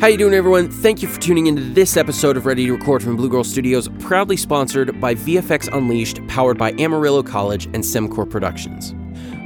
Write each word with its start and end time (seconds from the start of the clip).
How 0.00 0.06
you 0.06 0.16
doing, 0.16 0.32
everyone? 0.32 0.70
Thank 0.70 1.02
you 1.02 1.08
for 1.08 1.20
tuning 1.20 1.48
into 1.48 1.60
this 1.60 1.96
episode 1.96 2.36
of 2.36 2.46
Ready 2.46 2.66
to 2.66 2.72
Record 2.76 3.02
from 3.02 3.16
Blue 3.16 3.28
Girl 3.28 3.42
Studios, 3.42 3.88
proudly 3.98 4.36
sponsored 4.36 5.00
by 5.00 5.16
VFX 5.16 5.66
Unleashed, 5.76 6.24
powered 6.28 6.56
by 6.56 6.70
Amarillo 6.78 7.20
College 7.20 7.64
and 7.66 7.78
Semcor 7.78 8.30
Productions. 8.30 8.94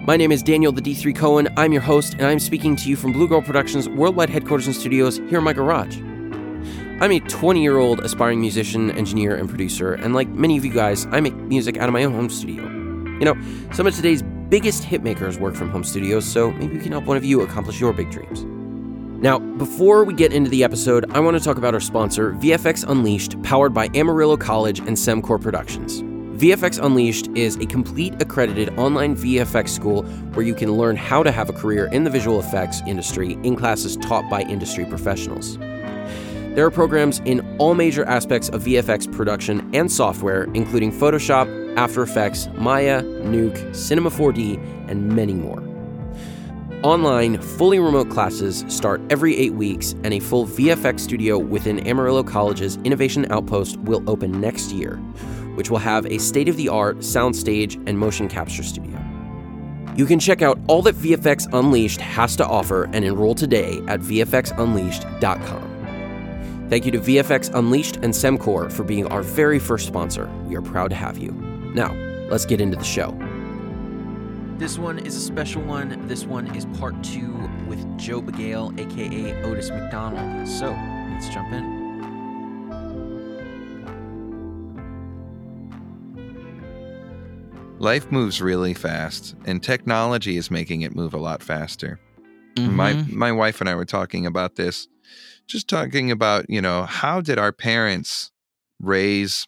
My 0.06 0.19
name 0.19 0.30
is 0.30 0.42
Daniel 0.42 0.70
the 0.70 0.83
D3 0.83 1.17
Cohen. 1.17 1.48
I'm 1.56 1.73
your 1.73 1.80
host, 1.80 2.12
and 2.12 2.27
I'm 2.27 2.39
speaking 2.39 2.77
to 2.77 2.91
you 2.91 2.97
from 2.97 3.12
Blue 3.12 3.27
Girl 3.27 3.41
Productions' 3.41 3.89
worldwide 3.89 4.28
headquarters 4.28 4.67
and 4.67 4.77
studios 4.77 5.17
here 5.17 5.39
in 5.39 5.45
my 5.45 5.55
garage. 5.55 5.97
I'm 7.00 7.12
a 7.12 7.20
20 7.20 7.62
year 7.62 7.78
old 7.78 8.00
aspiring 8.00 8.39
musician, 8.39 8.91
engineer, 8.91 9.34
and 9.34 9.48
producer, 9.48 9.95
and 9.95 10.14
like 10.14 10.28
many 10.28 10.58
of 10.58 10.67
you 10.67 10.73
guys, 10.73 11.06
I 11.12 11.20
make 11.20 11.34
music 11.34 11.78
out 11.78 11.89
of 11.89 11.95
my 11.95 12.05
own 12.05 12.12
home 12.12 12.28
studio. 12.28 12.62
You 12.64 13.25
know, 13.25 13.36
some 13.73 13.86
of 13.86 13.97
today's 13.97 14.23
biggest 14.50 14.83
hitmakers 14.83 15.41
work 15.41 15.55
from 15.55 15.70
home 15.70 15.83
studios, 15.83 16.27
so 16.27 16.52
maybe 16.52 16.74
we 16.74 16.83
can 16.83 16.92
help 16.92 17.07
one 17.07 17.17
of 17.17 17.24
you 17.24 17.41
accomplish 17.41 17.80
your 17.80 17.95
big 17.95 18.11
dreams. 18.11 18.45
Now, 19.22 19.38
before 19.38 20.02
we 20.02 20.14
get 20.14 20.33
into 20.33 20.50
the 20.50 20.64
episode, 20.64 21.08
I 21.12 21.20
want 21.20 21.38
to 21.38 21.44
talk 21.44 21.56
about 21.56 21.74
our 21.74 21.80
sponsor, 21.80 22.33
VFX 22.33 22.84
Unleashed, 22.88 23.40
powered 23.44 23.72
by 23.72 23.88
Amarillo 23.94 24.36
College 24.36 24.80
and 24.80 24.96
Semcor 24.96 25.40
Productions. 25.40 26.02
VFX 26.42 26.84
Unleashed 26.84 27.28
is 27.36 27.55
a 27.58 27.66
complete 27.66 28.20
accredited 28.20 28.77
online 28.77 29.14
VFX 29.14 29.68
school 29.68 30.02
where 30.34 30.44
you 30.44 30.56
can 30.56 30.72
learn 30.72 30.96
how 30.96 31.22
to 31.22 31.30
have 31.30 31.48
a 31.48 31.52
career 31.52 31.86
in 31.92 32.02
the 32.02 32.11
visual 32.11 32.40
effects 32.40 32.82
industry 32.84 33.34
in 33.44 33.55
classes 33.55 33.96
taught 33.98 34.28
by 34.28 34.40
industry 34.42 34.84
professionals. 34.84 35.56
There 35.56 36.66
are 36.66 36.72
programs 36.72 37.20
in 37.20 37.56
all 37.58 37.74
major 37.74 38.05
aspects 38.06 38.48
of 38.48 38.64
VFX 38.64 39.11
production 39.12 39.70
and 39.72 39.90
software, 39.90 40.48
including 40.55 40.90
Photoshop, 40.90 41.77
After 41.77 42.02
Effects, 42.02 42.48
Maya, 42.55 43.02
Nuke, 43.02 43.72
Cinema 43.72 44.11
4D, 44.11 44.58
and 44.90 45.14
many 45.14 45.32
more. 45.32 45.71
Online, 46.82 47.40
fully 47.40 47.78
remote 47.78 48.10
classes 48.10 48.64
start 48.66 49.00
every 49.08 49.36
eight 49.36 49.54
weeks, 49.54 49.92
and 50.02 50.12
a 50.12 50.18
full 50.18 50.46
VFX 50.46 50.98
studio 50.98 51.38
within 51.38 51.86
Amarillo 51.86 52.24
College's 52.24 52.76
Innovation 52.78 53.24
Outpost 53.30 53.76
will 53.78 54.02
open 54.10 54.40
next 54.40 54.72
year, 54.72 54.96
which 55.54 55.70
will 55.70 55.78
have 55.78 56.04
a 56.06 56.18
state 56.18 56.48
of 56.48 56.56
the 56.56 56.68
art 56.68 56.98
soundstage 56.98 57.80
and 57.86 57.96
motion 57.96 58.28
capture 58.28 58.64
studio. 58.64 59.00
You 59.94 60.06
can 60.06 60.18
check 60.18 60.42
out 60.42 60.58
all 60.66 60.82
that 60.82 60.96
VFX 60.96 61.46
Unleashed 61.52 62.00
has 62.00 62.34
to 62.36 62.44
offer 62.44 62.88
and 62.92 63.04
enroll 63.04 63.36
today 63.36 63.80
at 63.86 64.00
VFXUnleashed.com. 64.00 66.66
Thank 66.68 66.84
you 66.84 66.90
to 66.92 66.98
VFX 66.98 67.54
Unleashed 67.54 67.96
and 67.96 68.12
Semcor 68.12 68.72
for 68.72 68.82
being 68.82 69.06
our 69.06 69.22
very 69.22 69.60
first 69.60 69.86
sponsor. 69.86 70.28
We 70.46 70.56
are 70.56 70.62
proud 70.62 70.88
to 70.88 70.96
have 70.96 71.16
you. 71.16 71.30
Now, 71.74 71.94
let's 72.28 72.46
get 72.46 72.60
into 72.60 72.76
the 72.76 72.82
show. 72.82 73.16
This 74.62 74.78
one 74.78 75.00
is 75.00 75.17
a 75.17 75.20
special 75.20 75.61
one. 75.61 76.06
This 76.06 76.24
one 76.24 76.55
is 76.55 76.67
part 76.78 76.95
two 77.02 77.33
with 77.67 77.98
Joe 77.98 78.23
Bagale, 78.23 78.78
aka 78.78 79.42
Otis 79.42 79.70
McDonald. 79.70 80.46
So 80.46 80.70
let's 81.11 81.28
jump 81.30 81.52
in. 81.52 81.83
Life 87.80 88.12
moves 88.12 88.40
really 88.40 88.73
fast, 88.73 89.34
and 89.46 89.61
technology 89.61 90.36
is 90.36 90.48
making 90.48 90.83
it 90.83 90.94
move 90.94 91.12
a 91.12 91.18
lot 91.18 91.42
faster. 91.42 91.98
Mm-hmm. 92.55 92.77
My 92.77 92.92
my 93.08 93.33
wife 93.33 93.61
and 93.61 93.68
I 93.68 93.74
were 93.74 93.84
talking 93.84 94.27
about 94.27 94.55
this, 94.55 94.86
just 95.48 95.67
talking 95.67 96.12
about 96.12 96.48
you 96.48 96.62
know 96.62 96.84
how 96.84 97.20
did 97.20 97.36
our 97.36 97.50
parents 97.50 98.30
raise 98.79 99.44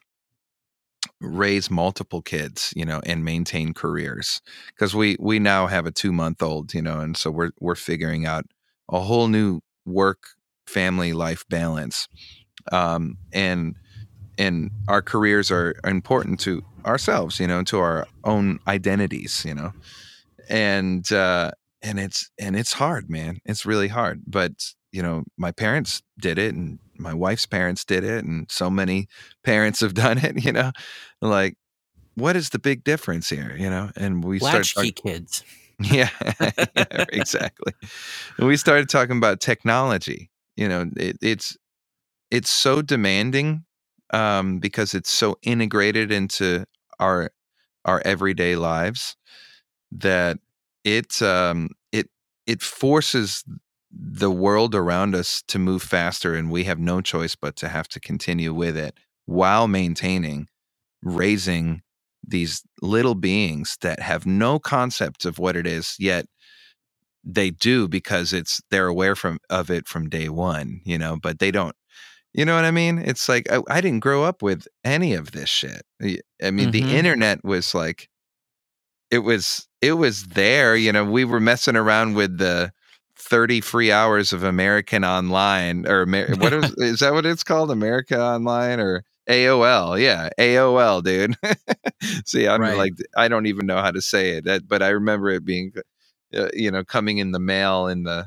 raise 1.20 1.70
multiple 1.70 2.22
kids 2.22 2.72
you 2.76 2.84
know 2.84 3.00
and 3.06 3.24
maintain 3.24 3.72
careers 3.72 4.40
because 4.68 4.94
we 4.94 5.16
we 5.18 5.38
now 5.38 5.66
have 5.66 5.86
a 5.86 5.90
two 5.92 6.12
month 6.12 6.42
old 6.42 6.74
you 6.74 6.82
know 6.82 7.00
and 7.00 7.16
so 7.16 7.30
we're 7.30 7.50
we're 7.60 7.74
figuring 7.74 8.26
out 8.26 8.44
a 8.90 9.00
whole 9.00 9.28
new 9.28 9.60
work 9.86 10.24
family 10.66 11.12
life 11.12 11.44
balance 11.48 12.08
um 12.72 13.16
and 13.32 13.74
and 14.38 14.70
our 14.88 15.02
careers 15.02 15.50
are 15.50 15.74
important 15.84 16.40
to 16.40 16.62
ourselves 16.84 17.40
you 17.40 17.46
know 17.46 17.62
to 17.62 17.78
our 17.78 18.06
own 18.24 18.58
identities 18.66 19.44
you 19.46 19.54
know 19.54 19.72
and 20.48 21.12
uh 21.12 21.50
and 21.82 21.98
it's 21.98 22.30
and 22.38 22.56
it's 22.56 22.72
hard 22.72 23.08
man 23.08 23.38
it's 23.44 23.64
really 23.64 23.88
hard 23.88 24.22
but 24.26 24.52
you 24.92 25.02
know 25.02 25.24
my 25.36 25.52
parents 25.52 26.02
did 26.18 26.38
it 26.38 26.54
and 26.54 26.78
my 26.98 27.14
wife's 27.14 27.46
parents 27.46 27.84
did 27.84 28.04
it 28.04 28.24
and 28.24 28.50
so 28.50 28.70
many 28.70 29.08
parents 29.42 29.80
have 29.80 29.94
done 30.04 30.18
it 30.18 30.44
you 30.44 30.52
know? 30.52 30.72
Like 31.20 31.56
what 32.14 32.36
is 32.36 32.50
the 32.50 32.58
big 32.58 32.84
difference 32.84 33.28
here 33.28 33.56
you 33.58 33.70
know? 33.70 33.90
And 33.96 34.24
we 34.24 34.38
Latchkey 34.38 34.64
start 34.64 34.96
kids. 34.96 35.44
Yeah, 35.80 36.08
yeah 36.40 36.50
exactly. 37.12 37.72
And 38.38 38.46
we 38.46 38.56
started 38.56 38.88
talking 38.88 39.16
about 39.16 39.40
technology 39.40 40.30
you 40.56 40.68
know? 40.68 40.90
It, 40.96 41.18
it's 41.20 41.56
it's 42.30 42.50
so 42.50 42.82
demanding 42.82 43.64
um, 44.12 44.58
because 44.58 44.94
it's 44.94 45.10
so 45.10 45.36
integrated 45.42 46.12
into 46.12 46.64
our 46.98 47.30
our 47.84 48.00
everyday 48.04 48.56
lives 48.56 49.16
that 49.92 50.38
it 50.84 51.20
um, 51.22 51.70
it 51.92 52.08
it 52.46 52.62
forces 52.62 53.44
the 53.96 54.30
world 54.30 54.74
around 54.74 55.14
us 55.14 55.42
to 55.46 55.58
move 55.58 55.82
faster 55.82 56.34
and 56.34 56.50
we 56.50 56.64
have 56.64 56.78
no 56.78 57.00
choice 57.00 57.36
but 57.36 57.54
to 57.56 57.68
have 57.68 57.88
to 57.88 58.00
continue 58.00 58.52
with 58.52 58.76
it 58.76 58.98
while 59.26 59.68
maintaining 59.68 60.48
raising 61.02 61.82
these 62.26 62.62
little 62.80 63.14
beings 63.14 63.76
that 63.82 64.00
have 64.00 64.26
no 64.26 64.58
concept 64.58 65.24
of 65.24 65.38
what 65.38 65.56
it 65.56 65.66
is 65.66 65.94
yet 65.98 66.26
they 67.22 67.50
do 67.50 67.86
because 67.86 68.32
it's 68.32 68.60
they're 68.70 68.86
aware 68.86 69.14
from 69.14 69.38
of 69.48 69.70
it 69.70 69.86
from 69.86 70.08
day 70.08 70.28
one 70.28 70.80
you 70.84 70.98
know 70.98 71.16
but 71.22 71.38
they 71.38 71.50
don't 71.50 71.76
you 72.32 72.44
know 72.44 72.54
what 72.54 72.64
i 72.64 72.70
mean 72.70 72.98
it's 72.98 73.28
like 73.28 73.50
i, 73.52 73.60
I 73.68 73.80
didn't 73.80 74.00
grow 74.00 74.24
up 74.24 74.42
with 74.42 74.66
any 74.82 75.14
of 75.14 75.32
this 75.32 75.48
shit 75.48 75.82
i 76.02 76.50
mean 76.50 76.70
mm-hmm. 76.70 76.70
the 76.70 76.96
internet 76.96 77.44
was 77.44 77.74
like 77.74 78.08
it 79.10 79.18
was 79.18 79.68
it 79.80 79.92
was 79.92 80.24
there 80.28 80.74
you 80.74 80.92
know 80.92 81.04
we 81.04 81.24
were 81.24 81.40
messing 81.40 81.76
around 81.76 82.14
with 82.14 82.38
the 82.38 82.72
30 83.16 83.60
free 83.60 83.92
hours 83.92 84.32
of 84.32 84.42
American 84.42 85.04
Online 85.04 85.86
or 85.86 86.06
what 86.06 86.52
is, 86.52 86.70
is 86.78 86.98
that 87.00 87.12
what 87.12 87.26
it's 87.26 87.44
called? 87.44 87.70
America 87.70 88.20
Online 88.20 88.80
or 88.80 89.04
AOL. 89.28 90.00
Yeah, 90.00 90.28
AOL, 90.38 91.02
dude. 91.02 91.36
See, 92.26 92.46
I'm 92.46 92.60
right. 92.60 92.76
like, 92.76 92.92
I 93.16 93.28
don't 93.28 93.46
even 93.46 93.66
know 93.66 93.78
how 93.78 93.90
to 93.90 94.02
say 94.02 94.30
it, 94.36 94.44
that, 94.44 94.68
but 94.68 94.82
I 94.82 94.88
remember 94.88 95.30
it 95.30 95.44
being, 95.44 95.72
uh, 96.36 96.48
you 96.52 96.70
know, 96.70 96.84
coming 96.84 97.18
in 97.18 97.32
the 97.32 97.38
mail 97.38 97.86
in 97.86 98.02
the 98.02 98.26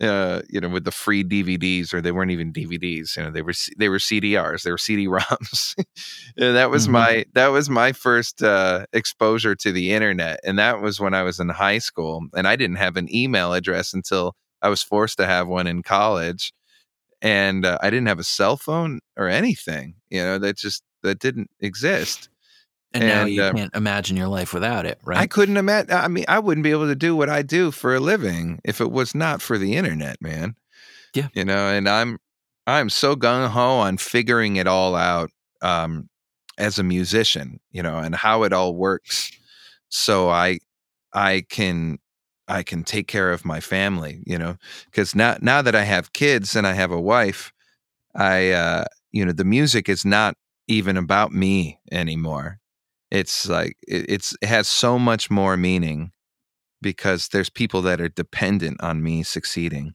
uh, 0.00 0.42
you 0.48 0.60
know, 0.60 0.68
with 0.68 0.84
the 0.84 0.92
free 0.92 1.24
DVDs, 1.24 1.92
or 1.92 2.00
they 2.00 2.12
weren't 2.12 2.30
even 2.30 2.52
DVDs. 2.52 3.16
You 3.16 3.24
know, 3.24 3.30
they 3.30 3.42
were 3.42 3.54
they 3.78 3.88
were 3.88 3.98
CDRs, 3.98 4.62
they 4.62 4.70
were 4.70 4.78
CD-ROMs. 4.78 5.74
that 6.36 6.70
was 6.70 6.84
mm-hmm. 6.84 6.92
my 6.92 7.24
that 7.34 7.48
was 7.48 7.68
my 7.68 7.92
first 7.92 8.42
uh, 8.42 8.86
exposure 8.92 9.54
to 9.56 9.72
the 9.72 9.92
internet, 9.92 10.40
and 10.44 10.58
that 10.58 10.80
was 10.80 11.00
when 11.00 11.14
I 11.14 11.22
was 11.22 11.40
in 11.40 11.48
high 11.48 11.78
school, 11.78 12.26
and 12.34 12.46
I 12.46 12.56
didn't 12.56 12.76
have 12.76 12.96
an 12.96 13.12
email 13.14 13.52
address 13.52 13.92
until 13.92 14.36
I 14.62 14.68
was 14.68 14.82
forced 14.82 15.18
to 15.18 15.26
have 15.26 15.48
one 15.48 15.66
in 15.66 15.82
college, 15.82 16.52
and 17.20 17.66
uh, 17.66 17.78
I 17.82 17.90
didn't 17.90 18.08
have 18.08 18.20
a 18.20 18.24
cell 18.24 18.56
phone 18.56 19.00
or 19.16 19.28
anything. 19.28 19.96
You 20.10 20.22
know, 20.22 20.38
that 20.38 20.56
just 20.56 20.82
that 21.02 21.18
didn't 21.18 21.50
exist. 21.60 22.28
And, 22.94 23.04
and 23.04 23.12
now 23.12 23.24
you 23.26 23.42
uh, 23.42 23.52
can't 23.52 23.74
imagine 23.74 24.16
your 24.16 24.28
life 24.28 24.54
without 24.54 24.86
it, 24.86 24.98
right? 25.04 25.18
I 25.18 25.26
couldn't 25.26 25.58
imagine. 25.58 25.92
I 25.92 26.08
mean, 26.08 26.24
I 26.26 26.38
wouldn't 26.38 26.64
be 26.64 26.70
able 26.70 26.86
to 26.86 26.94
do 26.94 27.14
what 27.14 27.28
I 27.28 27.42
do 27.42 27.70
for 27.70 27.94
a 27.94 28.00
living 28.00 28.60
if 28.64 28.80
it 28.80 28.90
was 28.90 29.14
not 29.14 29.42
for 29.42 29.58
the 29.58 29.76
internet, 29.76 30.22
man. 30.22 30.54
Yeah, 31.14 31.28
you 31.34 31.44
know, 31.44 31.68
and 31.68 31.88
I'm 31.88 32.18
I'm 32.66 32.88
so 32.88 33.14
gung 33.14 33.48
ho 33.48 33.78
on 33.78 33.98
figuring 33.98 34.56
it 34.56 34.66
all 34.66 34.94
out 34.96 35.30
um, 35.60 36.08
as 36.56 36.78
a 36.78 36.82
musician, 36.82 37.60
you 37.70 37.82
know, 37.82 37.98
and 37.98 38.14
how 38.14 38.42
it 38.44 38.54
all 38.54 38.74
works, 38.74 39.32
so 39.90 40.30
I 40.30 40.60
I 41.12 41.44
can 41.50 41.98
I 42.48 42.62
can 42.62 42.84
take 42.84 43.06
care 43.06 43.30
of 43.32 43.44
my 43.44 43.60
family, 43.60 44.22
you 44.24 44.38
know, 44.38 44.56
because 44.86 45.14
now 45.14 45.36
now 45.42 45.60
that 45.60 45.74
I 45.74 45.82
have 45.84 46.14
kids 46.14 46.56
and 46.56 46.66
I 46.66 46.72
have 46.72 46.90
a 46.90 47.00
wife, 47.00 47.52
I 48.14 48.52
uh, 48.52 48.84
you 49.12 49.26
know 49.26 49.32
the 49.32 49.44
music 49.44 49.90
is 49.90 50.06
not 50.06 50.36
even 50.68 50.96
about 50.96 51.32
me 51.32 51.78
anymore 51.92 52.60
it's 53.10 53.48
like 53.48 53.76
it, 53.86 54.06
it's 54.08 54.36
it 54.40 54.48
has 54.48 54.68
so 54.68 54.98
much 54.98 55.30
more 55.30 55.56
meaning 55.56 56.12
because 56.80 57.28
there's 57.28 57.50
people 57.50 57.82
that 57.82 58.00
are 58.00 58.08
dependent 58.08 58.80
on 58.82 59.02
me 59.02 59.22
succeeding 59.22 59.94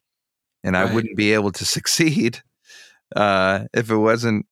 and 0.63 0.75
right. 0.75 0.89
i 0.89 0.94
wouldn't 0.94 1.18
be 1.18 1.33
able 1.33 1.51
to 1.51 1.65
succeed 1.77 2.42
uh, 3.15 3.65
if 3.74 3.92
it 3.92 3.98
wasn't 3.98 4.45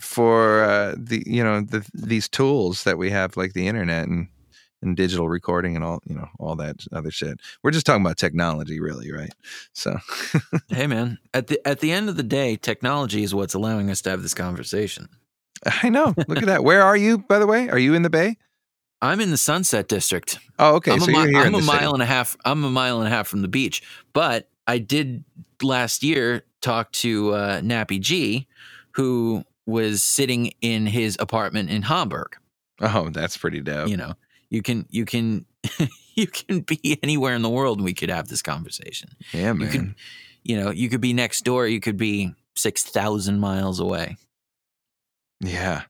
for 0.00 0.64
uh, 0.64 0.94
the 0.96 1.22
you 1.26 1.42
know 1.42 1.60
the, 1.60 1.88
these 1.94 2.28
tools 2.28 2.84
that 2.84 2.98
we 2.98 3.10
have 3.10 3.36
like 3.36 3.52
the 3.52 3.66
internet 3.66 4.08
and 4.08 4.28
and 4.80 4.96
digital 4.96 5.28
recording 5.28 5.74
and 5.74 5.84
all 5.84 6.00
you 6.04 6.14
know 6.14 6.28
all 6.38 6.54
that 6.54 6.76
other 6.92 7.10
shit. 7.10 7.40
We're 7.62 7.72
just 7.72 7.84
talking 7.84 8.02
about 8.04 8.16
technology 8.16 8.80
really 8.80 9.10
right? 9.10 9.32
So 9.72 9.98
hey 10.68 10.86
man 10.86 11.18
at 11.34 11.48
the 11.48 11.66
at 11.66 11.80
the 11.80 11.92
end 11.92 12.08
of 12.08 12.16
the 12.16 12.22
day 12.22 12.56
technology 12.56 13.22
is 13.22 13.34
what's 13.34 13.54
allowing 13.54 13.90
us 13.90 14.00
to 14.02 14.10
have 14.10 14.22
this 14.22 14.34
conversation 14.34 15.08
I 15.82 15.88
know. 15.88 16.14
Look 16.28 16.38
at 16.38 16.46
that. 16.46 16.64
Where 16.64 16.82
are 16.82 16.96
you, 16.96 17.18
by 17.18 17.38
the 17.38 17.46
way? 17.46 17.68
Are 17.68 17.78
you 17.78 17.94
in 17.94 18.02
the 18.02 18.10
Bay? 18.10 18.36
I'm 19.00 19.20
in 19.20 19.30
the 19.30 19.36
Sunset 19.36 19.88
District. 19.88 20.38
Oh, 20.58 20.76
okay. 20.76 20.92
I'm 20.92 21.00
so 21.00 21.10
a, 21.10 21.12
you're 21.12 21.28
here 21.28 21.40
I'm 21.42 21.54
a 21.54 21.60
mile 21.60 21.78
city. 21.78 21.92
and 21.94 22.02
a 22.02 22.06
half. 22.06 22.36
I'm 22.44 22.64
a 22.64 22.70
mile 22.70 22.98
and 22.98 23.06
a 23.06 23.10
half 23.10 23.28
from 23.28 23.42
the 23.42 23.48
beach. 23.48 23.82
But 24.12 24.48
I 24.66 24.78
did 24.78 25.24
last 25.62 26.02
year 26.02 26.44
talk 26.60 26.90
to 26.92 27.32
uh, 27.32 27.60
Nappy 27.60 28.00
G, 28.00 28.48
who 28.92 29.44
was 29.66 30.02
sitting 30.02 30.52
in 30.60 30.86
his 30.86 31.16
apartment 31.20 31.70
in 31.70 31.82
Hamburg. 31.82 32.36
Oh, 32.80 33.10
that's 33.10 33.36
pretty 33.36 33.60
dope. 33.60 33.88
You 33.88 33.96
know, 33.96 34.14
you 34.50 34.62
can 34.62 34.86
you 34.90 35.04
can 35.04 35.44
you 36.14 36.26
can 36.26 36.60
be 36.60 36.98
anywhere 37.02 37.34
in 37.34 37.42
the 37.42 37.50
world 37.50 37.78
and 37.78 37.84
we 37.84 37.94
could 37.94 38.10
have 38.10 38.28
this 38.28 38.42
conversation. 38.42 39.10
Yeah, 39.32 39.52
man. 39.52 39.60
You 39.60 39.68
could, 39.68 39.94
you 40.42 40.56
know, 40.60 40.70
you 40.70 40.88
could 40.88 41.00
be 41.00 41.12
next 41.12 41.44
door. 41.44 41.66
You 41.66 41.80
could 41.80 41.96
be 41.96 42.34
six 42.56 42.82
thousand 42.82 43.40
miles 43.40 43.78
away. 43.78 44.16
Yeah. 45.40 45.82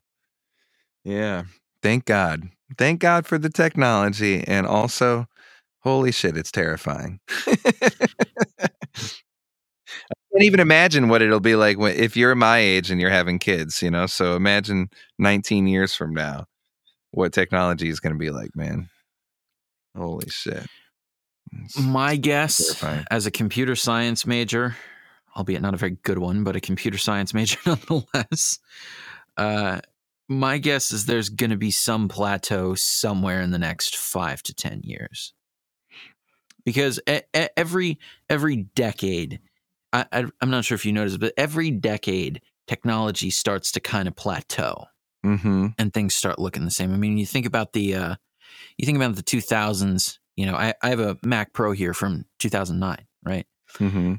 Yeah. 1.05 1.45
Thank 1.83 2.05
God. 2.05 2.49
Thank 2.77 3.01
God 3.01 3.27
for 3.27 3.39
the 3.39 3.49
technology. 3.49 4.45
And 4.47 4.67
also, 4.67 5.27
holy 5.81 6.13
shit, 6.13 6.37
it's 6.37 6.53
terrifying. 6.53 7.21
I 7.47 7.57
can't 10.33 10.45
even 10.45 10.61
imagine 10.61 11.09
what 11.09 11.23
it'll 11.23 11.41
be 11.41 11.57
like 11.57 11.79
when, 11.79 11.97
if 11.97 12.17
you're 12.17 12.35
my 12.35 12.59
age 12.59 12.91
and 12.91 13.01
you're 13.01 13.11
having 13.11 13.39
kids, 13.39 13.83
you 13.83 13.91
know? 13.91 14.07
So 14.07 14.37
imagine 14.37 14.91
19 15.19 15.67
years 15.67 15.95
from 15.95 16.13
now 16.13 16.47
what 17.11 17.33
technology 17.33 17.89
is 17.89 18.01
going 18.01 18.13
to 18.13 18.19
be 18.19 18.31
like, 18.31 18.55
man. 18.55 18.89
Holy 19.97 20.29
shit. 20.29 20.67
It's 21.65 21.79
my 21.79 22.17
guess 22.17 22.59
terrifying. 22.59 23.05
as 23.11 23.27
a 23.27 23.31
computer 23.31 23.75
science 23.75 24.27
major, 24.27 24.77
albeit 25.37 25.63
not 25.63 25.75
a 25.75 25.79
very 25.79 25.97
good 26.03 26.19
one, 26.19 26.45
but 26.45 26.57
a 26.57 26.61
computer 26.61 26.99
science 26.99 27.33
major 27.33 27.59
nonetheless, 27.67 28.59
uh, 29.39 29.81
my 30.29 30.59
guess 30.59 30.93
is 30.93 31.07
there's 31.07 31.31
going 31.31 31.51
to 31.51 31.57
be 31.57 31.71
some 31.71 32.09
plateau 32.09 32.75
somewhere 32.75 33.41
in 33.41 33.51
the 33.51 33.59
next 33.59 33.97
five 33.97 34.43
to 34.43 34.55
ten 34.55 34.81
years, 34.83 35.33
because 36.65 37.01
a- 37.09 37.23
a- 37.35 37.59
every 37.59 37.99
every 38.29 38.57
decade, 38.57 39.41
I, 39.93 40.05
I, 40.13 40.25
I'm 40.43 40.51
not 40.51 40.65
sure 40.65 40.75
if 40.75 40.85
you 40.85 40.93
noticed, 40.93 41.21
but 41.21 41.33
every 41.37 41.71
decade 41.71 42.43
technology 42.67 43.31
starts 43.31 43.73
to 43.73 43.81
kind 43.81 44.09
of 44.09 44.17
plateau, 44.17 44.87
mm-hmm. 45.25 45.69
and 45.79 45.95
things 45.95 46.15
start 46.15 46.39
looking 46.39 46.65
the 46.65 46.71
same. 46.71 46.93
I 46.93 46.99
mean, 46.99 47.17
you 47.17 47.25
think 47.25 47.47
about 47.47 47.73
the 47.73 47.95
uh, 47.95 48.17
you 48.77 48.85
think 48.85 48.97
about 48.97 49.15
the 49.15 49.23
2000s. 49.23 50.19
You 50.37 50.47
know, 50.47 50.55
I, 50.55 50.75
I 50.83 50.91
have 50.91 51.01
a 51.01 51.17
Mac 51.25 51.53
Pro 51.53 51.73
here 51.73 51.95
from 51.95 52.25
2009, 52.39 53.07
right? 53.25 53.47
Mm-hmm. 53.79 54.15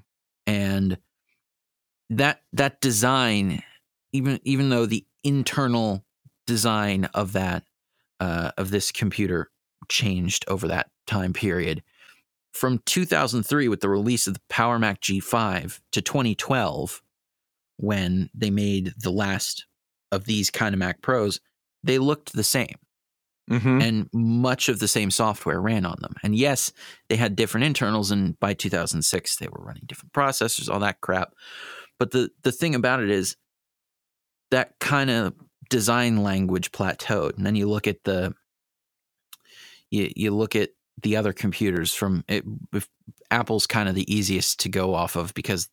And 0.47 0.97
that 2.09 2.41
that 2.53 2.81
design 2.81 3.61
even 4.11 4.39
even 4.43 4.69
though 4.69 4.85
the 4.85 5.05
internal 5.23 6.05
design 6.47 7.05
of 7.13 7.33
that 7.33 7.63
uh, 8.19 8.51
of 8.57 8.71
this 8.71 8.91
computer 8.91 9.49
changed 9.87 10.45
over 10.47 10.67
that 10.67 10.89
time 11.07 11.33
period. 11.33 11.83
From 12.53 12.81
2003, 12.85 13.67
with 13.67 13.81
the 13.81 13.89
release 13.89 14.27
of 14.27 14.33
the 14.33 14.41
Power 14.49 14.79
Mac 14.79 15.01
G5, 15.01 15.79
to 15.91 16.01
2012, 16.01 17.01
when 17.77 18.29
they 18.33 18.49
made 18.49 18.93
the 18.97 19.11
last 19.11 19.65
of 20.11 20.25
these 20.25 20.49
kind 20.49 20.73
of 20.73 20.79
Mac 20.79 21.01
Pros, 21.01 21.39
they 21.83 21.97
looked 21.97 22.33
the 22.33 22.43
same. 22.43 22.75
Mm-hmm. 23.49 23.81
And 23.81 24.09
much 24.13 24.69
of 24.69 24.79
the 24.79 24.87
same 24.87 25.09
software 25.09 25.59
ran 25.59 25.83
on 25.83 25.97
them. 26.01 26.13
And 26.23 26.35
yes, 26.35 26.71
they 27.07 27.15
had 27.15 27.35
different 27.35 27.65
internals, 27.65 28.11
and 28.11 28.39
by 28.39 28.53
2006, 28.53 29.37
they 29.37 29.47
were 29.47 29.63
running 29.63 29.83
different 29.87 30.13
processors, 30.13 30.69
all 30.69 30.79
that 30.81 31.01
crap. 31.01 31.33
But 31.97 32.11
the, 32.11 32.29
the 32.43 32.51
thing 32.51 32.75
about 32.75 33.01
it 33.01 33.09
is, 33.09 33.35
that 34.51 34.77
kind 34.79 35.09
of 35.09 35.33
design 35.69 36.23
language 36.23 36.71
plateaued. 36.71 37.37
And 37.37 37.45
then 37.45 37.55
you 37.55 37.67
look 37.69 37.87
at 37.87 38.03
the 38.03 38.33
you 39.91 40.11
you 40.15 40.31
look 40.31 40.55
at 40.55 40.69
the 41.01 41.15
other 41.15 41.33
computers 41.33 41.93
from 41.93 42.23
it, 42.27 42.43
Apple's 43.31 43.67
kind 43.67 43.87
of 43.87 43.95
the 43.95 44.13
easiest 44.13 44.59
to 44.61 44.69
go 44.69 44.93
off 44.93 45.15
of 45.15 45.33
because 45.33 45.69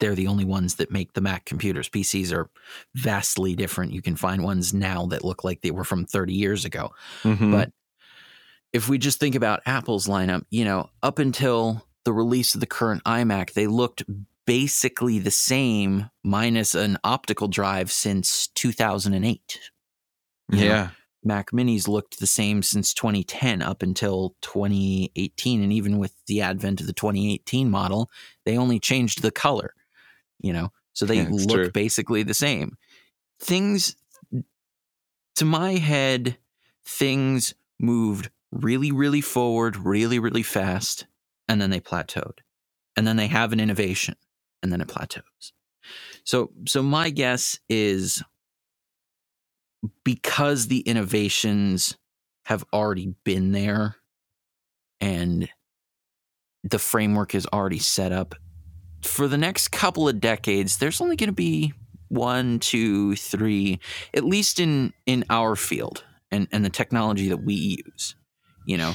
they're 0.00 0.14
the 0.14 0.28
only 0.28 0.44
ones 0.44 0.76
that 0.76 0.92
make 0.92 1.12
the 1.12 1.20
Mac 1.20 1.44
computers. 1.44 1.88
PCs 1.88 2.32
are 2.32 2.48
vastly 2.94 3.56
different. 3.56 3.92
You 3.92 4.02
can 4.02 4.14
find 4.14 4.44
ones 4.44 4.72
now 4.72 5.06
that 5.06 5.24
look 5.24 5.42
like 5.42 5.60
they 5.60 5.72
were 5.72 5.84
from 5.84 6.04
30 6.04 6.34
years 6.34 6.64
ago. 6.64 6.92
Mm-hmm. 7.24 7.50
But 7.50 7.72
if 8.72 8.88
we 8.88 8.98
just 8.98 9.18
think 9.18 9.34
about 9.34 9.62
Apple's 9.66 10.06
lineup, 10.06 10.44
you 10.50 10.64
know, 10.64 10.90
up 11.02 11.18
until 11.18 11.84
the 12.04 12.12
release 12.12 12.54
of 12.54 12.60
the 12.60 12.66
current 12.66 13.02
iMac, 13.04 13.54
they 13.54 13.66
looked 13.66 14.04
basically 14.48 15.18
the 15.18 15.30
same 15.30 16.08
minus 16.24 16.74
an 16.74 16.96
optical 17.04 17.48
drive 17.48 17.92
since 17.92 18.48
2008. 18.54 19.60
You 20.50 20.58
yeah. 20.58 20.64
Know, 20.64 20.90
Mac 21.22 21.50
Minis 21.50 21.86
looked 21.86 22.18
the 22.18 22.26
same 22.26 22.62
since 22.62 22.94
2010 22.94 23.60
up 23.60 23.82
until 23.82 24.36
2018. 24.40 25.62
And 25.62 25.70
even 25.70 25.98
with 25.98 26.14
the 26.26 26.40
advent 26.40 26.80
of 26.80 26.86
the 26.86 26.94
2018 26.94 27.70
model, 27.70 28.10
they 28.46 28.56
only 28.56 28.80
changed 28.80 29.20
the 29.20 29.30
color, 29.30 29.74
you 30.40 30.54
know, 30.54 30.72
so 30.94 31.04
they 31.04 31.16
yeah, 31.16 31.28
look 31.30 31.56
true. 31.56 31.70
basically 31.70 32.22
the 32.22 32.32
same. 32.32 32.78
Things, 33.38 33.96
to 35.36 35.44
my 35.44 35.72
head, 35.72 36.38
things 36.86 37.52
moved 37.78 38.30
really, 38.50 38.92
really 38.92 39.20
forward, 39.20 39.76
really, 39.76 40.18
really 40.18 40.42
fast, 40.42 41.06
and 41.46 41.60
then 41.60 41.68
they 41.68 41.80
plateaued. 41.80 42.38
And 42.96 43.06
then 43.06 43.16
they 43.16 43.26
have 43.26 43.52
an 43.52 43.60
innovation 43.60 44.16
and 44.62 44.72
then 44.72 44.80
it 44.80 44.88
plateaus. 44.88 45.52
So 46.24 46.50
so 46.66 46.82
my 46.82 47.10
guess 47.10 47.58
is 47.68 48.22
because 50.04 50.66
the 50.66 50.80
innovations 50.80 51.96
have 52.46 52.64
already 52.72 53.14
been 53.24 53.52
there 53.52 53.96
and 55.00 55.48
the 56.64 56.78
framework 56.78 57.34
is 57.34 57.46
already 57.52 57.78
set 57.78 58.10
up 58.10 58.34
for 59.02 59.28
the 59.28 59.38
next 59.38 59.68
couple 59.68 60.08
of 60.08 60.20
decades 60.20 60.78
there's 60.78 61.00
only 61.00 61.14
going 61.14 61.28
to 61.28 61.32
be 61.32 61.72
one 62.08 62.58
two 62.58 63.14
three 63.14 63.78
at 64.12 64.24
least 64.24 64.58
in 64.58 64.92
in 65.06 65.24
our 65.30 65.54
field 65.54 66.04
and 66.32 66.48
and 66.50 66.64
the 66.64 66.70
technology 66.70 67.28
that 67.28 67.44
we 67.44 67.54
use 67.86 68.16
you 68.66 68.76
know 68.76 68.94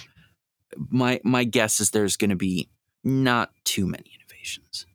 my 0.89 1.21
my 1.23 1.43
guess 1.43 1.79
is 1.79 1.91
there's 1.91 2.17
going 2.17 2.29
to 2.29 2.35
be 2.35 2.69
not 3.03 3.51
too 3.63 3.85
many 3.85 4.11
innovations. 4.15 4.85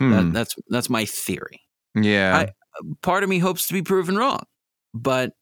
Hmm. 0.00 0.10
That, 0.12 0.32
that's 0.32 0.54
that's 0.68 0.90
my 0.90 1.04
theory. 1.04 1.60
yeah. 1.94 2.36
I- 2.36 2.52
Part 3.02 3.22
of 3.24 3.28
me 3.28 3.40
hopes 3.40 3.66
to 3.66 3.74
be 3.74 3.82
proven 3.82 4.16
wrong, 4.16 4.44
but 4.94 5.32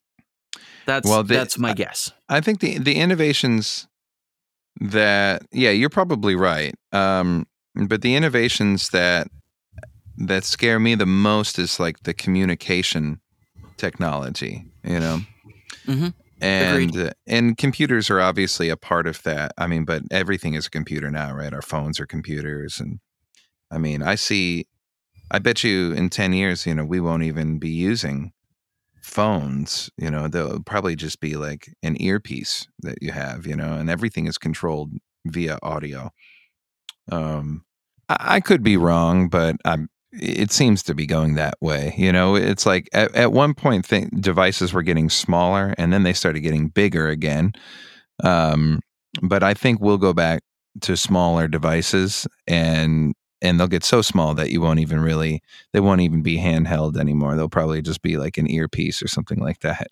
that's 0.86 1.08
Well, 1.08 1.22
the- 1.22 1.34
that's 1.34 1.56
my 1.58 1.72
guess. 1.74 2.10
I 2.28 2.40
think 2.40 2.58
the 2.60 2.78
the 2.78 2.94
innovations 2.96 3.86
that 4.80 5.42
yeah, 5.52 5.70
you're 5.70 5.90
probably 5.90 6.34
right. 6.34 6.74
Um, 6.92 7.46
but 7.74 8.02
the 8.02 8.14
innovations 8.16 8.88
that 8.90 9.28
that 10.16 10.44
scare 10.44 10.80
me 10.80 10.94
the 10.96 11.06
most 11.06 11.58
is 11.58 11.78
like 11.78 12.02
the 12.04 12.14
communication 12.14 13.20
technology, 13.76 14.64
you 14.82 14.98
know. 14.98 15.20
Mhm. 15.86 16.14
And 16.40 16.96
uh, 16.96 17.10
and 17.26 17.56
computers 17.56 18.10
are 18.10 18.20
obviously 18.20 18.68
a 18.68 18.76
part 18.76 19.06
of 19.06 19.22
that. 19.24 19.52
I 19.58 19.66
mean, 19.66 19.84
but 19.84 20.02
everything 20.10 20.54
is 20.54 20.66
a 20.66 20.70
computer 20.70 21.10
now, 21.10 21.32
right? 21.34 21.52
Our 21.52 21.62
phones 21.62 22.00
are 22.00 22.06
computers, 22.06 22.80
and 22.80 23.00
I 23.70 23.78
mean, 23.78 24.02
I 24.02 24.14
see. 24.14 24.66
I 25.30 25.38
bet 25.40 25.62
you 25.62 25.92
in 25.92 26.10
ten 26.10 26.32
years, 26.32 26.66
you 26.66 26.74
know, 26.74 26.84
we 26.84 27.00
won't 27.00 27.22
even 27.22 27.58
be 27.58 27.70
using 27.70 28.32
phones 29.08 29.90
you 29.96 30.10
know 30.10 30.28
they'll 30.28 30.60
probably 30.60 30.94
just 30.94 31.20
be 31.20 31.34
like 31.36 31.74
an 31.82 31.96
earpiece 32.00 32.66
that 32.80 33.02
you 33.02 33.10
have 33.10 33.46
you 33.46 33.56
know 33.56 33.72
and 33.72 33.88
everything 33.88 34.26
is 34.26 34.36
controlled 34.36 34.92
via 35.26 35.58
audio 35.62 36.10
um 37.10 37.64
i, 38.10 38.16
I 38.36 38.40
could 38.40 38.62
be 38.62 38.76
wrong 38.76 39.28
but 39.28 39.56
i'm 39.64 39.88
it 40.12 40.50
seems 40.52 40.82
to 40.84 40.94
be 40.94 41.06
going 41.06 41.34
that 41.34 41.54
way 41.60 41.94
you 41.96 42.12
know 42.12 42.34
it's 42.34 42.66
like 42.66 42.88
at, 42.92 43.14
at 43.14 43.32
one 43.32 43.54
point 43.54 43.88
th- 43.88 44.10
devices 44.20 44.72
were 44.72 44.82
getting 44.82 45.08
smaller 45.08 45.74
and 45.78 45.92
then 45.92 46.02
they 46.02 46.12
started 46.12 46.40
getting 46.40 46.68
bigger 46.68 47.08
again 47.08 47.52
um 48.24 48.80
but 49.22 49.42
i 49.42 49.54
think 49.54 49.80
we'll 49.80 49.98
go 49.98 50.12
back 50.12 50.42
to 50.80 50.96
smaller 50.96 51.48
devices 51.48 52.26
and 52.46 53.14
and 53.40 53.58
they'll 53.58 53.68
get 53.68 53.84
so 53.84 54.02
small 54.02 54.34
that 54.34 54.50
you 54.50 54.60
won't 54.60 54.80
even 54.80 55.00
really 55.00 55.42
they 55.72 55.80
won't 55.80 56.00
even 56.00 56.22
be 56.22 56.38
handheld 56.38 56.96
anymore. 56.96 57.36
They'll 57.36 57.48
probably 57.48 57.82
just 57.82 58.02
be 58.02 58.16
like 58.16 58.38
an 58.38 58.50
earpiece 58.50 59.02
or 59.02 59.08
something 59.08 59.38
like 59.38 59.60
that. 59.60 59.88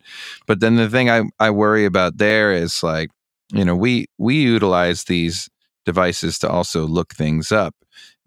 But 0.47 0.61
then 0.61 0.77
the 0.77 0.89
thing 0.91 1.11
I, 1.11 1.23
I 1.39 1.51
worry 1.51 1.85
about 1.85 2.19
there 2.19 2.53
is 2.53 2.83
like, 2.83 3.11
you 3.53 3.65
know, 3.65 3.77
we 3.77 4.07
we 4.19 4.37
utilize 4.37 5.05
these 5.05 5.49
devices 5.85 6.39
to 6.41 6.49
also 6.49 6.87
look 6.87 7.15
things 7.15 7.53
up. 7.53 7.75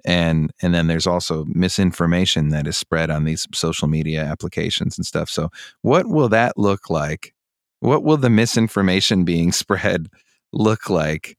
And 0.05 0.51
and 0.61 0.73
then 0.73 0.87
there's 0.87 1.07
also 1.07 1.45
misinformation 1.49 2.49
that 2.49 2.67
is 2.67 2.77
spread 2.77 3.09
on 3.09 3.25
these 3.25 3.47
social 3.53 3.89
media 3.89 4.23
applications 4.23 4.97
and 4.97 5.05
stuff. 5.05 5.29
So 5.29 5.49
what 5.81 6.07
will 6.07 6.29
that 6.29 6.57
look 6.57 6.89
like? 6.89 7.33
What 7.81 8.03
will 8.03 8.17
the 8.17 8.29
misinformation 8.29 9.25
being 9.25 9.51
spread 9.63 10.07
look 10.53 10.89
like 10.89 11.37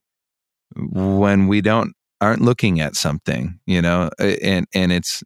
when 0.77 1.49
we 1.49 1.61
don't 1.61 1.95
aren't 2.21 2.43
looking 2.43 2.81
at 2.81 2.97
something, 2.97 3.59
you 3.67 3.83
know, 3.83 4.11
and 4.19 4.67
and 4.75 4.93
it's 4.93 5.23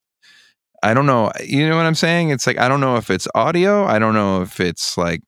I 0.83 0.93
don't 0.95 1.07
know, 1.07 1.33
you 1.43 1.69
know 1.69 1.77
what 1.77 1.87
I'm 1.87 1.95
saying? 1.95 2.31
It's 2.31 2.47
like 2.47 2.59
I 2.59 2.69
don't 2.69 2.81
know 2.81 2.97
if 2.97 3.11
it's 3.11 3.29
audio, 3.35 3.85
I 3.85 3.99
don't 3.99 4.15
know 4.15 4.43
if 4.43 4.61
it's 4.61 4.97
like 4.97 5.23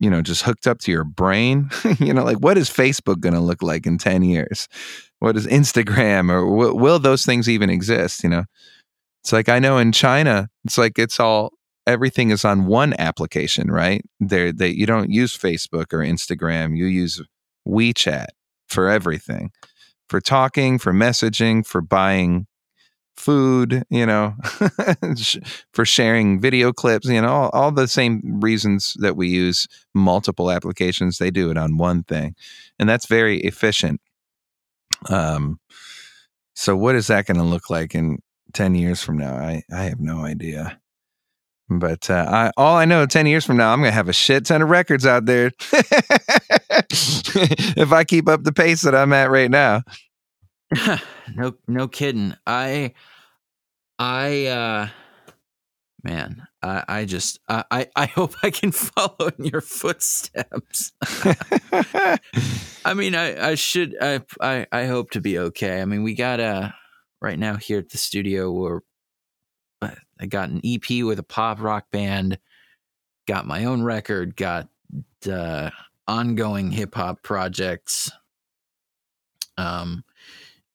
you 0.00 0.10
know, 0.10 0.22
just 0.22 0.42
hooked 0.42 0.66
up 0.66 0.78
to 0.80 0.90
your 0.92 1.04
brain. 1.04 1.70
you 1.98 2.12
know, 2.12 2.24
like 2.24 2.38
what 2.38 2.58
is 2.58 2.68
Facebook 2.68 3.20
going 3.20 3.34
to 3.34 3.40
look 3.40 3.62
like 3.62 3.86
in 3.86 3.96
10 3.96 4.22
years? 4.22 4.68
What 5.20 5.36
is 5.36 5.46
Instagram 5.46 6.30
or 6.30 6.40
w- 6.40 6.74
will 6.74 6.98
those 6.98 7.24
things 7.24 7.48
even 7.48 7.70
exist, 7.70 8.22
you 8.22 8.28
know? 8.28 8.44
It's 9.22 9.32
like 9.32 9.48
I 9.48 9.58
know 9.58 9.78
in 9.78 9.92
China, 9.92 10.48
it's 10.64 10.76
like 10.76 10.98
it's 10.98 11.18
all 11.18 11.52
everything 11.86 12.30
is 12.30 12.44
on 12.44 12.66
one 12.66 12.94
application, 12.98 13.70
right? 13.70 14.04
There 14.20 14.52
that 14.52 14.76
you 14.76 14.84
don't 14.84 15.10
use 15.10 15.36
Facebook 15.36 15.92
or 15.92 16.00
Instagram, 16.00 16.76
you 16.76 16.86
use 16.86 17.22
WeChat 17.66 18.26
for 18.68 18.88
everything 18.88 19.50
for 20.14 20.20
talking, 20.20 20.78
for 20.78 20.92
messaging, 20.92 21.66
for 21.66 21.80
buying 21.80 22.46
food, 23.16 23.82
you 23.90 24.06
know, 24.06 24.32
for 25.72 25.84
sharing 25.84 26.40
video 26.40 26.72
clips, 26.72 27.08
you 27.08 27.20
know, 27.20 27.32
all, 27.32 27.50
all, 27.52 27.72
the 27.72 27.88
same 27.88 28.22
reasons 28.24 28.96
that 29.00 29.16
we 29.16 29.26
use 29.26 29.66
multiple 29.92 30.52
applications, 30.52 31.18
they 31.18 31.32
do 31.32 31.50
it 31.50 31.58
on 31.58 31.78
one 31.78 32.04
thing. 32.04 32.36
And 32.78 32.88
that's 32.88 33.06
very 33.06 33.40
efficient. 33.40 34.00
Um, 35.08 35.58
so 36.54 36.76
what 36.76 36.94
is 36.94 37.08
that 37.08 37.26
going 37.26 37.38
to 37.38 37.42
look 37.42 37.68
like 37.68 37.96
in 37.96 38.20
10 38.52 38.76
years 38.76 39.02
from 39.02 39.18
now? 39.18 39.34
I, 39.34 39.64
I 39.72 39.82
have 39.82 39.98
no 39.98 40.24
idea. 40.24 40.80
But 41.68 42.08
uh, 42.08 42.24
I, 42.28 42.50
all 42.56 42.76
I 42.76 42.84
know, 42.84 43.04
10 43.04 43.26
years 43.26 43.44
from 43.44 43.56
now, 43.56 43.72
I'm 43.72 43.80
going 43.80 43.90
to 43.90 43.96
have 43.96 44.08
a 44.08 44.12
shit 44.12 44.46
ton 44.46 44.62
of 44.62 44.70
records 44.70 45.06
out 45.06 45.26
there. 45.26 45.50
if 47.76 47.92
I 47.92 48.04
keep 48.04 48.28
up 48.28 48.44
the 48.44 48.52
pace 48.52 48.82
that 48.82 48.94
I'm 48.94 49.12
at 49.12 49.30
right 49.30 49.50
now. 49.50 49.82
no, 51.34 51.54
no 51.66 51.88
kidding. 51.88 52.34
I, 52.46 52.94
I, 53.98 54.46
uh, 54.46 54.88
man, 56.02 56.46
I, 56.62 56.84
I 56.88 57.04
just, 57.04 57.40
I, 57.48 57.88
I 57.94 58.06
hope 58.14 58.34
I 58.42 58.50
can 58.50 58.72
follow 58.72 59.30
in 59.38 59.44
your 59.44 59.60
footsteps. 59.60 60.92
I 62.84 62.94
mean, 62.94 63.14
I, 63.14 63.50
I 63.50 63.54
should, 63.54 63.96
I, 64.00 64.20
I, 64.40 64.66
I 64.72 64.86
hope 64.86 65.10
to 65.12 65.20
be 65.20 65.38
okay. 65.38 65.80
I 65.80 65.84
mean, 65.84 66.02
we 66.02 66.14
got 66.14 66.40
uh 66.40 66.70
right 67.24 67.38
now 67.38 67.56
here 67.56 67.78
at 67.78 67.88
the 67.88 67.98
studio, 67.98 68.52
we're, 68.52 68.80
I 69.82 70.26
got 70.28 70.50
an 70.50 70.60
EP 70.64 71.02
with 71.04 71.18
a 71.18 71.24
pop 71.24 71.60
rock 71.60 71.90
band, 71.90 72.38
got 73.26 73.46
my 73.46 73.64
own 73.64 73.82
record, 73.82 74.36
got 74.36 74.68
uh, 75.28 75.70
ongoing 76.06 76.70
hip 76.70 76.94
hop 76.94 77.22
projects. 77.22 78.10
Um, 79.56 80.04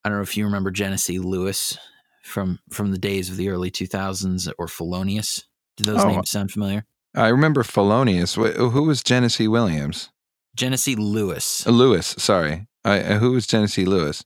I 0.03 0.09
don't 0.09 0.17
know 0.17 0.23
if 0.23 0.37
you 0.37 0.45
remember 0.45 0.71
Genesee 0.71 1.19
Lewis 1.19 1.77
from 2.23 2.59
from 2.71 2.91
the 2.91 2.97
days 2.97 3.29
of 3.29 3.37
the 3.37 3.49
early 3.49 3.71
2000s 3.71 4.51
or 4.57 4.67
Felonious. 4.67 5.43
Do 5.77 5.83
those 5.83 6.03
Oh. 6.03 6.09
names 6.09 6.29
sound 6.31 6.51
familiar? 6.51 6.85
I 7.15 7.27
remember 7.29 7.63
Felonious. 7.63 8.35
Who 8.35 8.83
was 8.83 9.01
Genesee 9.03 9.47
Williams? 9.47 10.09
Genesee 10.55 10.95
Lewis. 10.95 11.65
Uh, 11.65 11.71
Lewis, 11.71 12.15
sorry. 12.17 12.67
I, 12.85 12.99
uh, 13.01 13.19
who 13.19 13.31
was 13.31 13.47
Genesee 13.47 13.85
Lewis? 13.85 14.23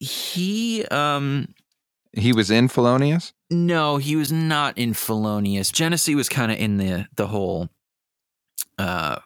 He 0.00 0.84
um 0.86 1.54
He 2.12 2.32
was 2.32 2.50
in 2.50 2.68
Felonious? 2.68 3.32
No, 3.50 3.96
he 3.98 4.16
was 4.16 4.30
not 4.32 4.76
in 4.76 4.94
Felonious. 4.94 5.70
Genesee 5.70 6.14
was 6.14 6.28
kind 6.28 6.50
of 6.52 6.58
in 6.58 6.76
the 6.76 7.06
the 7.16 7.28
whole, 7.28 7.70
uh, 8.78 9.18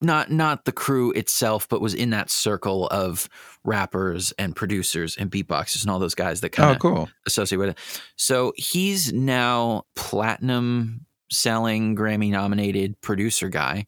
not 0.00 0.30
not 0.30 0.64
the 0.64 0.72
crew 0.72 1.12
itself, 1.12 1.68
but 1.68 1.80
was 1.80 1.94
in 1.94 2.10
that 2.10 2.30
circle 2.30 2.86
of 2.88 3.28
rappers 3.64 4.32
and 4.38 4.56
producers 4.56 5.16
and 5.16 5.30
beatboxers 5.30 5.82
and 5.82 5.90
all 5.90 5.98
those 6.00 6.14
guys 6.14 6.40
that 6.40 6.50
kind 6.50 6.70
Oh, 6.70 6.72
of 6.72 6.78
cool. 6.80 7.08
associate 7.26 7.58
with 7.58 7.68
it. 7.70 7.78
So 8.16 8.52
he's 8.56 9.12
now 9.12 9.84
platinum 9.94 11.06
selling, 11.30 11.94
Grammy 11.94 12.30
nominated 12.30 13.00
producer 13.00 13.48
guy, 13.48 13.86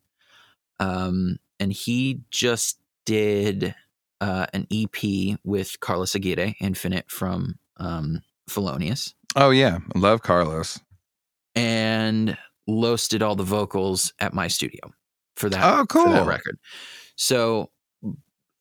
um, 0.78 1.38
and 1.58 1.72
he 1.72 2.20
just 2.30 2.78
did 3.04 3.74
uh, 4.20 4.46
an 4.54 4.66
EP 4.72 5.36
with 5.42 5.80
Carlos 5.80 6.14
Aguirre, 6.14 6.54
Infinite 6.60 7.10
from 7.10 7.58
um, 7.78 8.22
Felonious 8.48 9.14
Oh, 9.34 9.50
yeah. 9.50 9.78
I 9.94 9.98
love 9.98 10.22
Carlos. 10.22 10.78
and 11.56 12.36
Los 12.68 13.08
did 13.08 13.22
all 13.22 13.34
the 13.34 13.42
vocals 13.42 14.12
at 14.20 14.32
my 14.34 14.46
studio 14.46 14.92
for 15.36 15.48
that, 15.50 15.62
Oh, 15.64 15.84
for 15.90 16.08
that 16.10 16.20
cool. 16.20 16.24
record. 16.26 16.58
So, 17.16 17.70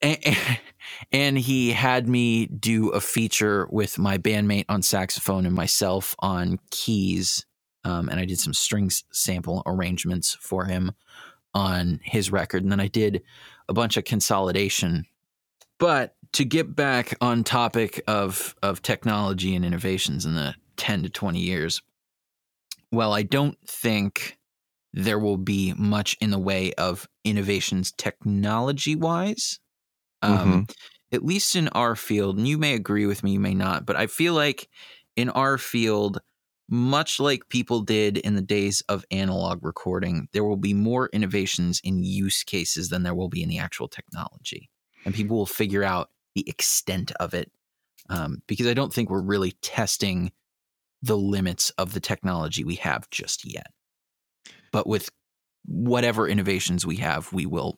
and, 0.02 0.18
and 1.12 1.38
he 1.38 1.72
had 1.72 2.08
me 2.08 2.48
do 2.48 2.90
a 2.90 3.02
feature 3.02 3.68
with 3.72 3.98
my 4.00 4.18
bandmate 4.18 4.66
on 4.70 4.82
saxophone 4.82 5.46
and 5.46 5.56
myself 5.56 6.16
on 6.20 6.60
keys. 6.70 7.46
Um, 7.84 8.10
and 8.10 8.20
I 8.20 8.26
did 8.26 8.40
some 8.40 8.54
strings 8.54 9.04
sample 9.12 9.64
arrangements 9.66 10.38
for 10.40 10.66
him 10.66 10.92
on 11.54 12.00
his 12.04 12.32
record. 12.32 12.64
And 12.64 12.72
then 12.72 12.80
I 12.80 12.88
did 12.88 13.24
a 13.68 13.74
bunch 13.74 13.98
of 13.98 14.04
consolidation. 14.04 15.06
But 15.80 16.16
to 16.34 16.46
get 16.46 16.76
back 16.76 17.16
on 17.22 17.44
topic 17.44 18.02
of 18.08 18.56
of 18.62 18.82
technology 18.82 19.56
and 19.56 19.66
innovations 19.66 20.26
in 20.26 20.36
the 20.36 20.56
10 20.78 21.04
to 21.04 21.10
20 21.10 21.40
years, 21.40 21.82
well, 22.92 23.14
I 23.14 23.24
don't 23.24 23.58
think 23.68 24.38
there 24.94 25.20
will 25.20 25.38
be 25.38 25.74
much 25.78 26.18
in 26.20 26.32
the 26.32 26.40
way 26.40 26.74
of 26.74 27.08
innovations 27.24 27.92
technology 27.98 28.96
wise. 28.96 29.60
Um, 30.22 30.68
At 31.14 31.26
least 31.26 31.56
in 31.58 31.68
our 31.70 31.96
field, 31.96 32.38
and 32.38 32.48
you 32.48 32.58
may 32.58 32.74
agree 32.74 33.06
with 33.06 33.22
me, 33.22 33.32
you 33.32 33.40
may 33.40 33.54
not, 33.54 33.86
but 33.86 33.98
I 33.98 34.08
feel 34.08 34.34
like 34.34 34.70
in 35.18 35.30
our 35.30 35.58
field, 35.58 36.20
much 36.70 37.20
like 37.20 37.50
people 37.50 37.82
did 37.82 38.18
in 38.18 38.36
the 38.36 38.42
days 38.42 38.82
of 38.88 39.04
analog 39.12 39.62
recording, 39.62 40.30
there 40.32 40.46
will 40.46 40.56
be 40.56 40.74
more 40.74 41.10
innovations 41.12 41.82
in 41.84 42.02
use 42.02 42.44
cases 42.44 42.88
than 42.88 43.04
there 43.04 43.14
will 43.14 43.28
be 43.28 43.44
in 43.44 43.50
the 43.50 43.58
actual 43.60 43.90
technology. 43.90 44.70
And 45.04 45.14
people 45.14 45.36
will 45.36 45.46
figure 45.46 45.84
out 45.84 46.12
the 46.34 46.48
extent 46.48 47.12
of 47.20 47.34
it 47.34 47.52
um, 48.10 48.42
because 48.48 48.68
I 48.68 48.74
don't 48.74 48.94
think 48.94 49.10
we're 49.10 49.22
really 49.22 49.52
testing 49.62 50.32
the 51.02 51.18
limits 51.18 51.72
of 51.72 51.94
the 51.94 52.00
technology 52.00 52.64
we 52.64 52.76
have 52.76 53.10
just 53.10 53.44
yet. 53.46 53.68
But 54.72 54.88
with 54.88 55.10
whatever 55.66 56.28
innovations 56.28 56.86
we 56.86 56.98
have, 56.98 57.32
we 57.34 57.46
will 57.46 57.78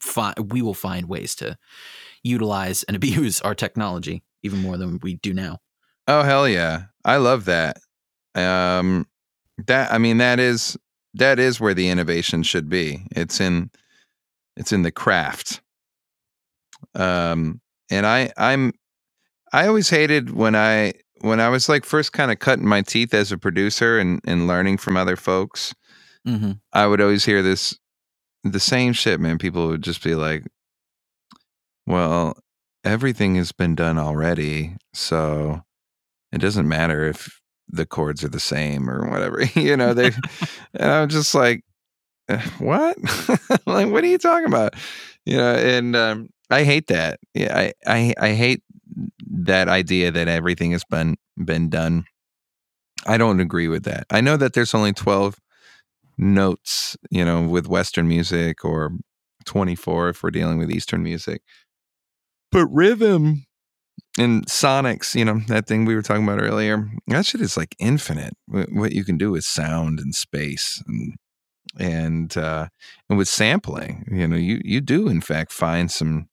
find 0.00 0.52
we 0.52 0.62
will 0.62 0.74
find 0.74 1.08
ways 1.08 1.34
to 1.36 1.56
utilize 2.22 2.82
and 2.84 2.96
abuse 2.96 3.40
our 3.40 3.54
technology 3.54 4.22
even 4.42 4.60
more 4.60 4.76
than 4.76 4.98
we 5.02 5.14
do 5.16 5.32
now. 5.32 5.58
Oh 6.06 6.22
hell 6.22 6.48
yeah. 6.48 6.84
I 7.04 7.16
love 7.16 7.44
that. 7.46 7.78
Um 8.34 9.06
that 9.66 9.92
I 9.92 9.98
mean 9.98 10.18
that 10.18 10.40
is 10.40 10.76
that 11.14 11.38
is 11.38 11.60
where 11.60 11.74
the 11.74 11.88
innovation 11.88 12.42
should 12.42 12.68
be. 12.68 13.06
It's 13.14 13.40
in 13.40 13.70
it's 14.56 14.72
in 14.72 14.82
the 14.82 14.90
craft. 14.90 15.60
Um 16.94 17.60
and 17.90 18.06
I 18.06 18.32
I'm 18.36 18.72
I 19.52 19.66
always 19.66 19.90
hated 19.90 20.32
when 20.32 20.56
I 20.56 20.94
when 21.20 21.40
I 21.40 21.48
was 21.48 21.68
like 21.68 21.84
first 21.84 22.12
kind 22.12 22.32
of 22.32 22.38
cutting 22.38 22.66
my 22.66 22.82
teeth 22.82 23.14
as 23.14 23.32
a 23.32 23.38
producer 23.38 23.98
and 23.98 24.20
and 24.26 24.46
learning 24.46 24.78
from 24.78 24.96
other 24.96 25.16
folks. 25.16 25.74
Mm-hmm. 26.26 26.52
I 26.72 26.86
would 26.86 27.00
always 27.00 27.24
hear 27.24 27.42
this 27.42 27.78
the 28.44 28.60
same 28.60 28.92
shit, 28.92 29.20
man. 29.20 29.38
People 29.38 29.68
would 29.68 29.82
just 29.82 30.02
be 30.02 30.14
like, 30.14 30.44
"Well, 31.86 32.36
everything 32.84 33.34
has 33.36 33.52
been 33.52 33.74
done 33.74 33.98
already, 33.98 34.76
so 34.92 35.62
it 36.32 36.38
doesn't 36.40 36.68
matter 36.68 37.06
if 37.06 37.40
the 37.68 37.86
chords 37.86 38.24
are 38.24 38.28
the 38.28 38.40
same 38.40 38.90
or 38.90 39.08
whatever." 39.10 39.42
you 39.56 39.76
know, 39.76 39.94
they 39.94 40.08
and 40.74 40.90
I'm 40.92 41.08
just 41.08 41.34
like, 41.34 41.64
"Eh, 42.28 42.40
"What? 42.58 42.98
like 43.66 43.90
what 43.90 44.04
are 44.04 44.08
you 44.08 44.18
talking 44.18 44.48
about?" 44.48 44.74
You 45.26 45.38
know, 45.38 45.54
and 45.54 45.96
um 45.96 46.30
I 46.50 46.64
hate 46.64 46.88
that. 46.88 47.20
Yeah, 47.34 47.56
I 47.58 47.72
I 47.86 48.14
I 48.20 48.34
hate 48.34 48.62
that 49.30 49.68
idea 49.68 50.10
that 50.12 50.28
everything 50.28 50.72
has 50.72 50.84
been 50.84 51.16
been 51.44 51.70
done. 51.70 52.06
I 53.06 53.18
don't 53.18 53.40
agree 53.40 53.68
with 53.68 53.84
that. 53.84 54.06
I 54.10 54.20
know 54.20 54.36
that 54.36 54.54
there's 54.54 54.74
only 54.74 54.92
12 54.92 55.38
notes, 56.16 56.96
you 57.10 57.24
know, 57.24 57.42
with 57.42 57.68
Western 57.68 58.08
music 58.08 58.64
or 58.64 58.92
24 59.44 60.10
if 60.10 60.22
we're 60.22 60.30
dealing 60.30 60.58
with 60.58 60.70
Eastern 60.70 61.02
music. 61.02 61.42
But 62.50 62.66
rhythm 62.66 63.46
and 64.18 64.46
sonics, 64.46 65.14
you 65.14 65.24
know, 65.24 65.40
that 65.48 65.66
thing 65.66 65.84
we 65.84 65.94
were 65.94 66.02
talking 66.02 66.24
about 66.24 66.40
earlier, 66.40 66.88
that 67.08 67.26
shit 67.26 67.40
is 67.40 67.56
like 67.56 67.74
infinite. 67.78 68.34
What 68.46 68.92
you 68.92 69.04
can 69.04 69.18
do 69.18 69.32
with 69.32 69.44
sound 69.44 69.98
and 69.98 70.14
space 70.14 70.82
and 70.86 71.14
and 71.76 72.36
uh 72.36 72.68
and 73.08 73.18
with 73.18 73.28
sampling, 73.28 74.06
you 74.10 74.28
know, 74.28 74.36
you 74.36 74.60
you 74.64 74.80
do 74.80 75.08
in 75.08 75.20
fact 75.20 75.52
find 75.52 75.90
some 75.90 76.28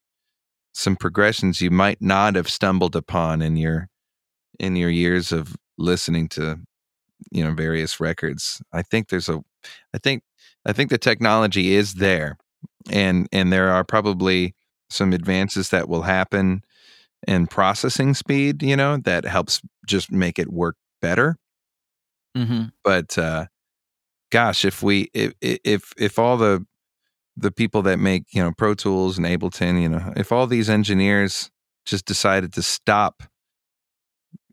some 0.73 0.95
progressions 0.95 1.61
you 1.61 1.71
might 1.71 2.01
not 2.01 2.35
have 2.35 2.49
stumbled 2.49 2.95
upon 2.95 3.41
in 3.41 3.57
your 3.57 3.87
in 4.59 4.75
your 4.75 4.89
years 4.89 5.31
of 5.31 5.55
listening 5.77 6.29
to 6.29 6.59
you 7.31 7.43
know 7.43 7.53
various 7.53 7.99
records 7.99 8.61
i 8.73 8.81
think 8.81 9.09
there's 9.09 9.29
a 9.29 9.41
i 9.93 9.97
think 9.97 10.23
i 10.65 10.73
think 10.73 10.89
the 10.89 10.97
technology 10.97 11.73
is 11.75 11.95
there 11.95 12.37
and 12.89 13.27
and 13.31 13.51
there 13.51 13.69
are 13.69 13.83
probably 13.83 14.55
some 14.89 15.13
advances 15.13 15.69
that 15.69 15.87
will 15.87 16.01
happen 16.03 16.63
in 17.27 17.47
processing 17.47 18.13
speed 18.13 18.63
you 18.63 18.75
know 18.75 18.97
that 18.97 19.25
helps 19.25 19.61
just 19.85 20.11
make 20.11 20.39
it 20.39 20.51
work 20.51 20.75
better 21.01 21.37
Mm-hmm. 22.37 22.67
but 22.85 23.17
uh 23.17 23.47
gosh 24.31 24.63
if 24.63 24.81
we 24.81 25.09
if 25.13 25.33
if 25.41 25.91
if 25.97 26.17
all 26.17 26.37
the 26.37 26.65
the 27.35 27.51
people 27.51 27.81
that 27.81 27.99
make 27.99 28.23
you 28.31 28.41
know 28.41 28.53
pro 28.57 28.73
tools 28.73 29.17
and 29.17 29.27
ableton 29.27 29.81
you 29.81 29.89
know 29.89 30.13
if 30.15 30.31
all 30.31 30.47
these 30.47 30.69
engineers 30.69 31.51
just 31.85 32.05
decided 32.05 32.53
to 32.53 32.61
stop 32.61 33.23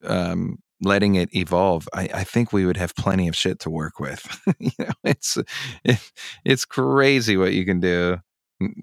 um 0.02 0.58
letting 0.80 1.16
it 1.16 1.34
evolve 1.34 1.88
i 1.92 2.08
i 2.14 2.24
think 2.24 2.52
we 2.52 2.64
would 2.64 2.76
have 2.76 2.94
plenty 2.94 3.28
of 3.28 3.36
shit 3.36 3.58
to 3.60 3.70
work 3.70 3.98
with. 3.98 4.40
You 4.58 4.70
know 4.78 4.92
it's 5.04 5.38
it, 5.84 6.12
it's 6.44 6.64
crazy 6.64 7.36
what 7.36 7.52
you 7.52 7.64
can 7.64 7.80
do 7.80 8.18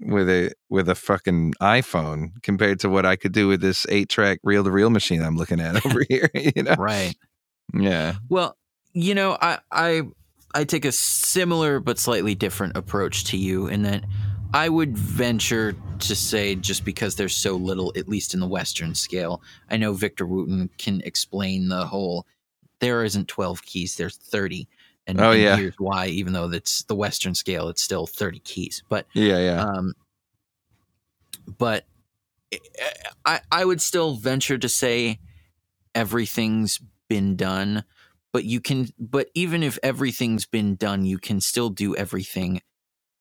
with 0.02 0.28
a 0.28 0.52
with 0.70 0.88
a 0.88 0.94
fucking 0.94 1.54
iphone 1.60 2.30
compared 2.42 2.80
to 2.80 2.88
what 2.88 3.04
i 3.04 3.16
could 3.16 3.32
do 3.32 3.48
with 3.48 3.60
this 3.60 3.86
eight 3.90 4.08
track 4.08 4.38
reel 4.42 4.64
to 4.64 4.70
reel 4.70 4.90
machine 4.90 5.22
i'm 5.22 5.36
looking 5.36 5.60
at 5.60 5.84
over 5.86 6.02
here 6.08 6.30
you 6.34 6.62
know? 6.62 6.74
Right. 6.78 7.14
yeah. 7.74 8.14
Well, 8.28 8.56
you 8.96 9.14
know, 9.14 9.36
I 9.40 9.58
I 9.70 10.02
I 10.54 10.64
take 10.64 10.86
a 10.86 10.92
similar 10.92 11.80
but 11.80 11.98
slightly 11.98 12.34
different 12.34 12.78
approach 12.78 13.24
to 13.24 13.36
you 13.36 13.66
in 13.66 13.82
that 13.82 14.04
I 14.56 14.70
would 14.70 14.96
venture 14.96 15.76
to 15.98 16.16
say 16.16 16.54
just 16.54 16.82
because 16.84 17.14
there's 17.16 17.36
so 17.36 17.56
little, 17.56 17.92
at 17.94 18.08
least 18.08 18.32
in 18.32 18.40
the 18.40 18.46
Western 18.46 18.94
scale. 18.94 19.42
I 19.70 19.76
know 19.76 19.92
Victor 19.92 20.24
Wooten 20.26 20.70
can 20.78 21.02
explain 21.02 21.68
the 21.68 21.84
whole. 21.86 22.26
There 22.80 23.04
isn't 23.04 23.28
12 23.28 23.62
keys. 23.62 23.96
There's 23.96 24.16
30. 24.16 24.66
And, 25.06 25.20
Oh, 25.20 25.32
and 25.32 25.42
yeah. 25.42 25.56
here's 25.56 25.78
why. 25.78 26.06
Even 26.06 26.32
though 26.32 26.48
that's 26.48 26.84
the 26.84 26.94
Western 26.94 27.34
scale, 27.34 27.68
it's 27.68 27.82
still 27.82 28.06
30 28.06 28.38
keys. 28.40 28.82
But 28.88 29.06
yeah 29.12 29.38
yeah 29.38 29.60
um, 29.62 29.92
but 31.58 31.84
I 33.26 33.40
I 33.52 33.64
would 33.64 33.82
still 33.82 34.14
venture 34.14 34.56
to 34.56 34.68
say 34.70 35.18
everything's 35.94 36.80
been 37.08 37.36
done. 37.36 37.84
But 38.32 38.44
you 38.44 38.60
can. 38.60 38.88
But 38.98 39.28
even 39.34 39.62
if 39.62 39.78
everything's 39.82 40.46
been 40.46 40.76
done, 40.76 41.04
you 41.04 41.18
can 41.18 41.40
still 41.40 41.68
do 41.70 41.94
everything. 41.94 42.62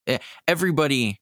Eh, 0.08 0.18
Everybody. 0.48 1.20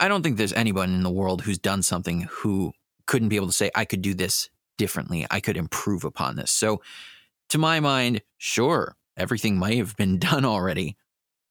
I 0.00 0.08
don't 0.08 0.22
think 0.22 0.36
there's 0.36 0.52
anyone 0.52 0.92
in 0.94 1.02
the 1.02 1.10
world 1.10 1.42
who's 1.42 1.58
done 1.58 1.82
something 1.82 2.28
who 2.30 2.72
couldn't 3.06 3.28
be 3.28 3.36
able 3.36 3.48
to 3.48 3.52
say, 3.52 3.70
"I 3.74 3.84
could 3.84 4.02
do 4.02 4.14
this 4.14 4.48
differently. 4.78 5.26
I 5.30 5.40
could 5.40 5.56
improve 5.56 6.04
upon 6.04 6.36
this." 6.36 6.50
So, 6.50 6.82
to 7.50 7.58
my 7.58 7.80
mind, 7.80 8.22
sure, 8.38 8.96
everything 9.16 9.58
might 9.58 9.78
have 9.78 9.96
been 9.96 10.18
done 10.30 10.44
already, 10.44 10.96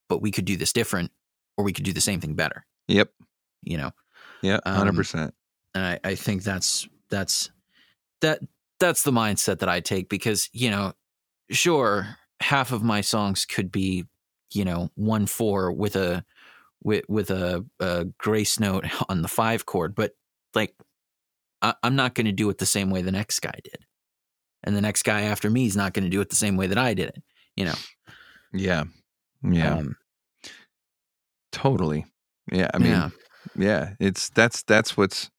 but 0.09 0.21
we 0.21 0.31
could 0.31 0.45
do 0.45 0.57
this 0.57 0.73
different, 0.73 1.11
or 1.57 1.63
we 1.65 1.73
could 1.73 1.85
do 1.85 1.93
the 1.93 2.01
same 2.01 2.21
thing 2.21 2.35
better. 2.35 2.65
yep 2.87 3.11
You 3.61 3.77
know. 3.77 3.91
yeah 4.41 4.59
Um, 4.65 4.87
100% 4.87 5.31
and 5.73 5.85
I, 5.85 5.99
I 6.03 6.15
think 6.15 6.43
that's 6.43 6.87
that's 7.09 7.49
that 8.21 8.39
that's 8.79 9.03
the 9.03 9.11
mindset 9.11 9.59
that 9.59 9.69
I 9.69 9.79
take 9.79 10.09
because 10.09 10.49
you 10.53 10.69
know, 10.69 10.93
sure, 11.49 12.17
half 12.39 12.71
of 12.71 12.83
my 12.83 13.01
songs 13.01 13.45
could 13.45 13.71
be 13.71 14.05
you 14.53 14.65
know 14.65 14.89
one 14.95 15.25
four 15.25 15.71
with 15.71 15.95
a 15.95 16.25
with 16.83 17.05
with 17.07 17.29
a, 17.31 17.65
a 17.79 18.05
grace 18.17 18.59
note 18.59 18.85
on 19.09 19.21
the 19.21 19.27
five 19.27 19.65
chord, 19.65 19.95
but 19.95 20.13
like 20.55 20.75
I, 21.61 21.75
I'm 21.83 21.95
not 21.95 22.15
going 22.15 22.25
to 22.25 22.31
do 22.31 22.49
it 22.49 22.57
the 22.57 22.65
same 22.65 22.89
way 22.89 23.01
the 23.01 23.11
next 23.11 23.39
guy 23.39 23.59
did, 23.63 23.85
and 24.63 24.75
the 24.75 24.81
next 24.81 25.03
guy 25.03 25.21
after 25.21 25.49
me 25.49 25.65
is 25.65 25.75
not 25.75 25.93
going 25.93 26.05
to 26.05 26.09
do 26.09 26.21
it 26.21 26.29
the 26.29 26.35
same 26.35 26.57
way 26.57 26.67
that 26.67 26.77
I 26.77 26.93
did 26.93 27.09
it. 27.09 27.23
You 27.55 27.65
know, 27.65 27.75
yeah 28.53 28.85
yeah 29.43 29.75
Um, 29.77 29.95
Totally. 31.51 32.05
Yeah. 32.51 32.69
I 32.73 32.77
mean, 32.77 32.91
yeah. 32.91 33.09
yeah. 33.57 33.93
it's 33.99 34.29
that's 34.29 34.63
that's 34.63 34.95
what's 34.95 35.29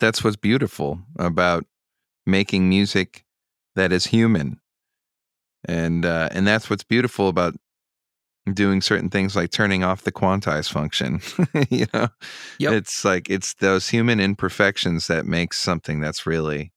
that's 0.00 0.24
what's 0.24 0.36
beautiful 0.36 1.00
about 1.18 1.64
making 2.26 2.68
music 2.68 3.24
that 3.76 3.92
is 3.92 4.06
human. 4.06 4.60
And 5.66 6.04
uh 6.04 6.28
and 6.32 6.46
that's 6.46 6.68
what's 6.70 6.84
beautiful 6.84 7.28
about 7.28 7.54
doing 8.52 8.80
certain 8.82 9.08
things 9.08 9.34
like 9.34 9.50
turning 9.50 9.82
off 9.82 10.02
the 10.02 10.12
quantize 10.12 10.70
function. 10.70 11.20
you 11.70 11.86
know? 11.94 12.08
Yep. 12.58 12.72
It's 12.74 13.04
like 13.04 13.30
it's 13.30 13.54
those 13.54 13.88
human 13.88 14.20
imperfections 14.20 15.06
that 15.06 15.24
makes 15.26 15.58
something 15.58 16.00
that's 16.00 16.26
really 16.26 16.72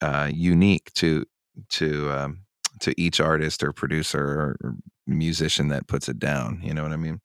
uh 0.00 0.30
unique 0.32 0.92
to 0.94 1.24
to 1.70 2.10
um 2.12 2.40
to 2.80 2.94
each 3.00 3.20
artist 3.20 3.62
or 3.62 3.72
producer 3.72 4.56
or, 4.62 4.74
musician 5.06 5.68
that 5.68 5.86
puts 5.86 6.06
it 6.08 6.18
down. 6.18 6.60
You 6.62 6.74
know 6.74 6.82
what 6.82 6.92
I 6.92 6.96
mean? 6.96 7.20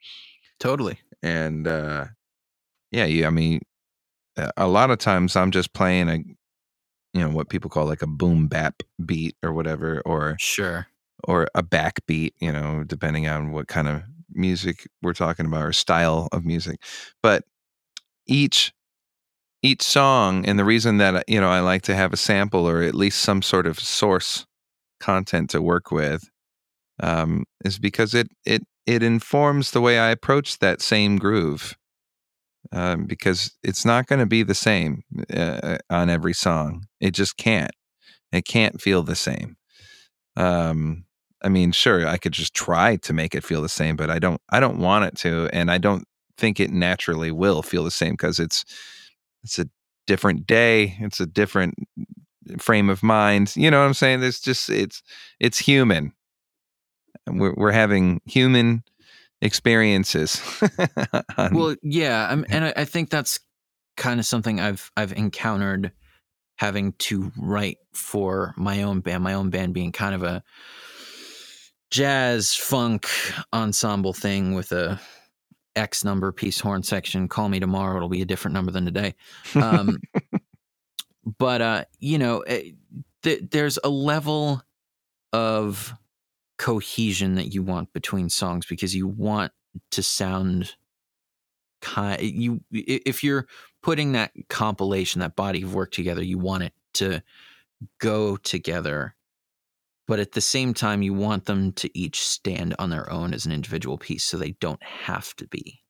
totally. 0.60 1.00
and 1.22 1.68
uh 1.68 2.06
yeah 2.92 3.04
you 3.06 3.26
i 3.26 3.30
mean 3.30 3.60
a- 4.38 4.52
a 4.56 4.68
lot 4.68 4.90
of 4.92 4.98
times 5.00 5.36
i'm 5.36 5.52
just 5.52 5.74
playing 5.74 6.08
a 6.10 6.16
you 7.14 7.22
know 7.22 7.30
what 7.30 7.50
people 7.50 7.70
call 7.70 7.86
like 7.86 8.02
a 8.02 8.08
boom 8.08 8.48
bap 8.48 8.82
beat 9.06 9.36
or 9.44 9.52
whatever 9.52 10.02
or 10.06 10.38
Sure. 10.40 10.88
Or 11.26 11.48
a 11.56 11.64
backbeat 11.64 12.32
you 12.40 12.52
know 12.52 12.84
depending 12.86 13.28
on 13.28 13.52
what 13.52 13.68
kind 13.68 13.88
of 13.88 14.04
music 14.30 14.88
we're 15.02 15.14
talking 15.14 15.46
about 15.46 15.64
or 15.64 15.74
style 15.74 16.28
of 16.32 16.46
music. 16.46 16.78
But 17.22 17.44
each 18.28 18.74
each 19.62 19.82
song 19.82 20.46
and 20.46 20.60
the 20.60 20.66
reason 20.66 20.98
that 20.98 21.24
you 21.28 21.40
know 21.40 21.50
i 21.50 21.60
like 21.60 21.82
to 21.84 21.96
have 21.96 22.14
a 22.14 22.18
sample 22.18 22.68
or 22.68 22.82
at 22.82 22.96
least 22.96 23.20
some 23.20 23.42
sort 23.42 23.66
of 23.66 23.80
source 23.80 24.46
content 25.00 25.50
to 25.50 25.62
work 25.62 25.92
with 25.92 26.24
um, 27.02 27.46
is 27.66 27.80
because 27.80 28.14
it 28.14 28.28
it 28.46 28.64
it 28.86 29.04
informs 29.04 29.72
the 29.72 29.82
way 29.82 30.00
i 30.00 30.10
approach 30.10 30.60
that 30.60 30.82
same 30.82 31.18
groove 31.18 31.76
um, 32.72 33.06
because 33.06 33.52
it's 33.64 33.86
not 33.86 34.08
going 34.08 34.20
to 34.20 34.26
be 34.26 34.44
the 34.44 34.56
same 34.56 35.04
uh, 35.34 35.78
on 35.90 36.10
every 36.10 36.34
song. 36.34 36.86
It 37.00 37.12
just 37.12 37.38
can't. 37.38 37.72
It 38.32 38.46
can't 38.46 38.82
feel 38.82 39.04
the 39.04 39.16
same. 39.16 39.58
Um, 40.36 41.06
I 41.44 41.50
mean, 41.50 41.72
sure, 41.72 42.08
I 42.08 42.18
could 42.18 42.32
just 42.32 42.54
try 42.54 42.96
to 42.98 43.14
make 43.14 43.36
it 43.36 43.44
feel 43.44 43.62
the 43.62 43.70
same, 43.70 43.96
but 43.96 44.10
I 44.10 44.20
don't. 44.20 44.42
I 44.50 44.60
don't 44.60 44.80
want 44.80 45.06
it 45.06 45.16
to, 45.18 45.50
and 45.54 45.70
I 45.70 45.78
don't 45.78 46.06
think 46.38 46.60
it 46.60 46.72
naturally 46.72 47.32
will 47.32 47.62
feel 47.62 47.84
the 47.84 47.92
same 47.92 48.14
because 48.14 48.40
it's 48.40 48.64
it's 49.44 49.60
a 49.60 49.68
different 50.08 50.48
day. 50.48 50.96
It's 51.00 51.20
a 51.20 51.26
different 51.26 51.76
frame 52.60 52.90
of 52.90 53.04
mind. 53.04 53.56
You 53.56 53.70
know 53.72 53.80
what 53.80 53.86
I'm 53.86 53.94
saying? 53.94 54.22
There's 54.22 54.40
just 54.40 54.70
it's 54.70 55.04
it's 55.40 55.60
human. 55.60 56.14
We're 57.28 57.54
we're 57.56 57.72
having 57.72 58.22
human 58.26 58.84
experiences. 59.42 60.42
on- 61.38 61.54
Well, 61.54 61.76
yeah, 61.84 62.28
I'm, 62.30 62.46
and 62.50 62.66
I, 62.66 62.74
I 62.78 62.86
think 62.86 63.10
that's 63.10 63.40
kind 63.98 64.20
of 64.20 64.26
something 64.26 64.60
I've 64.60 64.92
I've 64.98 65.14
encountered 65.14 65.92
having 66.58 66.94
to 66.94 67.32
write 67.38 67.78
for 67.94 68.54
my 68.58 68.84
own 68.84 69.02
band, 69.02 69.24
my 69.24 69.34
own 69.34 69.50
band 69.50 69.74
being 69.74 69.92
kind 69.92 70.16
of 70.16 70.24
a 70.24 70.44
jazz 71.94 72.56
funk 72.56 73.08
ensemble 73.54 74.14
thing 74.14 74.56
with 74.56 74.72
a 74.72 75.00
X 75.76 76.04
number 76.04 76.32
piece 76.32 76.60
horn 76.60 76.82
section. 76.82 77.28
Call 77.28 77.50
me 77.50 77.60
tomorrow; 77.60 77.96
it'll 77.96 78.10
be 78.10 78.24
a 78.24 78.26
different 78.26 78.54
number 78.56 78.72
than 78.72 78.84
today. 78.84 79.14
Um, 79.54 80.00
but 81.38 81.62
uh, 81.62 81.86
you 82.00 82.18
know, 82.18 82.40
eh, 82.42 82.72
th- 83.22 83.44
there's 83.52 83.78
a 83.84 83.90
level 83.90 84.64
of 85.34 85.94
cohesion 86.58 87.36
that 87.36 87.54
you 87.54 87.62
want 87.62 87.94
between 87.94 88.28
songs 88.28 88.66
because 88.66 88.96
you 88.96 89.08
want 89.08 89.52
to 89.92 90.02
sound 90.02 90.76
kind 91.82 92.22
you 92.22 92.62
if 92.72 93.24
you're 93.24 93.46
putting 93.82 94.14
that 94.14 94.32
compilation 94.50 95.20
that 95.20 95.36
body 95.36 95.64
of 95.64 95.74
work 95.74 95.92
together 95.92 96.24
you 96.24 96.38
want 96.38 96.64
it 96.64 96.72
to 96.94 97.22
go 98.00 98.38
together 98.38 99.16
but 100.14 100.20
at 100.20 100.34
the 100.34 100.42
same 100.42 100.76
time 100.76 101.02
you 101.02 101.12
want 101.12 101.46
them 101.46 101.72
to 101.72 101.90
each 101.98 102.22
stand 102.22 102.76
on 102.78 102.92
their 102.92 103.12
own 103.12 103.34
as 103.34 103.48
an 103.48 103.52
individual 103.52 103.98
piece 103.98 104.24
so 104.24 104.38
they 104.38 104.52
don't 104.60 104.84
have 104.84 105.36
to 105.36 105.48
be 105.48 105.82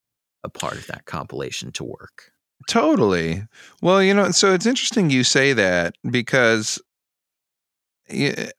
a 0.46 0.50
part 0.50 0.78
of 0.78 0.88
that 0.88 1.04
compilation 1.04 1.74
to 1.74 1.84
work 1.84 2.32
totally 2.70 3.44
well 3.82 4.02
you 4.02 4.14
know 4.14 4.32
so 4.32 4.54
it's 4.54 4.66
interesting 4.66 5.10
you 5.10 5.26
say 5.26 5.52
that 5.52 5.94
because 6.10 6.82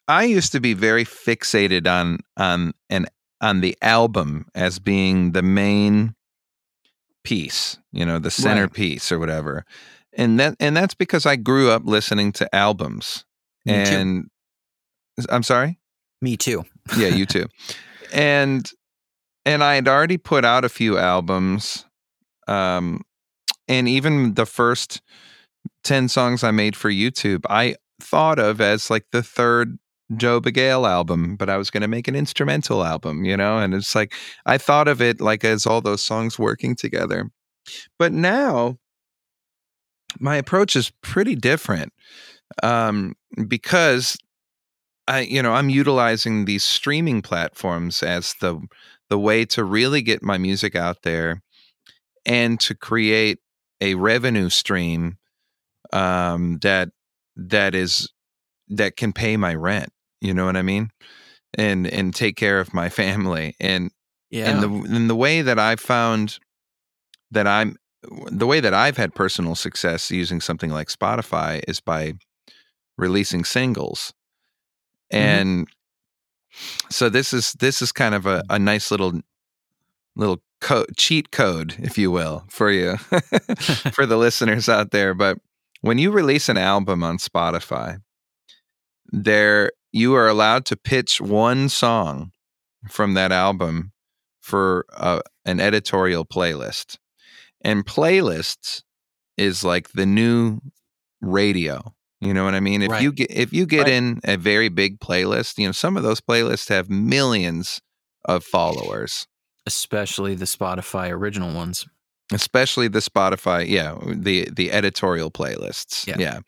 I 0.06 0.24
used 0.24 0.52
to 0.52 0.60
be 0.60 0.74
very 0.74 1.06
fixated 1.06 1.86
on 1.86 2.18
on 2.36 2.74
an 2.90 3.06
on 3.40 3.62
the 3.62 3.74
album 3.80 4.48
as 4.54 4.78
being 4.78 5.32
the 5.32 5.42
main 5.42 6.14
piece, 7.22 7.78
you 7.90 8.04
know, 8.04 8.18
the 8.18 8.30
centerpiece 8.30 9.10
right. 9.10 9.16
or 9.16 9.18
whatever. 9.18 9.64
And 10.12 10.38
that 10.38 10.56
and 10.60 10.76
that's 10.76 10.94
because 10.94 11.24
I 11.24 11.36
grew 11.36 11.70
up 11.70 11.86
listening 11.86 12.32
to 12.32 12.54
albums. 12.54 13.24
Me 13.64 13.72
and 13.72 14.24
too. 14.24 14.30
I'm 15.28 15.42
sorry? 15.42 15.78
Me 16.20 16.36
too. 16.36 16.64
yeah, 16.96 17.08
you 17.08 17.26
too. 17.26 17.46
And 18.12 18.70
and 19.44 19.62
I 19.62 19.74
had 19.74 19.88
already 19.88 20.16
put 20.16 20.44
out 20.44 20.64
a 20.64 20.68
few 20.68 20.98
albums. 20.98 21.84
Um 22.48 23.02
and 23.68 23.88
even 23.88 24.34
the 24.34 24.46
first 24.46 25.00
10 25.84 26.08
songs 26.08 26.44
I 26.44 26.50
made 26.50 26.76
for 26.76 26.90
YouTube, 26.90 27.44
I 27.48 27.76
thought 28.00 28.38
of 28.38 28.60
as 28.60 28.90
like 28.90 29.06
the 29.12 29.22
third 29.22 29.78
Joe 30.16 30.40
Bagale 30.40 30.88
album, 30.88 31.36
but 31.36 31.48
I 31.48 31.56
was 31.56 31.70
going 31.70 31.80
to 31.80 31.88
make 31.88 32.08
an 32.08 32.14
instrumental 32.14 32.84
album, 32.84 33.24
you 33.24 33.36
know? 33.36 33.58
And 33.58 33.74
it's 33.74 33.94
like, 33.94 34.12
I 34.44 34.58
thought 34.58 34.86
of 34.88 35.00
it 35.00 35.20
like 35.20 35.44
as 35.44 35.66
all 35.66 35.80
those 35.80 36.02
songs 36.02 36.38
working 36.38 36.76
together. 36.76 37.30
But 37.98 38.12
now 38.12 38.76
my 40.20 40.36
approach 40.36 40.76
is 40.76 40.92
pretty 41.02 41.34
different 41.34 41.92
um, 42.62 43.14
because 43.48 44.16
I, 45.06 45.20
you 45.20 45.42
know, 45.42 45.52
I'm 45.52 45.68
utilizing 45.68 46.44
these 46.44 46.64
streaming 46.64 47.22
platforms 47.22 48.02
as 48.02 48.34
the 48.40 48.60
the 49.10 49.18
way 49.18 49.44
to 49.44 49.62
really 49.62 50.00
get 50.00 50.22
my 50.22 50.38
music 50.38 50.74
out 50.74 51.02
there 51.02 51.42
and 52.24 52.58
to 52.60 52.74
create 52.74 53.38
a 53.80 53.94
revenue 53.94 54.48
stream 54.48 55.18
um, 55.92 56.58
that 56.62 56.88
that 57.36 57.74
is 57.74 58.08
that 58.68 58.96
can 58.96 59.12
pay 59.12 59.36
my 59.36 59.54
rent 59.54 59.92
you 60.24 60.32
know 60.32 60.46
what 60.46 60.56
i 60.56 60.62
mean? 60.62 60.90
And 61.56 61.86
and 61.86 62.14
take 62.14 62.36
care 62.36 62.58
of 62.58 62.74
my 62.74 62.88
family. 63.02 63.54
And 63.60 63.90
yeah. 64.30 64.50
and 64.50 64.62
the 64.62 64.96
and 64.96 65.10
the 65.10 65.14
way 65.14 65.42
that 65.42 65.58
i 65.58 65.76
found 65.76 66.38
that 67.30 67.46
i'm 67.46 67.76
the 68.32 68.46
way 68.46 68.58
that 68.58 68.74
i've 68.74 68.96
had 68.96 69.14
personal 69.14 69.54
success 69.54 70.10
using 70.10 70.40
something 70.40 70.70
like 70.70 70.88
spotify 70.88 71.62
is 71.68 71.80
by 71.80 72.14
releasing 72.98 73.44
singles 73.44 74.12
mm-hmm. 75.14 75.40
and 75.40 75.68
so 76.90 77.08
this 77.08 77.32
is 77.32 77.52
this 77.54 77.82
is 77.82 77.92
kind 77.92 78.14
of 78.14 78.26
a, 78.26 78.42
a 78.50 78.58
nice 78.58 78.90
little 78.90 79.20
little 80.16 80.42
code 80.60 80.96
cheat 80.96 81.30
code 81.30 81.74
if 81.78 81.98
you 81.98 82.10
will 82.10 82.44
for 82.48 82.70
you 82.70 82.96
for 83.92 84.06
the 84.06 84.16
listeners 84.16 84.68
out 84.68 84.90
there 84.90 85.14
but 85.14 85.38
when 85.84 85.98
you 85.98 86.10
release 86.10 86.48
an 86.48 86.56
album 86.56 87.04
on 87.04 87.18
Spotify, 87.18 88.00
there 89.12 89.70
you 89.92 90.14
are 90.14 90.26
allowed 90.26 90.64
to 90.64 90.78
pitch 90.78 91.20
one 91.20 91.68
song 91.68 92.32
from 92.88 93.12
that 93.12 93.32
album 93.32 93.92
for 94.40 94.86
uh, 94.96 95.20
an 95.44 95.60
editorial 95.60 96.24
playlist. 96.24 96.96
And 97.60 97.84
playlists 97.84 98.82
is 99.36 99.62
like 99.62 99.90
the 99.90 100.06
new 100.06 100.60
radio. 101.20 101.94
You 102.24 102.32
know 102.32 102.44
what 102.44 102.54
I 102.54 102.60
mean? 102.60 102.82
If 102.82 102.90
right. 102.90 103.02
you 103.02 103.12
get 103.12 103.30
if 103.30 103.52
you 103.52 103.66
get 103.66 103.84
right. 103.84 103.92
in 103.92 104.20
a 104.24 104.36
very 104.36 104.68
big 104.68 104.98
playlist, 105.00 105.58
you 105.58 105.66
know, 105.66 105.72
some 105.72 105.96
of 105.96 106.02
those 106.02 106.20
playlists 106.20 106.68
have 106.68 106.88
millions 106.88 107.80
of 108.24 108.44
followers. 108.44 109.26
Especially 109.66 110.34
the 110.34 110.44
Spotify 110.44 111.10
original 111.10 111.54
ones 111.54 111.86
especially 112.32 112.88
the 112.88 113.00
Spotify, 113.00 113.68
yeah, 113.68 113.96
the 114.06 114.48
the 114.50 114.72
editorial 114.72 115.30
playlists. 115.30 116.06
Yeah. 116.06 116.16
yeah. 116.18 116.40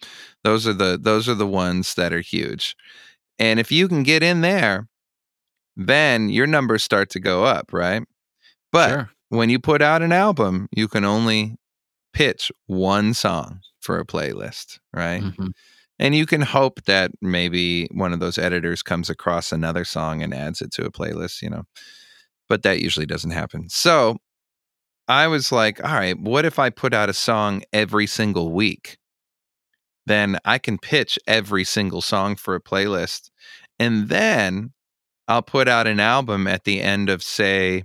Those 0.45 0.67
are 0.67 0.73
the 0.73 0.99
those 1.01 1.29
are 1.29 1.35
the 1.35 1.47
ones 1.47 1.95
that 1.95 2.13
are 2.13 2.21
huge. 2.21 2.77
And 3.39 3.61
if 3.61 3.71
you 3.71 3.89
can 3.89 4.03
get 4.03 4.23
in 4.23 4.41
there, 4.41 4.89
then 5.77 6.31
your 6.31 6.47
numbers 6.47 6.83
start 6.83 7.11
to 7.11 7.21
go 7.21 7.45
up, 7.45 7.73
right? 7.73 8.03
But 8.73 8.89
sure. 8.89 9.11
when 9.29 9.51
you 9.51 9.59
put 9.59 9.83
out 9.83 10.03
an 10.03 10.13
album, 10.13 10.69
you 10.73 10.89
can 10.89 11.05
only 11.05 11.57
pitch 12.13 12.51
one 12.67 13.13
song 13.13 13.61
for 13.87 13.99
a 13.99 14.05
playlist, 14.05 14.79
right? 14.93 15.23
Mm-hmm. 15.23 15.47
And 15.99 16.15
you 16.15 16.27
can 16.27 16.43
hope 16.43 16.85
that 16.85 17.13
maybe 17.23 17.89
one 17.93 18.13
of 18.13 18.21
those 18.21 18.37
editors 18.37 18.83
comes 18.83 19.09
across 19.09 19.53
another 19.53 19.85
song 19.85 20.23
and 20.23 20.35
adds 20.35 20.61
it 20.61 20.73
to 20.73 20.85
a 20.85 20.93
playlist, 20.93 21.41
you 21.41 21.49
know. 21.49 21.63
But 22.49 22.63
that 22.65 22.81
usually 22.81 23.07
doesn't 23.07 23.31
happen. 23.31 23.69
So 23.71 24.19
I 25.09 25.29
was 25.29 25.53
like, 25.53 25.83
all 25.83 25.95
right, 25.95 26.19
what 26.19 26.45
if 26.45 26.59
I 26.59 26.69
put 26.69 26.93
out 26.93 27.09
a 27.09 27.15
song 27.15 27.63
every 27.73 28.07
single 28.07 28.53
week? 28.53 28.99
Then 30.05 30.39
I 30.45 30.59
can 30.59 30.79
pitch 30.79 31.19
every 31.27 31.65
single 31.65 32.03
song 32.03 32.37
for 32.37 32.55
a 32.55 32.63
playlist. 32.63 33.31
And 33.79 34.09
then 34.09 34.73
I'll 35.29 35.43
put 35.43 35.69
out 35.69 35.87
an 35.87 35.99
album 35.99 36.47
at 36.47 36.65
the 36.65 36.81
end 36.81 37.09
of, 37.09 37.23
say, 37.23 37.85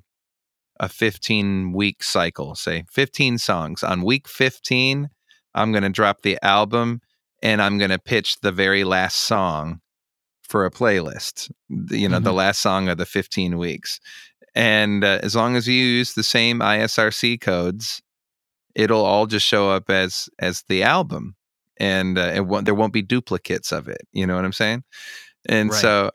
a 0.80 0.90
15 0.90 1.74
week 1.74 2.04
cycle, 2.04 2.56
say 2.56 2.84
15 2.92 3.38
songs. 3.38 3.84
On 3.84 4.02
week 4.04 4.28
15, 4.28 5.10
I'm 5.54 5.72
going 5.72 5.84
to 5.84 5.90
drop 5.90 6.22
the 6.22 6.38
album 6.44 7.02
and 7.44 7.62
I'm 7.62 7.78
going 7.78 7.92
to 7.92 8.00
pitch 8.00 8.40
the 8.42 8.52
very 8.52 8.84
last 8.84 9.20
song 9.20 9.82
for 10.44 10.66
a 10.66 10.72
playlist, 10.72 11.50
you 11.70 12.10
know, 12.10 12.18
mm-hmm. 12.18 12.26
the 12.26 12.34
last 12.34 12.62
song 12.62 12.90
of 12.90 12.98
the 12.98 13.06
15 13.06 13.58
weeks 13.58 14.00
and 14.56 15.04
uh, 15.04 15.20
as 15.24 15.36
long 15.36 15.56
as 15.56 15.68
you 15.68 15.74
use 15.74 16.14
the 16.14 16.24
same 16.24 16.60
ISRC 16.60 17.40
codes, 17.40 18.02
it'll 18.76 19.06
all 19.06 19.26
just 19.26 19.46
show 19.46 19.70
up 19.70 19.90
as 19.90 20.30
as 20.40 20.64
the 20.68 20.84
album, 20.84 21.36
and 21.78 22.18
uh, 22.18 22.32
it 22.36 22.42
won't, 22.42 22.66
there 22.66 22.76
won't 22.76 22.94
be 22.94 23.02
duplicates 23.02 23.72
of 23.72 23.88
it. 23.88 24.02
You 24.12 24.28
know 24.28 24.36
what 24.36 24.46
I'm 24.46 24.54
saying? 24.54 24.84
And 25.48 25.70
right. 25.70 25.80
so, 25.80 26.12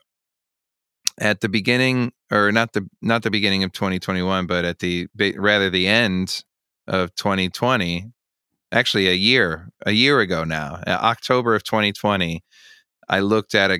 at 1.19 1.41
the 1.41 1.49
beginning, 1.49 2.11
or 2.31 2.51
not 2.51 2.73
the 2.73 2.87
not 3.01 3.23
the 3.23 3.31
beginning 3.31 3.63
of 3.63 3.71
2021, 3.71 4.45
but 4.45 4.65
at 4.65 4.79
the 4.79 5.07
rather 5.15 5.69
the 5.69 5.87
end 5.87 6.43
of 6.87 7.15
2020, 7.15 8.11
actually 8.71 9.07
a 9.07 9.13
year 9.13 9.69
a 9.85 9.91
year 9.91 10.19
ago 10.19 10.43
now, 10.43 10.81
October 10.87 11.55
of 11.55 11.63
2020, 11.63 12.43
I 13.09 13.19
looked 13.19 13.55
at 13.55 13.71
a 13.71 13.79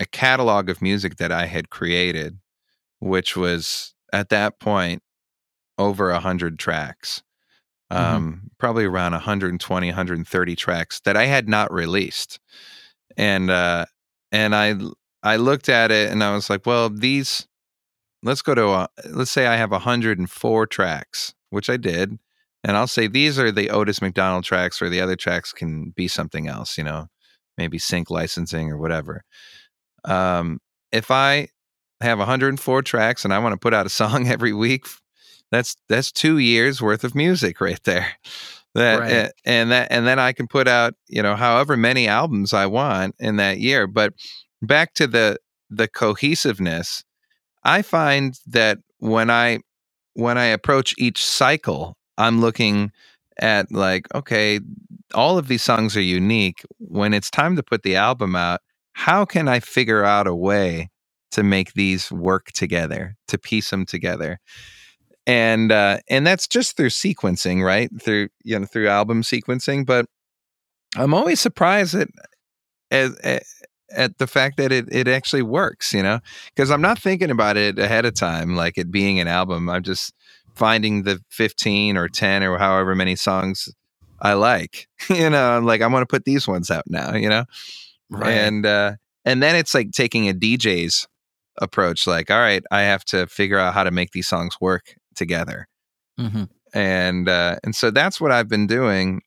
a 0.00 0.06
catalog 0.06 0.70
of 0.70 0.80
music 0.80 1.16
that 1.16 1.32
I 1.32 1.46
had 1.46 1.70
created 1.70 2.38
which 3.00 3.36
was 3.36 3.94
at 4.12 4.28
that 4.30 4.58
point 4.60 5.02
over 5.76 6.10
100 6.10 6.58
tracks. 6.58 7.22
Mm-hmm. 7.92 8.16
Um, 8.16 8.50
probably 8.58 8.84
around 8.84 9.12
120, 9.12 9.86
130 9.86 10.56
tracks 10.56 11.00
that 11.00 11.16
I 11.16 11.24
had 11.24 11.48
not 11.48 11.72
released. 11.72 12.38
And 13.16 13.50
uh 13.50 13.86
and 14.30 14.54
I 14.54 14.74
I 15.22 15.36
looked 15.36 15.68
at 15.70 15.90
it 15.90 16.10
and 16.10 16.22
I 16.22 16.34
was 16.34 16.50
like, 16.50 16.66
well, 16.66 16.90
these 16.90 17.46
let's 18.22 18.42
go 18.42 18.54
to 18.54 18.68
a, 18.68 18.88
let's 19.08 19.30
say 19.30 19.46
I 19.46 19.56
have 19.56 19.70
104 19.70 20.66
tracks, 20.66 21.34
which 21.50 21.70
I 21.70 21.76
did, 21.78 22.18
and 22.68 22.76
I'll 22.76 22.86
say 22.86 23.06
these 23.06 23.38
are 23.38 23.50
the 23.50 23.70
Otis 23.70 24.02
McDonald 24.02 24.44
tracks, 24.44 24.82
or 24.82 24.90
the 24.90 25.00
other 25.00 25.16
tracks 25.16 25.52
can 25.54 25.90
be 25.96 26.06
something 26.06 26.48
else, 26.48 26.76
you 26.76 26.84
know, 26.84 27.06
maybe 27.56 27.78
sync 27.78 28.10
licensing 28.10 28.70
or 28.70 28.76
whatever. 28.76 29.24
Um, 30.04 30.60
if 30.92 31.10
I 31.10 31.48
have 32.02 32.18
104 32.18 32.82
tracks 32.82 33.24
and 33.24 33.32
I 33.32 33.38
want 33.38 33.54
to 33.54 33.58
put 33.58 33.72
out 33.72 33.86
a 33.86 33.88
song 34.02 34.28
every 34.28 34.52
week, 34.52 34.86
that's 35.50 35.76
that's 35.88 36.12
two 36.12 36.36
years 36.36 36.82
worth 36.82 37.04
of 37.04 37.14
music 37.14 37.62
right 37.62 37.82
there. 37.84 38.06
That 38.74 39.00
right. 39.00 39.12
and, 39.12 39.32
and 39.46 39.70
that 39.70 39.88
and 39.90 40.06
then 40.06 40.18
I 40.18 40.34
can 40.34 40.46
put 40.46 40.68
out 40.68 40.92
you 41.08 41.22
know 41.22 41.36
however 41.36 41.74
many 41.74 42.06
albums 42.06 42.52
I 42.52 42.66
want 42.66 43.14
in 43.18 43.36
that 43.36 43.60
year. 43.60 43.86
But 43.86 44.12
back 44.60 44.92
to 44.94 45.06
the 45.06 45.38
the 45.70 45.88
cohesiveness, 45.88 47.02
I 47.64 47.80
find 47.80 48.38
that 48.46 48.76
when 48.98 49.30
I 49.30 49.60
when 50.12 50.36
I 50.36 50.44
approach 50.44 50.94
each 50.98 51.24
cycle, 51.24 51.97
I'm 52.18 52.40
looking 52.40 52.92
at 53.40 53.70
like, 53.72 54.06
okay, 54.14 54.60
all 55.14 55.38
of 55.38 55.48
these 55.48 55.62
songs 55.62 55.96
are 55.96 56.02
unique. 56.02 56.62
When 56.78 57.14
it's 57.14 57.30
time 57.30 57.56
to 57.56 57.62
put 57.62 57.82
the 57.82 57.96
album 57.96 58.36
out, 58.36 58.60
how 58.92 59.24
can 59.24 59.48
I 59.48 59.60
figure 59.60 60.04
out 60.04 60.26
a 60.26 60.34
way 60.34 60.90
to 61.30 61.42
make 61.42 61.72
these 61.74 62.10
work 62.10 62.46
together, 62.52 63.16
to 63.28 63.38
piece 63.38 63.70
them 63.70 63.86
together? 63.86 64.40
And 65.26 65.70
uh, 65.70 65.98
and 66.10 66.26
that's 66.26 66.48
just 66.48 66.76
through 66.76 66.88
sequencing, 66.88 67.64
right? 67.64 67.90
Through 68.02 68.28
you 68.44 68.58
know 68.58 68.66
through 68.66 68.88
album 68.88 69.22
sequencing. 69.22 69.86
But 69.86 70.06
I'm 70.96 71.14
always 71.14 71.40
surprised 71.40 71.94
at 71.94 72.08
at, 72.90 73.42
at 73.92 74.18
the 74.18 74.26
fact 74.26 74.56
that 74.56 74.72
it 74.72 74.86
it 74.90 75.06
actually 75.06 75.42
works, 75.42 75.92
you 75.92 76.02
know, 76.02 76.20
because 76.54 76.70
I'm 76.70 76.80
not 76.80 76.98
thinking 76.98 77.30
about 77.30 77.56
it 77.56 77.78
ahead 77.78 78.04
of 78.04 78.14
time, 78.14 78.56
like 78.56 78.78
it 78.78 78.90
being 78.90 79.20
an 79.20 79.28
album. 79.28 79.68
I'm 79.68 79.82
just 79.82 80.12
finding 80.58 81.04
the 81.04 81.20
15 81.30 81.96
or 81.96 82.08
10 82.08 82.42
or 82.42 82.58
however 82.58 82.94
many 82.94 83.16
songs 83.16 83.68
I 84.20 84.34
like. 84.34 84.88
you 85.08 85.30
know, 85.30 85.56
I'm 85.56 85.64
like, 85.64 85.80
I 85.80 85.86
want 85.86 86.02
to 86.02 86.12
put 86.12 86.24
these 86.24 86.46
ones 86.46 86.70
out 86.70 86.84
now, 86.88 87.14
you 87.14 87.28
know? 87.28 87.44
Right. 88.10 88.32
And 88.32 88.66
uh 88.66 88.96
and 89.24 89.42
then 89.42 89.54
it's 89.54 89.74
like 89.74 89.92
taking 89.92 90.28
a 90.28 90.32
DJ's 90.32 91.06
approach, 91.60 92.06
like, 92.06 92.30
all 92.30 92.38
right, 92.38 92.62
I 92.70 92.82
have 92.82 93.04
to 93.06 93.26
figure 93.26 93.58
out 93.58 93.74
how 93.74 93.84
to 93.84 93.90
make 93.90 94.12
these 94.12 94.26
songs 94.26 94.56
work 94.60 94.94
together. 95.14 95.68
Mm-hmm. 96.18 96.44
And 96.74 97.28
uh 97.28 97.56
and 97.62 97.74
so 97.74 97.90
that's 97.90 98.20
what 98.20 98.32
I've 98.32 98.48
been 98.48 98.66
doing. 98.66 99.22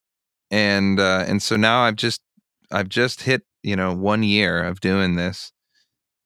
And 0.50 1.00
uh 1.00 1.26
and 1.28 1.42
so 1.42 1.56
now 1.56 1.84
I've 1.84 1.96
just 1.96 2.22
I've 2.72 2.90
just 2.90 3.22
hit, 3.22 3.44
you 3.64 3.76
know, 3.76 3.94
one 3.94 4.24
year 4.24 4.62
of 4.64 4.82
doing 4.82 5.16
this. 5.16 5.54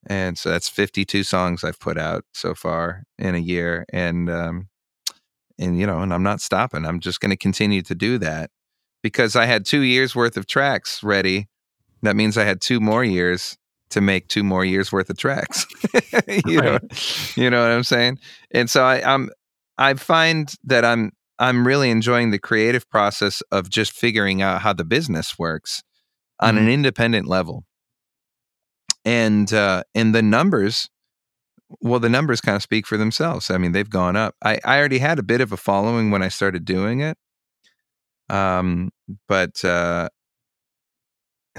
And 0.08 0.38
so 0.38 0.50
that's 0.50 0.68
52 0.68 1.24
songs 1.24 1.64
I've 1.64 1.80
put 1.80 1.98
out 1.98 2.24
so 2.32 2.54
far 2.54 3.02
in 3.18 3.34
a 3.34 3.38
year. 3.38 3.84
And 3.92 4.28
um 4.30 4.68
and 5.58 5.78
you 5.78 5.86
know, 5.86 6.00
and 6.00 6.12
I'm 6.12 6.22
not 6.22 6.40
stopping. 6.40 6.84
I'm 6.84 7.00
just 7.00 7.20
going 7.20 7.30
to 7.30 7.36
continue 7.36 7.82
to 7.82 7.94
do 7.94 8.18
that 8.18 8.50
because 9.02 9.36
I 9.36 9.46
had 9.46 9.64
two 9.64 9.80
years 9.80 10.14
worth 10.14 10.36
of 10.36 10.46
tracks 10.46 11.02
ready. 11.02 11.48
That 12.02 12.16
means 12.16 12.36
I 12.36 12.44
had 12.44 12.60
two 12.60 12.80
more 12.80 13.04
years 13.04 13.56
to 13.90 14.00
make 14.00 14.28
two 14.28 14.42
more 14.42 14.64
years 14.64 14.92
worth 14.92 15.10
of 15.10 15.16
tracks. 15.16 15.66
you 16.46 16.60
right. 16.60 16.82
know, 16.82 16.88
you 17.36 17.50
know 17.50 17.62
what 17.62 17.70
I'm 17.70 17.84
saying? 17.84 18.18
And 18.50 18.68
so 18.68 18.84
I, 18.84 19.02
I'm, 19.02 19.30
I 19.78 19.94
find 19.94 20.52
that 20.64 20.84
I'm, 20.84 21.12
I'm 21.38 21.66
really 21.66 21.90
enjoying 21.90 22.30
the 22.30 22.38
creative 22.38 22.88
process 22.88 23.42
of 23.52 23.70
just 23.70 23.92
figuring 23.92 24.42
out 24.42 24.62
how 24.62 24.72
the 24.72 24.84
business 24.84 25.38
works 25.38 25.82
on 26.40 26.54
mm-hmm. 26.54 26.64
an 26.64 26.72
independent 26.72 27.26
level. 27.26 27.64
And 29.04 29.52
uh, 29.52 29.84
and 29.94 30.12
the 30.12 30.22
numbers 30.22 30.90
well, 31.80 32.00
the 32.00 32.08
numbers 32.08 32.40
kind 32.40 32.56
of 32.56 32.62
speak 32.62 32.86
for 32.86 32.96
themselves. 32.96 33.50
I 33.50 33.58
mean, 33.58 33.72
they've 33.72 33.88
gone 33.88 34.16
up. 34.16 34.34
I, 34.42 34.60
I 34.64 34.78
already 34.78 34.98
had 34.98 35.18
a 35.18 35.22
bit 35.22 35.40
of 35.40 35.52
a 35.52 35.56
following 35.56 36.10
when 36.10 36.22
I 36.22 36.28
started 36.28 36.64
doing 36.64 37.00
it. 37.00 37.16
Um, 38.28 38.90
but 39.28 39.64
uh, 39.64 40.08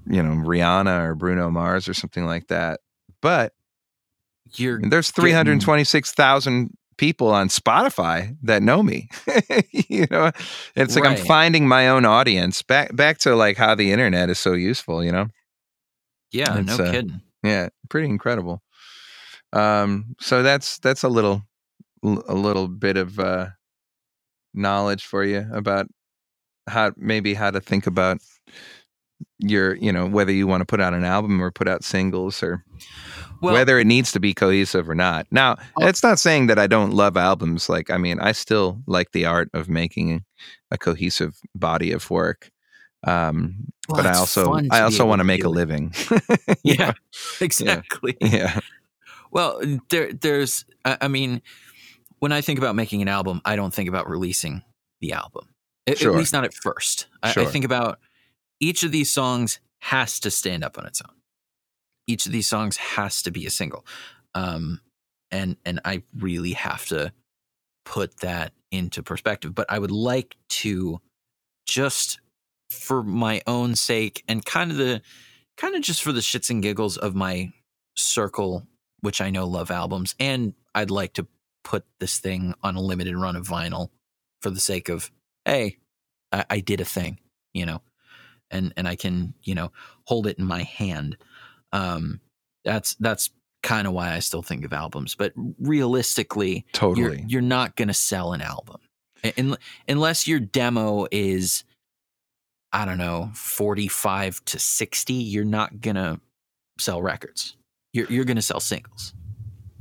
you 0.06 0.22
know, 0.22 0.30
Rihanna 0.30 1.04
or 1.04 1.14
Bruno 1.14 1.50
Mars 1.50 1.88
or 1.88 1.94
something 1.94 2.26
like 2.26 2.48
that. 2.48 2.80
But 3.20 3.52
you're 4.54 4.80
there's 4.82 5.10
326,000 5.10 6.76
people 6.98 7.28
on 7.28 7.48
Spotify 7.48 8.36
that 8.42 8.62
know 8.62 8.82
me. 8.82 9.08
you 9.70 10.06
know, 10.10 10.30
it's 10.74 10.94
like 10.96 11.04
right. 11.04 11.18
I'm 11.18 11.24
finding 11.24 11.68
my 11.68 11.88
own 11.88 12.04
audience. 12.04 12.62
Back 12.62 12.94
back 12.94 13.18
to 13.18 13.34
like 13.34 13.56
how 13.56 13.74
the 13.74 13.92
internet 13.92 14.28
is 14.28 14.38
so 14.38 14.52
useful, 14.52 15.04
you 15.04 15.12
know. 15.12 15.28
Yeah, 16.32 16.58
it's, 16.58 16.78
no 16.78 16.84
uh, 16.84 16.90
kidding. 16.90 17.20
Yeah, 17.42 17.68
pretty 17.88 18.08
incredible. 18.08 18.62
Um, 19.52 20.16
so 20.20 20.42
that's 20.42 20.78
that's 20.78 21.02
a 21.02 21.08
little 21.08 21.42
a 22.02 22.34
little 22.34 22.68
bit 22.68 22.96
of 22.96 23.18
uh, 23.18 23.48
knowledge 24.54 25.04
for 25.04 25.24
you 25.24 25.46
about 25.52 25.86
how 26.68 26.92
maybe 26.96 27.34
how 27.34 27.50
to 27.50 27.60
think 27.60 27.86
about 27.86 28.18
your 29.38 29.74
you 29.76 29.92
know 29.92 30.06
whether 30.06 30.32
you 30.32 30.46
want 30.46 30.60
to 30.60 30.66
put 30.66 30.80
out 30.80 30.94
an 30.94 31.04
album 31.04 31.42
or 31.42 31.50
put 31.50 31.68
out 31.68 31.84
singles 31.84 32.42
or 32.42 32.64
well, 33.42 33.54
whether 33.54 33.78
it 33.78 33.86
needs 33.86 34.12
to 34.12 34.20
be 34.20 34.34
cohesive 34.34 34.88
or 34.88 34.94
not. 34.94 35.26
Now, 35.32 35.56
it's 35.80 36.02
not 36.02 36.20
saying 36.20 36.46
that 36.46 36.60
I 36.60 36.68
don't 36.68 36.92
love 36.92 37.16
albums. 37.16 37.68
Like, 37.68 37.90
I 37.90 37.98
mean, 37.98 38.20
I 38.20 38.30
still 38.30 38.80
like 38.86 39.10
the 39.10 39.26
art 39.26 39.50
of 39.52 39.68
making 39.68 40.24
a 40.70 40.78
cohesive 40.78 41.40
body 41.54 41.90
of 41.90 42.08
work. 42.08 42.50
Um, 43.04 43.72
well, 43.88 44.02
but 44.02 44.06
I 44.06 44.16
also 44.16 44.54
I 44.70 44.80
also 44.82 45.06
want 45.06 45.20
to 45.20 45.24
make 45.24 45.44
a 45.44 45.48
living. 45.48 45.92
yeah, 46.62 46.92
exactly. 47.40 48.16
Yeah. 48.20 48.28
yeah. 48.28 48.60
Well, 49.30 49.60
there 49.88 50.12
there's 50.12 50.64
I 50.84 51.08
mean, 51.08 51.42
when 52.18 52.32
I 52.32 52.40
think 52.40 52.58
about 52.58 52.76
making 52.76 53.02
an 53.02 53.08
album, 53.08 53.40
I 53.44 53.56
don't 53.56 53.74
think 53.74 53.88
about 53.88 54.08
releasing 54.08 54.62
the 55.00 55.12
album. 55.12 55.48
At, 55.86 55.98
sure. 55.98 56.12
at 56.12 56.18
least 56.18 56.32
not 56.32 56.44
at 56.44 56.54
first. 56.54 57.08
I, 57.22 57.32
sure. 57.32 57.42
I 57.42 57.46
think 57.46 57.64
about 57.64 57.98
each 58.60 58.84
of 58.84 58.92
these 58.92 59.10
songs 59.10 59.58
has 59.80 60.20
to 60.20 60.30
stand 60.30 60.62
up 60.62 60.78
on 60.78 60.86
its 60.86 61.02
own. 61.02 61.16
Each 62.06 62.24
of 62.26 62.30
these 62.30 62.46
songs 62.46 62.76
has 62.76 63.22
to 63.22 63.32
be 63.32 63.46
a 63.46 63.50
single. 63.50 63.84
Um, 64.34 64.80
and 65.32 65.56
and 65.64 65.80
I 65.84 66.02
really 66.16 66.52
have 66.52 66.86
to 66.86 67.12
put 67.84 68.18
that 68.20 68.52
into 68.70 69.02
perspective. 69.02 69.54
But 69.54 69.66
I 69.68 69.78
would 69.78 69.90
like 69.90 70.36
to 70.50 71.00
just 71.66 72.20
for 72.72 73.02
my 73.02 73.42
own 73.46 73.74
sake 73.74 74.24
and 74.28 74.44
kind 74.44 74.70
of 74.70 74.76
the 74.76 75.02
kind 75.56 75.74
of 75.74 75.82
just 75.82 76.02
for 76.02 76.12
the 76.12 76.20
shits 76.20 76.50
and 76.50 76.62
giggles 76.62 76.96
of 76.96 77.14
my 77.14 77.52
circle 77.96 78.66
which 79.00 79.20
I 79.20 79.30
know 79.30 79.46
love 79.46 79.70
albums 79.70 80.14
and 80.18 80.54
I'd 80.74 80.90
like 80.90 81.14
to 81.14 81.26
put 81.64 81.84
this 82.00 82.18
thing 82.18 82.54
on 82.62 82.76
a 82.76 82.80
limited 82.80 83.16
run 83.16 83.36
of 83.36 83.46
vinyl 83.46 83.90
for 84.40 84.50
the 84.50 84.60
sake 84.60 84.88
of 84.88 85.10
hey 85.44 85.76
I, 86.32 86.44
I 86.50 86.60
did 86.60 86.80
a 86.80 86.84
thing 86.84 87.18
you 87.52 87.66
know 87.66 87.82
and 88.50 88.72
and 88.76 88.88
I 88.88 88.96
can 88.96 89.34
you 89.42 89.54
know 89.54 89.72
hold 90.04 90.26
it 90.26 90.38
in 90.38 90.44
my 90.44 90.62
hand. 90.62 91.16
Um 91.72 92.20
that's 92.64 92.94
that's 92.96 93.30
kind 93.62 93.86
of 93.86 93.92
why 93.92 94.12
I 94.12 94.18
still 94.18 94.42
think 94.42 94.64
of 94.64 94.72
albums 94.72 95.14
but 95.14 95.32
realistically 95.60 96.66
totally. 96.72 97.18
you're, 97.20 97.28
you're 97.28 97.42
not 97.42 97.76
going 97.76 97.88
to 97.88 97.94
sell 97.94 98.32
an 98.32 98.42
album. 98.42 98.80
In, 99.36 99.56
unless 99.88 100.26
your 100.26 100.40
demo 100.40 101.06
is 101.12 101.62
I 102.72 102.84
don't 102.84 102.98
know, 102.98 103.30
45 103.34 104.44
to 104.46 104.58
60, 104.58 105.12
you're 105.12 105.44
not 105.44 105.80
going 105.80 105.96
to 105.96 106.20
sell 106.78 107.02
records. 107.02 107.56
You're, 107.92 108.06
you're 108.06 108.24
going 108.24 108.36
to 108.36 108.42
sell 108.42 108.60
singles. 108.60 109.12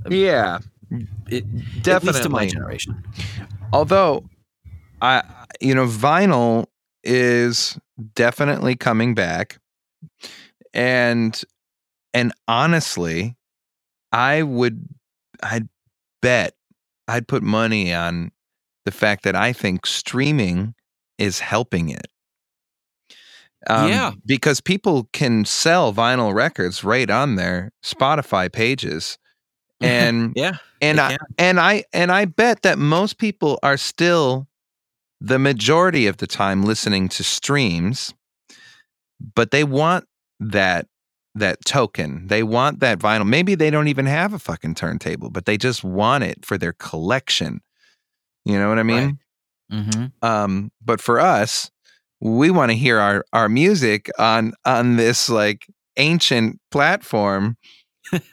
Yeah. 0.09 0.59
Mm, 0.91 1.07
it, 1.29 1.83
Definitely. 1.83 2.09
At 2.09 2.13
least 2.15 2.23
to 2.23 2.29
my 2.29 2.45
generation. 2.47 3.03
Although, 3.71 4.29
I, 5.01 5.23
you 5.61 5.73
know, 5.73 5.85
vinyl 5.85 6.65
is 7.03 7.79
definitely 8.13 8.75
coming 8.75 9.15
back. 9.15 9.59
And, 10.73 11.41
and 12.13 12.33
honestly, 12.47 13.37
I 14.11 14.43
would, 14.43 14.85
I'd 15.41 15.69
bet, 16.21 16.55
I'd 17.07 17.27
put 17.27 17.43
money 17.43 17.93
on 17.93 18.31
the 18.83 18.91
fact 18.91 19.23
that 19.23 19.35
I 19.35 19.53
think 19.53 19.85
streaming 19.85 20.75
is 21.17 21.39
helping 21.39 21.89
it. 21.89 22.07
Um, 23.69 23.89
yeah, 23.89 24.11
because 24.25 24.59
people 24.59 25.07
can 25.13 25.45
sell 25.45 25.93
vinyl 25.93 26.33
records 26.33 26.83
right 26.83 27.09
on 27.09 27.35
their 27.35 27.71
Spotify 27.83 28.51
pages, 28.51 29.17
and 29.79 30.33
yeah, 30.35 30.57
and 30.81 30.99
I 30.99 31.09
can. 31.09 31.19
and 31.37 31.59
I 31.59 31.83
and 31.93 32.11
I 32.11 32.25
bet 32.25 32.63
that 32.63 32.77
most 32.77 33.17
people 33.17 33.59
are 33.61 33.77
still 33.77 34.47
the 35.19 35.37
majority 35.37 36.07
of 36.07 36.17
the 36.17 36.27
time 36.27 36.63
listening 36.63 37.07
to 37.09 37.23
streams 37.23 38.13
but 39.35 39.51
they 39.51 39.63
want 39.63 40.05
that 40.39 40.87
that 41.35 41.63
token. 41.63 42.27
They 42.27 42.43
want 42.43 42.81
that 42.81 42.99
vinyl. 42.99 43.25
Maybe 43.25 43.55
they 43.55 43.69
don't 43.69 43.87
even 43.87 44.05
have 44.05 44.33
a 44.33 44.39
fucking 44.39 44.75
turntable, 44.75 45.29
but 45.29 45.45
they 45.45 45.57
just 45.57 45.81
want 45.81 46.25
it 46.25 46.45
for 46.45 46.57
their 46.57 46.73
collection. 46.73 47.61
You 48.43 48.59
know 48.59 48.67
what 48.67 48.79
I 48.79 48.83
mean? 48.83 49.19
Right. 49.69 49.79
Mm-hmm. 49.79 50.05
Um, 50.27 50.71
but 50.83 50.99
for 50.99 51.21
us, 51.21 51.71
we 52.21 52.51
want 52.51 52.71
to 52.71 52.77
hear 52.77 52.99
our 52.99 53.25
our 53.33 53.49
music 53.49 54.09
on 54.17 54.53
on 54.63 54.95
this 54.95 55.29
like 55.29 55.67
ancient 55.97 56.59
platform 56.71 57.57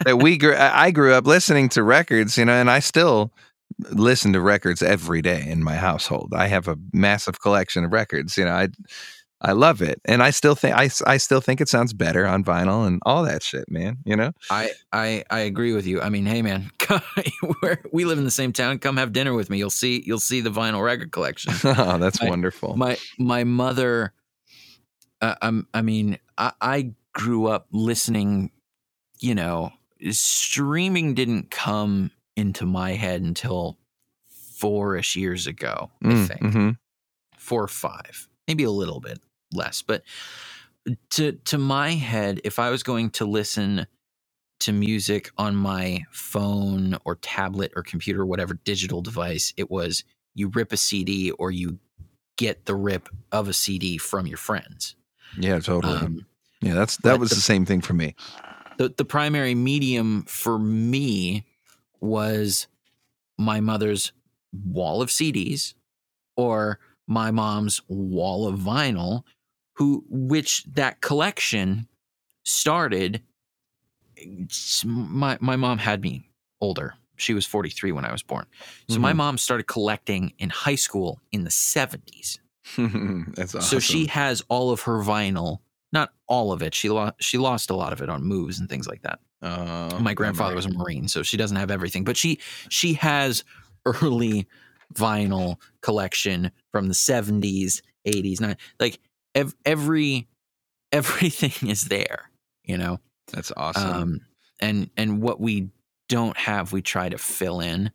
that 0.05 0.19
we 0.19 0.37
grew. 0.37 0.55
I 0.57 0.91
grew 0.91 1.15
up 1.15 1.27
listening 1.27 1.69
to 1.71 1.83
records, 1.83 2.37
you 2.37 2.45
know, 2.45 2.53
and 2.53 2.71
I 2.71 2.81
still 2.81 3.33
listen 3.91 4.33
to 4.33 4.41
records 4.41 4.83
every 4.83 5.23
day 5.23 5.45
in 5.47 5.63
my 5.63 5.75
household. 5.75 6.33
I 6.35 6.49
have 6.49 6.69
a 6.69 6.77
massive 6.93 7.41
collection 7.41 7.85
of 7.85 7.93
records. 7.93 8.37
You 8.37 8.45
know, 8.45 8.53
I 8.53 8.69
I 9.41 9.53
love 9.53 9.83
it, 9.83 10.01
and 10.05 10.21
I 10.21 10.31
still 10.31 10.57
think 10.57 10.75
I, 10.77 10.91
I 11.07 11.17
still 11.17 11.41
think 11.41 11.61
it 11.61 11.69
sounds 11.69 11.93
better 11.93 12.27
on 12.27 12.43
vinyl 12.43 12.87
and 12.87 13.01
all 13.07 13.23
that 13.23 13.45
shit, 13.45 13.71
man. 13.71 13.99
You 14.05 14.17
know, 14.17 14.33
I 14.51 14.73
I 14.93 15.23
I 15.31 15.41
agree 15.41 15.73
with 15.73 15.87
you. 15.87 16.01
I 16.01 16.09
mean, 16.09 16.27
hey, 16.27 16.43
man, 16.43 16.73
we 17.93 18.05
live 18.05 18.19
in 18.19 18.25
the 18.25 18.33
same 18.33 18.53
town. 18.53 18.81
Come 18.81 18.97
have 18.97 19.13
dinner 19.13 19.35
with 19.35 19.49
me. 19.49 19.59
You'll 19.59 19.71
see 19.71 20.03
you'll 20.05 20.19
see 20.19 20.41
the 20.41 20.51
vinyl 20.51 20.85
record 20.85 21.13
collection. 21.13 21.53
oh, 21.65 21.99
that's 21.99 22.21
my, 22.21 22.29
wonderful. 22.29 22.77
My 22.77 22.99
my 23.19 23.45
mother. 23.45 24.13
Uh, 25.21 25.35
I'm, 25.43 25.67
I 25.75 25.83
mean, 25.83 26.19
I, 26.37 26.53
I 26.61 26.93
grew 27.13 27.47
up 27.47 27.69
listening. 27.71 28.51
You 29.21 29.37
know, 29.37 29.71
streaming 30.11 31.15
didn't 31.15 31.53
come 31.53 32.11
into 32.35 32.67
my 32.67 32.93
head 32.93 33.23
until 33.23 33.79
four-ish 34.57 35.15
years 35.15 35.47
ago. 35.47 35.91
Mm, 36.03 36.13
I 36.13 36.27
think 36.27 36.41
mm-hmm. 36.41 36.71
four 37.37 37.63
or 37.63 37.69
five, 37.69 38.29
maybe 38.49 38.65
a 38.65 38.71
little 38.71 39.01
bit 39.01 39.19
less. 39.53 39.83
But 39.83 40.03
to 41.11 41.33
to 41.33 41.59
my 41.59 41.93
head, 41.93 42.41
if 42.45 42.59
I 42.59 42.71
was 42.71 42.83
going 42.83 43.11
to 43.11 43.25
listen 43.25 43.87
to 44.61 44.73
music 44.73 45.31
on 45.39 45.55
my 45.55 46.05
phone 46.11 46.97
or 47.05 47.17
tablet 47.17 47.73
or 47.77 47.83
computer, 47.83 48.27
whatever 48.27 48.55
digital 48.55 49.03
device, 49.03 49.53
it 49.57 49.71
was 49.71 50.05
you 50.35 50.49
rip 50.49 50.73
a 50.73 50.77
CD 50.77 51.31
or 51.33 51.51
you 51.51 51.79
get 52.37 52.67
the 52.67 52.75
rip 52.75 53.09
of 53.33 53.49
a 53.49 53.53
CD 53.53 53.99
from 53.99 54.27
your 54.27 54.39
friends. 54.39 54.97
Yeah, 55.37 55.59
totally. 55.59 55.97
Um, 55.97 56.27
yeah, 56.61 56.75
that's 56.75 56.97
that 56.99 57.21
was 57.21 57.31
the, 57.31 57.37
the 57.37 57.41
same 57.41 57.65
thing 57.65 57.81
for 57.81 57.95
me. 57.95 58.15
The 58.79 58.93
the 58.97 59.05
primary 59.05 59.55
medium 59.55 60.25
for 60.25 60.59
me 60.59 61.45
was 62.01 62.67
my 63.37 63.61
mother's 63.61 64.13
wall 64.53 65.03
of 65.03 65.11
CDs 65.11 65.75
or 66.37 66.79
my 67.07 67.31
mom's 67.31 67.81
wall 67.89 68.47
of 68.47 68.59
vinyl 68.59 69.25
who 69.79 70.05
which 70.09 70.65
that 70.65 71.01
collection 71.01 71.87
started 72.45 73.23
my 74.85 75.39
my 75.41 75.55
mom 75.55 75.79
had 75.79 76.03
me 76.03 76.29
older. 76.61 76.95
She 77.17 77.33
was 77.35 77.47
43 77.47 77.93
when 77.93 78.05
i 78.05 78.11
was 78.13 78.23
born. 78.23 78.47
So 78.89 78.95
mm-hmm. 78.95 79.03
my 79.03 79.13
mom 79.13 79.39
started 79.39 79.69
collecting 79.69 80.33
in 80.39 80.51
high 80.51 80.75
school 80.75 81.21
in 81.31 81.45
the 81.45 81.51
70s 81.51 82.39
that's 83.35 83.55
awesome. 83.55 83.61
so 83.63 83.79
she 83.79 84.07
has 84.07 84.43
all 84.49 84.71
of 84.71 84.83
her 84.83 84.99
vinyl 84.99 85.59
not 85.93 86.13
all 86.27 86.53
of 86.53 86.61
it 86.61 86.75
she 86.75 86.91
lost 86.91 87.15
she 87.19 87.39
lost 87.39 87.71
a 87.71 87.75
lot 87.75 87.95
of 87.95 88.03
it 88.03 88.11
on 88.11 88.23
moves 88.23 88.59
and 88.59 88.69
things 88.69 88.89
like 88.89 89.03
that. 89.03 89.21
Uh, 89.41 89.97
my 90.01 90.13
grandfather 90.13 90.57
was 90.57 90.67
a 90.67 90.71
marine 90.71 91.07
so 91.07 91.23
she 91.23 91.37
doesn't 91.37 91.57
have 91.57 91.71
everything 91.71 92.03
but 92.03 92.17
she 92.17 92.41
she 92.69 92.95
has 92.95 93.45
early 93.87 94.47
vinyl 94.95 95.57
collection 95.83 96.51
from 96.73 96.89
the 96.89 96.95
70s 96.95 97.81
80s 98.07 98.39
90s 98.39 98.57
like 98.81 98.99
ev- 99.39 99.55
every 99.65 100.29
everything 100.93 101.69
is 101.69 101.85
there 101.85 102.29
you 102.69 102.79
know? 102.79 103.01
That's 103.33 103.51
awesome. 103.57 103.91
Um, 103.91 104.21
and 104.61 104.91
and 104.97 105.21
what 105.21 105.41
we 105.41 105.71
don't 106.09 106.37
have 106.37 106.73
we 106.73 106.83
try 106.83 107.09
to 107.09 107.19
fill 107.19 107.61
in. 107.61 107.91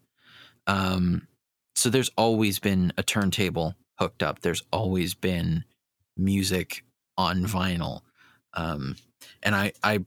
Um 0.67 1.27
so 1.75 1.89
there's 1.89 2.11
always 2.17 2.59
been 2.59 2.91
a 2.97 3.03
turntable 3.03 3.75
hooked 3.99 4.23
up. 4.23 4.41
There's 4.41 4.63
always 4.71 5.13
been 5.13 5.63
music 6.17 6.83
on 7.17 7.45
vinyl. 7.45 8.01
Um 8.53 8.97
and 9.41 9.55
i 9.55 9.71
i 9.83 10.03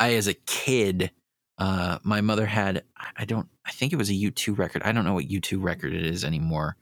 i 0.00 0.14
as 0.14 0.28
a 0.28 0.34
kid 0.34 1.10
uh 1.58 1.98
my 2.02 2.20
mother 2.20 2.46
had 2.46 2.82
i 3.16 3.24
don't 3.24 3.48
i 3.64 3.70
think 3.70 3.92
it 3.92 3.96
was 3.96 4.10
a 4.10 4.14
u2 4.14 4.56
record. 4.56 4.82
I 4.82 4.92
don't 4.92 5.04
know 5.04 5.14
what 5.14 5.28
u2 5.28 5.62
record 5.62 5.92
it 5.92 6.06
is 6.06 6.24
anymore. 6.24 6.76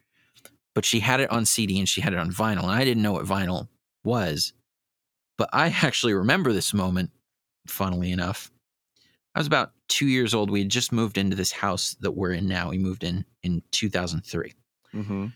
But 0.75 0.85
she 0.85 1.01
had 1.01 1.21
it 1.21 1.31
on 1.31 1.47
cd 1.47 1.79
and 1.79 1.89
she 1.89 2.01
had 2.01 2.13
it 2.13 2.19
on 2.19 2.33
vinyl. 2.33 2.63
And 2.63 2.73
i 2.73 2.85
didn't 2.85 3.03
know 3.03 3.13
what 3.13 3.27
vinyl 3.27 3.69
was. 4.05 4.53
But 5.37 5.51
I 5.53 5.69
actually 5.83 6.15
remember 6.15 6.53
this 6.53 6.75
moment, 6.75 7.11
funnily 7.67 8.13
enough. 8.13 8.51
I 9.35 9.41
was 9.41 9.47
about 9.47 9.73
two 9.89 10.07
years 10.07 10.33
old. 10.33 10.51
We 10.51 10.61
had 10.61 10.69
just 10.69 10.93
moved 10.93 11.19
into 11.19 11.37
this 11.37 11.51
house 11.51 11.97
that 12.01 12.13
we're 12.13 12.33
in 12.33 12.47
now. 12.47 12.71
We 12.71 12.79
moved 12.79 13.03
in 13.03 13.25
in 13.43 13.63
2003. 13.73 14.53
Mm-hmm. 14.95 15.27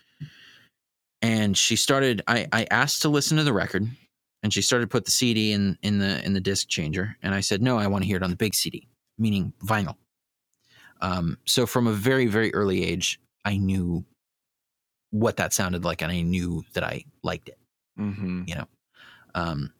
And 1.21 1.59
she 1.59 1.75
started, 1.75 2.23
I, 2.29 2.47
I 2.53 2.67
asked 2.71 3.03
to 3.03 3.09
listen 3.09 3.39
to 3.39 3.43
the 3.43 3.53
record 3.53 3.89
and 4.45 4.53
she 4.53 4.63
started 4.63 4.85
to 4.85 4.89
put 4.89 5.05
the 5.05 5.11
CD 5.11 5.53
in, 5.53 5.77
in 5.83 5.99
the 5.99 6.25
in 6.25 6.33
the 6.33 6.41
disc 6.41 6.69
changer. 6.69 7.17
And 7.23 7.35
I 7.35 7.41
said, 7.41 7.61
no, 7.61 7.77
I 7.77 7.89
want 7.89 8.05
to 8.05 8.07
hear 8.07 8.17
it 8.17 8.23
on 8.23 8.31
the 8.31 8.37
big 8.37 8.55
CD, 8.55 8.89
meaning 9.19 9.53
vinyl. 9.65 9.97
Um, 11.01 11.39
so 11.45 11.67
from 11.67 11.89
a 11.89 11.93
very, 11.93 12.27
very 12.27 12.55
early 12.55 12.85
age, 12.85 13.21
I 13.45 13.57
knew 13.57 14.05
what 15.11 15.39
that 15.39 15.53
sounded 15.53 15.85
like 15.85 16.03
and 16.03 16.13
I 16.13 16.21
knew 16.21 16.65
that 16.75 16.85
I 16.85 17.05
liked 17.23 17.49
it. 17.49 17.59
Mm-hmm. 17.99 18.43
You 18.47 18.55
know, 18.57 18.69
um, 19.35 19.73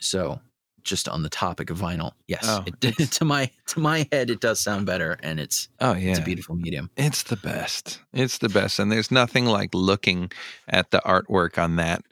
so 0.00 0.40
just 0.86 1.08
on 1.08 1.22
the 1.22 1.28
topic 1.28 1.68
of 1.68 1.78
vinyl, 1.78 2.12
yes, 2.28 2.44
oh, 2.44 2.64
it, 2.66 2.80
to 3.12 3.24
my 3.24 3.50
to 3.66 3.80
my 3.80 4.08
head, 4.12 4.30
it 4.30 4.40
does 4.40 4.60
sound 4.60 4.86
better, 4.86 5.18
and 5.22 5.38
it's 5.38 5.68
oh 5.80 5.94
yeah, 5.94 6.10
it's 6.10 6.20
a 6.20 6.22
beautiful 6.22 6.56
medium. 6.56 6.90
It's 6.96 7.24
the 7.24 7.36
best. 7.36 8.00
It's 8.12 8.38
the 8.38 8.48
best, 8.48 8.78
and 8.78 8.90
there's 8.90 9.10
nothing 9.10 9.46
like 9.46 9.74
looking 9.74 10.30
at 10.68 10.90
the 10.90 11.02
artwork 11.04 11.62
on 11.62 11.76
that, 11.76 12.02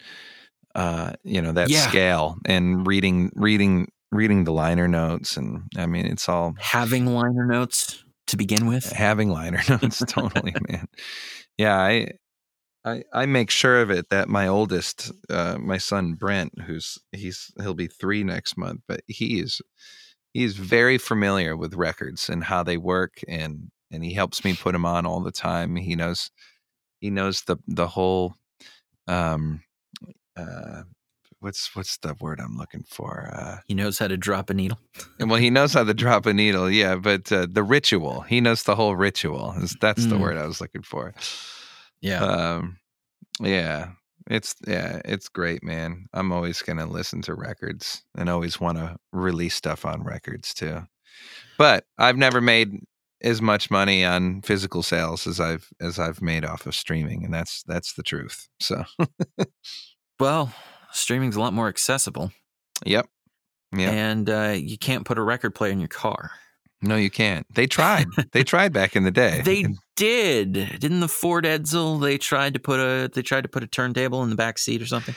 uh, 0.74 1.12
you 1.22 1.40
know, 1.40 1.52
that 1.52 1.70
yeah. 1.70 1.86
scale 1.86 2.36
and 2.44 2.86
reading 2.86 3.30
reading 3.34 3.90
reading 4.10 4.44
the 4.44 4.52
liner 4.52 4.88
notes, 4.88 5.36
and 5.36 5.62
I 5.76 5.86
mean, 5.86 6.06
it's 6.06 6.28
all 6.28 6.54
having 6.58 7.06
liner 7.06 7.46
notes 7.46 8.04
to 8.26 8.36
begin 8.36 8.66
with. 8.66 8.90
Having 8.90 9.30
liner 9.30 9.60
notes, 9.68 10.02
totally, 10.06 10.54
man. 10.68 10.88
Yeah, 11.56 11.76
I 11.76 12.12
I, 12.84 13.02
I 13.12 13.26
make 13.26 13.50
sure 13.50 13.80
of 13.80 13.90
it 13.90 14.10
that 14.10 14.28
my 14.28 14.46
oldest, 14.46 15.10
uh, 15.30 15.56
my 15.58 15.78
son 15.78 16.14
Brent, 16.14 16.60
who's 16.62 16.98
he's 17.12 17.50
he'll 17.60 17.74
be 17.74 17.86
three 17.86 18.24
next 18.24 18.56
month, 18.58 18.82
but 18.86 19.00
he 19.06 19.40
is 19.40 19.62
he's 20.32 20.56
very 20.56 20.98
familiar 20.98 21.56
with 21.56 21.74
records 21.74 22.28
and 22.28 22.44
how 22.44 22.62
they 22.62 22.76
work, 22.76 23.20
and 23.26 23.70
and 23.90 24.04
he 24.04 24.12
helps 24.12 24.44
me 24.44 24.54
put 24.54 24.72
them 24.72 24.84
on 24.84 25.06
all 25.06 25.20
the 25.20 25.32
time. 25.32 25.76
He 25.76 25.96
knows 25.96 26.30
he 27.00 27.10
knows 27.10 27.42
the 27.42 27.56
the 27.66 27.88
whole 27.88 28.34
um 29.06 29.62
uh 30.36 30.82
what's 31.44 31.76
what's 31.76 31.98
the 31.98 32.14
word 32.20 32.40
I'm 32.40 32.56
looking 32.56 32.84
for? 32.88 33.30
Uh, 33.32 33.58
he 33.66 33.74
knows 33.74 33.98
how 33.98 34.08
to 34.08 34.16
drop 34.16 34.50
a 34.50 34.54
needle. 34.54 34.78
well, 35.20 35.36
he 35.36 35.50
knows 35.50 35.74
how 35.74 35.84
to 35.84 35.94
drop 35.94 36.26
a 36.26 36.32
needle, 36.32 36.70
yeah. 36.70 36.96
But 36.96 37.30
uh, 37.30 37.46
the 37.50 37.62
ritual, 37.62 38.22
he 38.22 38.40
knows 38.40 38.64
the 38.64 38.74
whole 38.74 38.96
ritual. 38.96 39.54
That's 39.80 40.06
mm. 40.06 40.08
the 40.10 40.18
word 40.18 40.36
I 40.36 40.46
was 40.46 40.60
looking 40.60 40.82
for. 40.82 41.14
Yeah. 42.04 42.22
Um, 42.22 42.78
yeah. 43.40 43.92
It's 44.30 44.54
yeah, 44.66 45.00
it's 45.04 45.28
great, 45.28 45.62
man. 45.62 46.06
I'm 46.14 46.32
always 46.32 46.62
gonna 46.62 46.86
listen 46.86 47.20
to 47.22 47.34
records 47.34 48.02
and 48.16 48.30
always 48.30 48.58
want 48.58 48.78
to 48.78 48.96
release 49.12 49.54
stuff 49.54 49.84
on 49.84 50.02
records 50.02 50.54
too. 50.54 50.82
But 51.58 51.84
I've 51.98 52.16
never 52.16 52.40
made 52.40 52.70
as 53.22 53.42
much 53.42 53.70
money 53.70 54.04
on 54.04 54.42
physical 54.42 54.82
sales 54.82 55.26
as 55.26 55.40
I've 55.40 55.68
as 55.80 55.98
I've 55.98 56.22
made 56.22 56.44
off 56.44 56.66
of 56.66 56.74
streaming, 56.74 57.24
and 57.24 57.34
that's 57.34 57.62
that's 57.66 57.94
the 57.94 58.02
truth. 58.02 58.48
So, 58.60 58.84
well, 60.20 60.52
streaming's 60.92 61.36
a 61.36 61.40
lot 61.40 61.52
more 61.52 61.68
accessible. 61.68 62.32
Yep. 62.86 63.06
Yeah. 63.76 63.90
And 63.90 64.30
uh, 64.30 64.54
you 64.56 64.78
can't 64.78 65.04
put 65.04 65.18
a 65.18 65.22
record 65.22 65.54
player 65.54 65.72
in 65.72 65.80
your 65.80 65.88
car. 65.88 66.30
No, 66.84 66.96
you 66.96 67.10
can't. 67.10 67.46
They 67.54 67.66
tried. 67.66 68.06
they 68.32 68.44
tried 68.44 68.72
back 68.72 68.94
in 68.94 69.04
the 69.04 69.10
day. 69.10 69.40
They 69.44 69.66
did. 69.96 70.52
Didn't 70.52 71.00
the 71.00 71.08
Ford 71.08 71.44
Edsel? 71.44 72.00
They 72.00 72.18
tried 72.18 72.54
to 72.54 72.60
put 72.60 72.80
a 72.80 73.10
they 73.12 73.22
tried 73.22 73.42
to 73.42 73.48
put 73.48 73.62
a 73.62 73.66
turntable 73.66 74.22
in 74.22 74.30
the 74.30 74.36
back 74.36 74.58
seat 74.58 74.82
or 74.82 74.86
something. 74.86 75.14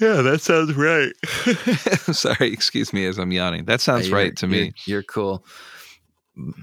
Yeah, 0.00 0.22
that 0.22 0.40
sounds 0.40 0.74
right. 0.74 1.12
Sorry, 2.14 2.52
excuse 2.52 2.92
me 2.92 3.04
as 3.06 3.18
I'm 3.18 3.32
yawning. 3.32 3.64
That 3.64 3.80
sounds 3.80 4.10
right 4.10 4.36
to 4.36 4.46
me. 4.46 4.58
You're, 4.58 4.98
you're, 4.98 5.02
cool. 5.02 5.44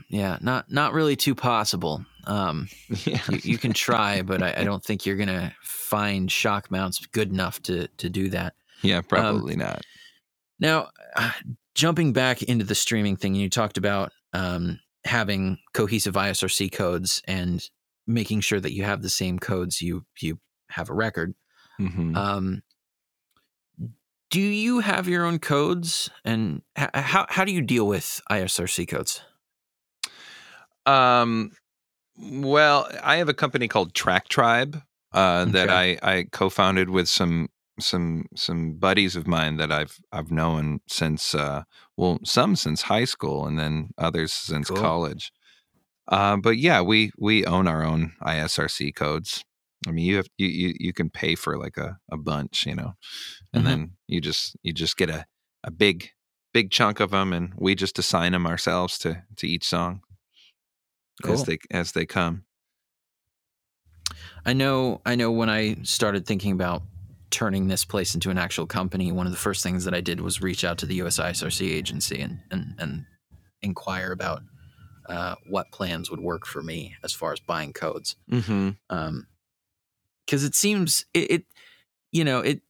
Yeah, 0.10 0.38
not 0.42 0.72
not 0.72 0.94
really 0.94 1.18
too 1.18 1.36
possible. 1.36 2.06
Um, 2.28 2.70
yeah. 3.06 3.20
you, 3.30 3.40
you, 3.44 3.58
can 3.58 3.74
try, 3.74 4.22
but 4.22 4.42
I, 4.42 4.56
I, 4.58 4.64
don't 4.64 4.84
think 4.84 5.06
you're 5.06 5.18
gonna 5.18 5.54
find 5.62 6.32
shock 6.32 6.72
mounts 6.72 7.06
good 7.08 7.30
enough 7.30 7.62
to 7.64 7.88
to 7.98 8.10
do 8.10 8.30
that. 8.30 8.54
Yeah, 8.82 9.02
probably 9.02 9.54
um, 9.54 9.60
not. 9.60 9.82
Now, 10.60 10.90
uh, 11.16 11.32
jumping 11.74 12.14
back 12.14 12.42
into 12.42 12.64
the 12.64 12.76
streaming 12.76 13.18
thing, 13.18 13.36
you 13.36 13.50
talked 13.50 13.78
about 13.78 14.12
um, 14.36 14.80
having 15.06 15.58
cohesive 15.74 16.16
ISRC 16.16 16.72
codes 16.72 17.22
and 17.28 17.70
making 18.06 18.42
sure 18.42 18.60
that 18.60 18.74
you 18.74 18.84
have 18.84 19.02
the 19.02 19.10
same 19.10 19.40
codes 19.40 19.82
you 19.82 20.06
you 20.20 20.40
have 20.70 20.90
a 20.90 20.94
record. 20.94 21.34
Mm-hmm. 21.80 22.16
Um, 22.16 22.62
do 24.30 24.42
you 24.42 24.80
have 24.80 25.08
your 25.08 25.26
own 25.26 25.40
codes, 25.40 26.10
and 26.26 26.62
h- 26.78 26.90
how 26.94 27.26
how 27.30 27.46
do 27.46 27.54
you 27.54 27.62
deal 27.62 27.88
with 27.88 28.22
ISRC 28.30 28.88
codes? 28.88 29.22
Um, 30.86 31.52
well, 32.18 32.90
I 33.02 33.18
have 33.18 33.30
a 33.30 33.34
company 33.34 33.68
called 33.68 33.94
Track 33.94 34.28
Tribe 34.28 34.82
uh, 35.14 35.46
that 35.46 35.70
I, 35.70 35.98
I 36.02 36.28
co-founded 36.32 36.90
with 36.90 37.08
some 37.08 37.50
some 37.80 38.26
some 38.36 38.74
buddies 38.74 39.16
of 39.16 39.28
mine 39.28 39.58
that 39.58 39.72
I've 39.72 40.00
I've 40.12 40.32
known 40.32 40.80
since 40.88 41.36
uh, 41.36 41.64
well 41.98 42.20
some 42.24 42.56
since 42.56 42.84
high 42.84 43.06
school 43.06 43.46
and 43.48 43.60
then 43.60 43.90
others 43.98 44.34
since 44.34 44.70
Cool. 44.70 44.80
college. 44.80 45.32
Uh, 46.08 46.38
but 46.38 46.58
yeah, 46.58 46.82
we 46.82 47.12
we 47.18 47.46
own 47.46 47.68
our 47.68 47.84
own 47.84 48.14
ISRC 48.22 48.92
codes. 48.92 49.44
I 49.88 49.92
mean, 49.92 50.06
you 50.06 50.18
have 50.18 50.28
you 50.38 50.48
you, 50.48 50.74
you 50.80 50.94
can 50.94 51.10
pay 51.10 51.36
for 51.36 51.58
like 51.58 51.78
a, 51.78 51.98
a 52.12 52.18
bunch, 52.18 52.66
you 52.66 52.76
know, 52.76 52.94
and 53.54 53.64
Mhm. 53.64 53.68
then 53.68 53.92
you 54.08 54.22
just 54.22 54.56
you 54.64 54.74
just 54.74 54.98
get 54.98 55.10
a, 55.10 55.26
a 55.64 55.72
big 55.72 56.12
big 56.54 56.72
chunk 56.72 57.00
of 57.00 57.12
them, 57.12 57.34
and 57.34 57.54
we 57.58 57.76
just 57.76 58.00
assign 58.00 58.34
them 58.34 58.48
ourselves 58.48 58.98
to 59.00 59.24
to 59.38 59.48
each 59.48 59.66
song 59.68 60.02
as 61.26 61.44
they 61.44 61.58
as 61.72 61.92
they 61.92 62.06
come. 62.06 62.46
I 64.46 64.54
know 64.54 65.02
I 65.06 65.16
know 65.16 65.32
when 65.32 65.50
I 65.50 65.76
started 65.84 66.26
thinking 66.26 66.52
about 66.52 66.84
turning 67.30 67.68
this 67.68 67.86
place 67.86 68.14
into 68.16 68.30
an 68.30 68.38
actual 68.38 68.66
company, 68.66 69.12
one 69.12 69.26
of 69.26 69.32
the 69.32 69.38
first 69.38 69.64
things 69.64 69.86
that 69.86 69.94
I 69.94 70.02
did 70.02 70.22
was 70.22 70.42
reach 70.42 70.64
out 70.64 70.78
to 70.80 70.86
the 70.86 70.96
US 70.96 71.20
ISRC 71.20 71.70
agency 71.70 72.22
and 72.22 72.40
and, 72.52 72.76
and 72.80 73.06
inquire 73.62 74.12
about 74.12 74.42
uh, 75.08 75.36
what 75.48 75.72
plans 75.72 76.10
would 76.10 76.20
work 76.20 76.46
for 76.46 76.62
me 76.62 76.96
as 77.04 77.14
far 77.14 77.34
as 77.34 77.40
buying 77.40 77.74
codes. 77.74 78.16
Mm-hmm. 78.32 78.72
Um, 78.90 79.28
because 80.26 80.44
it 80.44 80.56
seems 80.56 81.06
it, 81.14 81.32
it, 81.32 81.46
you 82.12 82.24
know, 82.24 82.40
it. 82.40 82.62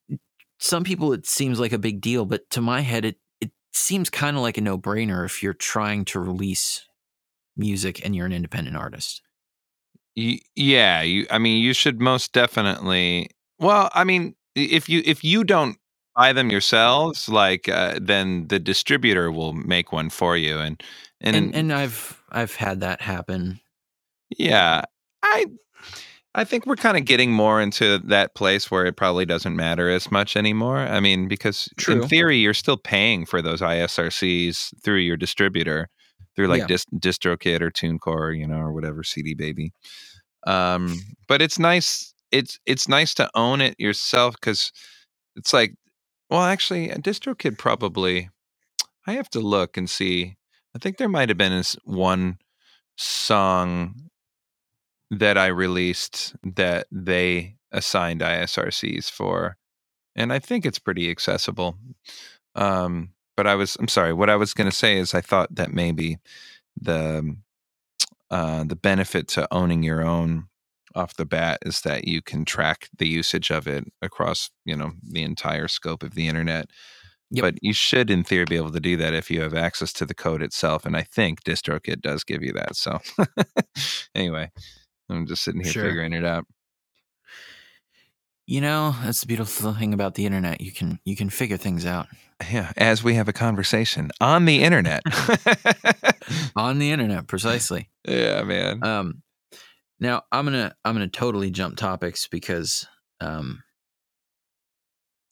Some 0.57 0.83
people 0.83 1.13
it 1.13 1.25
seems 1.25 1.59
like 1.59 1.73
a 1.73 1.77
big 1.77 2.01
deal, 2.01 2.25
but 2.25 2.49
to 2.51 2.61
my 2.61 2.81
head, 2.81 3.05
it 3.05 3.17
it 3.39 3.51
seems 3.73 4.09
kind 4.09 4.35
of 4.35 4.41
like 4.41 4.57
a 4.57 4.61
no 4.61 4.77
brainer 4.77 5.25
if 5.25 5.41
you're 5.41 5.53
trying 5.53 6.05
to 6.05 6.19
release 6.19 6.85
music 7.55 8.03
and 8.03 8.15
you're 8.15 8.25
an 8.25 8.33
independent 8.33 8.75
artist. 8.75 9.21
Yeah, 10.15 11.01
you. 11.01 11.27
I 11.29 11.39
mean, 11.39 11.61
you 11.61 11.73
should 11.73 11.99
most 11.99 12.31
definitely. 12.31 13.29
Well, 13.59 13.89
I 13.93 14.03
mean, 14.05 14.35
if 14.55 14.89
you 14.89 15.01
if 15.05 15.23
you 15.23 15.43
don't 15.43 15.77
buy 16.15 16.33
them 16.33 16.49
yourselves, 16.49 17.27
like 17.29 17.67
uh, 17.69 17.99
then 18.01 18.47
the 18.47 18.59
distributor 18.59 19.31
will 19.31 19.53
make 19.53 19.91
one 19.91 20.09
for 20.09 20.37
you, 20.37 20.57
and 20.59 20.81
and, 21.21 21.35
And 21.35 21.55
and 21.55 21.73
I've 21.73 22.21
I've 22.31 22.55
had 22.55 22.79
that 22.81 23.01
happen. 23.01 23.59
yeah, 24.37 24.83
I 25.23 25.45
I 26.33 26.43
think 26.43 26.65
we're 26.65 26.75
kind 26.75 26.97
of 26.97 27.05
getting 27.05 27.31
more 27.31 27.61
into 27.61 27.97
that 27.99 28.35
place 28.35 28.69
where 28.69 28.85
it 28.85 28.97
probably 28.97 29.25
doesn't 29.25 29.55
matter 29.55 29.89
as 29.89 30.11
much 30.11 30.35
anymore. 30.35 30.79
I 30.79 30.99
mean, 30.99 31.27
because 31.27 31.69
True. 31.77 32.01
in 32.01 32.07
theory, 32.09 32.37
you're 32.37 32.53
still 32.53 32.77
paying 32.77 33.25
for 33.25 33.41
those 33.41 33.61
ISRCs 33.61 34.73
through 34.83 34.97
your 34.99 35.15
distributor, 35.15 35.87
through 36.35 36.47
like 36.47 36.61
Yeah. 36.61 36.67
Dis- 36.67 36.85
DistroKid 36.93 37.61
or 37.61 37.71
TuneCore, 37.71 38.37
you 38.37 38.45
know, 38.47 38.57
or 38.57 38.73
whatever 38.73 39.01
CD 39.03 39.33
Baby. 39.33 39.71
Um, 40.45 40.99
but 41.27 41.41
it's 41.41 41.57
nice. 41.57 42.13
It's 42.35 42.59
it's 42.65 42.87
nice 42.89 43.13
to 43.15 43.29
own 43.33 43.61
it 43.61 43.79
yourself 43.79 44.35
because 44.35 44.71
it's 45.37 45.53
like, 45.53 45.75
well, 46.29 46.41
actually, 46.41 46.89
a 46.89 46.97
DistroKid 46.97 47.57
probably. 47.57 48.29
I 49.07 49.13
have 49.13 49.29
to 49.31 49.39
look 49.39 49.77
and 49.77 49.89
see. 49.89 50.35
I 50.75 50.79
think 50.79 50.97
there 50.97 51.09
might 51.09 51.29
have 51.29 51.37
been 51.37 51.63
one 51.85 52.39
song 52.97 54.09
that 55.11 55.37
I 55.37 55.47
released 55.47 56.35
that 56.43 56.87
they 56.91 57.55
assigned 57.71 58.21
ISRCs 58.21 59.09
for, 59.09 59.57
and 60.15 60.33
I 60.33 60.39
think 60.39 60.65
it's 60.65 60.79
pretty 60.79 61.09
accessible. 61.09 61.77
Um, 62.55 63.11
but 63.37 63.47
I 63.47 63.55
was 63.55 63.77
I'm 63.79 63.87
sorry. 63.87 64.11
What 64.11 64.29
I 64.29 64.35
was 64.35 64.53
going 64.53 64.69
to 64.69 64.75
say 64.75 64.97
is 64.97 65.13
I 65.13 65.21
thought 65.21 65.55
that 65.55 65.71
maybe 65.71 66.17
the 66.81 67.37
uh, 68.29 68.65
the 68.65 68.75
benefit 68.75 69.29
to 69.29 69.47
owning 69.53 69.83
your 69.83 70.03
own 70.03 70.47
off 70.95 71.15
the 71.15 71.25
bat 71.25 71.59
is 71.65 71.81
that 71.81 72.07
you 72.07 72.21
can 72.21 72.45
track 72.45 72.89
the 72.97 73.07
usage 73.07 73.51
of 73.51 73.67
it 73.67 73.85
across 74.01 74.49
you 74.65 74.75
know 74.75 74.93
the 75.03 75.23
entire 75.23 75.67
scope 75.67 76.03
of 76.03 76.15
the 76.15 76.27
internet. 76.27 76.69
Yep. 77.31 77.41
But 77.41 77.55
you 77.63 77.73
should, 77.73 78.11
in 78.11 78.23
theory, 78.23 78.45
be 78.45 78.55
able 78.55 78.71
to 78.71 78.79
do 78.79 78.95
that 78.97 79.13
if 79.15 79.31
you 79.31 79.41
have 79.41 79.55
access 79.55 79.91
to 79.93 80.05
the 80.05 80.13
code 80.13 80.43
itself. 80.43 80.85
And 80.85 80.95
I 80.95 81.01
think 81.01 81.43
DistroKid 81.43 82.01
does 82.01 82.23
give 82.23 82.43
you 82.43 82.53
that. 82.53 82.75
So, 82.75 82.99
anyway, 84.15 84.51
I'm 85.09 85.25
just 85.25 85.43
sitting 85.43 85.61
here 85.63 85.71
Sure. 85.73 85.83
figuring 85.85 86.13
it 86.13 86.23
out. 86.23 86.45
You 88.47 88.61
know, 88.61 88.95
that's 89.03 89.21
the 89.21 89.27
beautiful 89.27 89.73
thing 89.73 89.91
about 89.93 90.13
the 90.13 90.25
internet. 90.27 90.61
You 90.61 90.71
can 90.71 90.99
you 91.03 91.15
can 91.15 91.31
figure 91.31 91.57
things 91.57 91.83
out 91.83 92.07
Yeah, 92.51 92.71
as 92.77 93.03
we 93.03 93.15
have 93.15 93.27
a 93.27 93.33
conversation 93.33 94.11
on 94.21 94.45
the 94.45 94.61
internet. 94.63 95.01
on 96.55 96.77
the 96.77 96.91
internet, 96.91 97.25
precisely. 97.27 97.89
yeah, 98.07 98.43
man. 98.43 98.83
Um, 98.83 99.23
now 99.99 100.23
I'm 100.31 100.45
gonna 100.45 100.75
I'm 100.83 100.93
gonna 100.93 101.07
totally 101.07 101.51
jump 101.51 101.77
topics 101.77 102.27
because 102.27 102.87
um, 103.21 103.63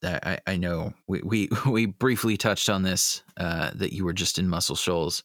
I, 0.03 0.39
I 0.45 0.57
know 0.57 0.93
we, 1.07 1.21
we 1.21 1.49
we 1.65 1.85
briefly 1.85 2.37
touched 2.37 2.69
on 2.69 2.83
this 2.83 3.23
uh, 3.37 3.71
that 3.75 3.93
you 3.93 4.05
were 4.05 4.13
just 4.13 4.39
in 4.39 4.47
Muscle 4.47 4.75
Shoals. 4.75 5.23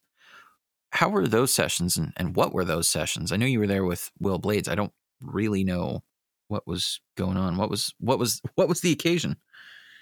How 0.91 1.11
were 1.11 1.29
those 1.29 1.53
sessions 1.53 1.97
and, 1.97 2.13
and 2.17 2.35
what 2.35 2.55
were 2.55 2.65
those 2.65 2.89
sessions? 2.89 3.31
I 3.31 3.37
know 3.37 3.47
you 3.47 3.59
were 3.59 3.67
there 3.67 3.85
with 3.85 4.11
Will 4.21 4.39
Blades. 4.39 4.69
I 4.69 4.75
don't 4.75 4.93
really 5.21 5.63
know 5.63 6.03
what 6.49 6.67
was 6.67 7.01
going 7.17 7.37
on. 7.37 7.57
What 7.57 7.71
was 7.71 7.95
what 7.99 8.19
was 8.19 8.41
what 8.55 8.69
was 8.69 8.81
the 8.81 8.93
occasion? 8.93 9.37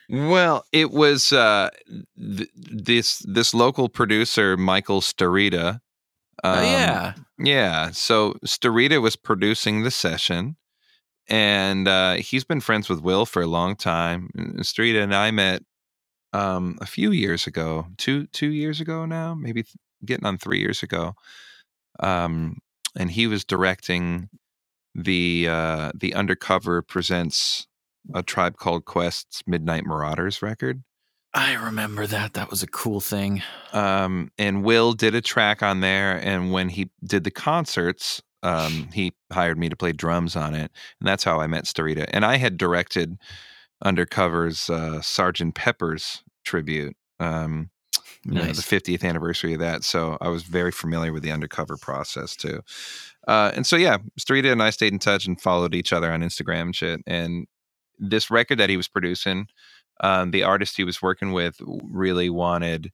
Well, 0.09 0.65
it 0.73 0.93
was 0.93 1.33
uh, 1.33 1.71
th- 2.17 2.51
this 2.55 3.19
this 3.27 3.53
local 3.53 3.89
producer, 3.89 4.57
Michael 4.57 5.01
Starita. 5.01 5.81
Oh 6.45 6.59
um, 6.59 6.65
yeah, 6.65 7.15
Yeah. 7.39 7.91
So 7.91 8.35
Starita 8.45 9.01
was 9.01 9.17
producing 9.17 9.83
the 9.83 9.91
session, 9.91 10.57
and 11.29 11.89
uh, 11.89 12.15
he's 12.15 12.45
been 12.45 12.61
friends 12.61 12.89
with 12.89 13.01
Will 13.01 13.27
for 13.27 13.43
a 13.43 13.47
long 13.47 13.77
time. 13.77 14.31
Starita 14.59 15.03
and 15.03 15.15
I 15.15 15.31
met 15.31 15.63
um, 16.33 16.79
a 16.81 16.87
few 16.87 17.11
years 17.11 17.47
ago, 17.47 17.87
two 17.97 18.27
two 18.29 18.51
years 18.51 18.81
ago 18.81 19.07
now, 19.07 19.35
maybe 19.35 19.63
th- 19.63 19.77
getting 20.05 20.27
on 20.27 20.39
three 20.39 20.61
years 20.61 20.83
ago. 20.83 21.15
Um, 22.01 22.59
and 22.97 23.11
he 23.11 23.27
was 23.27 23.45
directing 23.45 24.29
the 24.95 25.47
uh, 25.49 25.93
the 25.95 26.15
Undercover 26.15 26.83
presents 26.83 27.67
a 28.15 28.23
tribe 28.23 28.57
called 28.57 28.85
Quest's 28.85 29.43
Midnight 29.47 29.85
Marauders 29.85 30.43
record. 30.43 30.83
I 31.37 31.53
remember 31.53 32.07
that. 32.07 32.33
That 32.33 32.51
was 32.51 32.63
a 32.63 32.67
cool 32.67 33.01
thing. 33.01 33.43
um, 33.73 34.31
and 34.39 34.65
Will 34.65 34.95
did 34.95 35.15
a 35.15 35.21
track 35.21 35.63
on 35.63 35.81
there. 35.81 36.17
And 36.17 36.51
when 36.51 36.71
he 36.71 36.91
did 37.05 37.25
the 37.25 37.31
concerts, 37.31 38.23
um, 38.43 38.89
he 38.95 39.13
hired 39.31 39.59
me 39.59 39.69
to 39.69 39.77
play 39.77 39.93
drums 39.93 40.35
on 40.35 40.55
it, 40.55 40.71
and 41.01 41.07
that's 41.07 41.25
how 41.25 41.41
I 41.41 41.47
met 41.47 41.65
Starita. 41.65 42.07
And 42.11 42.25
I 42.25 42.37
had 42.39 42.57
directed 42.57 43.19
Undercover's 43.85 44.71
uh, 44.71 45.03
Sergeant 45.03 45.55
Pepper's 45.55 46.23
tribute, 46.45 46.97
um, 47.21 47.69
you 48.25 48.33
know, 48.33 48.45
the 48.47 48.63
50th 48.63 49.05
anniversary 49.05 49.53
of 49.53 49.61
that. 49.61 49.85
So 49.85 50.17
I 50.23 50.29
was 50.29 50.43
very 50.43 50.73
familiar 50.73 51.13
with 51.13 51.23
the 51.23 51.33
Undercover 51.33 51.77
process 51.77 52.35
too. 52.35 52.63
Uh, 53.29 53.53
and 53.55 53.67
so 53.67 53.77
yeah, 53.77 53.99
Starita 54.19 54.51
and 54.51 54.63
I 54.63 54.71
stayed 54.71 54.93
in 54.95 54.99
touch 54.99 55.27
and 55.27 55.39
followed 55.39 55.75
each 55.75 55.93
other 55.93 56.11
on 56.11 56.23
Instagram 56.23 56.63
and 56.63 56.75
shit. 56.75 57.01
And 57.07 57.47
this 57.99 58.31
record 58.31 58.59
that 58.59 58.71
he 58.71 58.77
was 58.77 58.89
producing, 58.89 59.49
um, 60.01 60.31
the 60.31 60.43
artist 60.43 60.77
he 60.77 60.85
was 60.85 61.03
working 61.03 61.33
with 61.33 61.57
really 61.61 62.31
wanted 62.31 62.93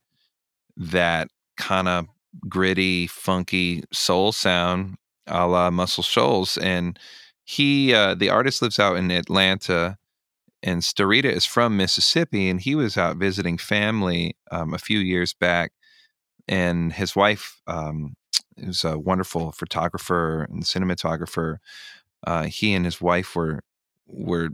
that 0.77 1.29
kind 1.57 1.87
of 1.87 2.07
gritty, 2.47 3.07
funky 3.07 3.83
soul 3.91 4.31
sound 4.31 4.97
a 5.27 5.47
la 5.47 5.71
Muscle 5.71 6.03
Shoals. 6.03 6.57
And 6.57 6.97
he, 7.43 7.93
uh, 7.93 8.15
the 8.15 8.29
artist 8.29 8.61
lives 8.61 8.79
out 8.79 8.97
in 8.97 9.11
Atlanta, 9.11 9.97
and 10.61 10.81
Starita 10.81 11.25
is 11.25 11.45
from 11.45 11.77
Mississippi, 11.77 12.49
and 12.49 12.61
he 12.61 12.75
was 12.75 12.97
out 12.97 13.17
visiting 13.17 13.57
family 13.57 14.35
um, 14.51 14.73
a 14.73 14.77
few 14.77 14.99
years 14.99 15.33
back. 15.33 15.71
And 16.47 16.93
his 16.93 17.15
wife 17.15 17.61
um, 17.67 18.15
is 18.57 18.83
a 18.83 18.97
wonderful 18.97 19.51
photographer 19.51 20.43
and 20.43 20.63
cinematographer. 20.63 21.57
Uh, 22.25 22.43
he 22.43 22.73
and 22.73 22.85
his 22.85 23.01
wife 23.01 23.35
were 23.35 23.61
were 24.07 24.49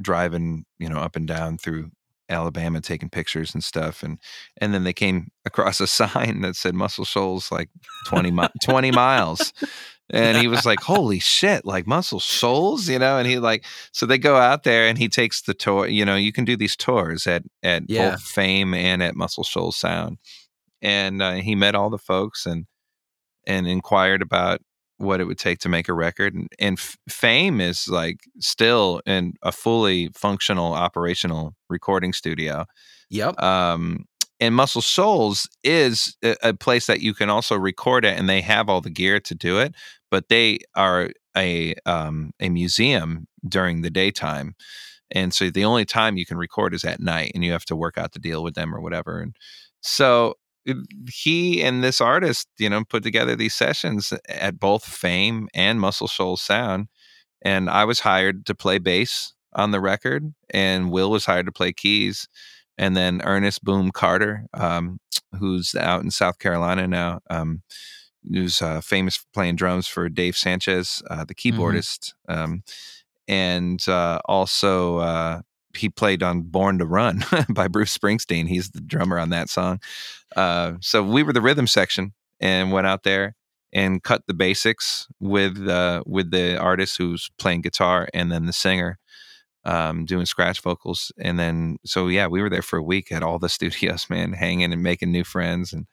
driving, 0.00 0.64
you 0.78 0.88
know, 0.88 0.98
up 0.98 1.16
and 1.16 1.26
down 1.26 1.58
through 1.58 1.90
Alabama 2.30 2.80
taking 2.80 3.10
pictures 3.10 3.52
and 3.52 3.62
stuff 3.62 4.02
and 4.02 4.18
and 4.56 4.72
then 4.72 4.84
they 4.84 4.94
came 4.94 5.28
across 5.44 5.78
a 5.80 5.86
sign 5.86 6.40
that 6.40 6.56
said 6.56 6.74
Muscle 6.74 7.04
Shoals 7.04 7.52
like 7.52 7.68
20 8.06 8.30
mi- 8.30 8.48
20 8.64 8.90
miles. 8.90 9.52
And 10.10 10.36
he 10.38 10.48
was 10.48 10.64
like 10.66 10.80
holy 10.80 11.18
shit 11.18 11.64
like 11.66 11.86
Muscle 11.86 12.20
Shoals? 12.20 12.88
You 12.88 12.98
know 12.98 13.18
and 13.18 13.26
he 13.28 13.38
like 13.38 13.64
so 13.92 14.06
they 14.06 14.18
go 14.18 14.36
out 14.36 14.62
there 14.64 14.86
and 14.86 14.96
he 14.98 15.08
takes 15.08 15.42
the 15.42 15.52
tour 15.54 15.86
you 15.86 16.04
know 16.04 16.16
you 16.16 16.32
can 16.32 16.44
do 16.46 16.56
these 16.56 16.76
tours 16.76 17.26
at 17.26 17.42
at 17.62 17.84
Yeah. 17.88 18.10
both 18.12 18.22
Fame 18.22 18.72
and 18.74 19.02
at 19.02 19.14
Muscle 19.16 19.44
Shoals 19.44 19.76
Sound. 19.76 20.18
And 20.80 21.20
uh, 21.22 21.34
he 21.34 21.54
met 21.54 21.74
all 21.74 21.90
the 21.90 21.98
folks 21.98 22.46
and 22.46 22.66
and 23.46 23.66
inquired 23.66 24.22
about 24.22 24.60
what 24.98 25.20
it 25.20 25.24
would 25.24 25.38
take 25.38 25.58
to 25.58 25.68
make 25.68 25.88
a 25.88 25.92
record 25.94 26.34
and, 26.34 26.48
and 26.58 26.78
F- 26.78 26.96
fame 27.08 27.60
is 27.60 27.88
like 27.88 28.20
still 28.38 29.00
in 29.06 29.34
a 29.42 29.50
fully 29.52 30.08
functional 30.14 30.72
operational 30.74 31.54
recording 31.68 32.12
studio 32.12 32.64
Yep. 33.10 33.40
um 33.42 34.04
and 34.40 34.54
muscle 34.54 34.82
shoals 34.82 35.48
is 35.62 36.16
a, 36.22 36.36
a 36.42 36.54
place 36.54 36.86
that 36.86 37.00
you 37.00 37.14
can 37.14 37.30
also 37.30 37.56
record 37.56 38.04
it 38.04 38.18
and 38.18 38.28
they 38.28 38.40
have 38.40 38.68
all 38.68 38.80
the 38.80 38.90
gear 38.90 39.20
to 39.20 39.34
do 39.34 39.58
it 39.58 39.74
but 40.10 40.28
they 40.28 40.58
are 40.74 41.10
a 41.36 41.74
um 41.86 42.30
a 42.40 42.48
museum 42.48 43.26
during 43.48 43.82
the 43.82 43.90
daytime 43.90 44.54
and 45.10 45.34
so 45.34 45.50
the 45.50 45.64
only 45.64 45.84
time 45.84 46.16
you 46.16 46.24
can 46.26 46.36
record 46.38 46.72
is 46.74 46.84
at 46.84 47.00
night 47.00 47.30
and 47.34 47.44
you 47.44 47.52
have 47.52 47.64
to 47.64 47.76
work 47.76 47.98
out 47.98 48.12
the 48.12 48.18
deal 48.18 48.42
with 48.42 48.54
them 48.54 48.74
or 48.74 48.80
whatever 48.80 49.20
and 49.20 49.34
so 49.80 50.34
he 51.10 51.62
and 51.62 51.82
this 51.82 52.00
artist, 52.00 52.48
you 52.58 52.68
know, 52.68 52.84
put 52.84 53.02
together 53.02 53.36
these 53.36 53.54
sessions 53.54 54.12
at 54.28 54.58
both 54.58 54.84
Fame 54.84 55.48
and 55.54 55.80
Muscle 55.80 56.08
Shoals 56.08 56.42
Sound. 56.42 56.88
And 57.42 57.68
I 57.68 57.84
was 57.84 58.00
hired 58.00 58.46
to 58.46 58.54
play 58.54 58.78
bass 58.78 59.34
on 59.52 59.70
the 59.70 59.80
record, 59.80 60.34
and 60.50 60.90
Will 60.90 61.10
was 61.10 61.26
hired 61.26 61.46
to 61.46 61.52
play 61.52 61.72
keys. 61.72 62.26
And 62.76 62.96
then 62.96 63.20
Ernest 63.22 63.62
Boom 63.62 63.92
Carter, 63.92 64.46
um, 64.54 64.98
who's 65.38 65.74
out 65.74 66.02
in 66.02 66.10
South 66.10 66.38
Carolina 66.38 66.88
now, 66.88 67.20
um, 67.30 67.62
who's 68.28 68.60
uh, 68.62 68.80
famous 68.80 69.16
for 69.16 69.26
playing 69.32 69.56
drums 69.56 69.86
for 69.86 70.08
Dave 70.08 70.34
Sancious, 70.34 71.02
uh, 71.10 71.24
the 71.24 71.34
keyboardist, 71.34 72.14
um, 72.28 72.62
and 73.28 73.86
uh, 73.88 74.18
also 74.24 74.98
uh, 74.98 75.40
he 75.76 75.88
played 75.88 76.22
on 76.22 76.42
Born 76.42 76.78
to 76.78 76.86
Run 76.86 77.24
by 77.48 77.68
Bruce 77.68 77.96
Springsteen. 77.96 78.48
He's 78.48 78.70
the 78.70 78.80
drummer 78.80 79.18
on 79.18 79.30
that 79.30 79.48
song. 79.48 79.80
Uh, 80.36 80.74
so 80.80 81.02
we 81.02 81.22
were 81.22 81.32
the 81.32 81.40
rhythm 81.40 81.66
section 81.66 82.12
and 82.40 82.72
went 82.72 82.86
out 82.86 83.02
there 83.02 83.34
and 83.72 84.02
cut 84.02 84.22
the 84.26 84.34
basics 84.34 85.08
with 85.20 85.68
uh, 85.68 86.02
with 86.06 86.30
the 86.30 86.56
artist 86.58 86.96
who's 86.96 87.30
playing 87.38 87.62
guitar 87.62 88.08
and 88.14 88.30
then 88.30 88.46
the 88.46 88.52
singer 88.52 88.98
um, 89.64 90.04
doing 90.04 90.26
scratch 90.26 90.60
vocals. 90.60 91.12
And 91.18 91.38
then 91.38 91.78
so 91.84 92.08
yeah, 92.08 92.26
we 92.26 92.42
were 92.42 92.50
there 92.50 92.62
for 92.62 92.78
a 92.78 92.82
week 92.82 93.10
at 93.10 93.22
all 93.22 93.38
the 93.38 93.48
studios, 93.48 94.08
man, 94.08 94.32
hanging 94.32 94.72
and 94.72 94.82
making 94.82 95.10
new 95.10 95.24
friends, 95.24 95.72
and 95.72 95.86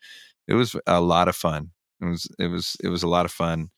it 0.48 0.54
was 0.54 0.76
a 0.86 1.02
lot 1.02 1.28
of 1.28 1.36
fun. 1.36 1.72
It 2.02 2.06
was 2.06 2.28
it 2.40 2.48
was 2.48 2.78
it 2.84 2.90
was 2.90 3.04
a 3.04 3.08
lot 3.08 3.26
of 3.26 3.32
fun 3.32 3.70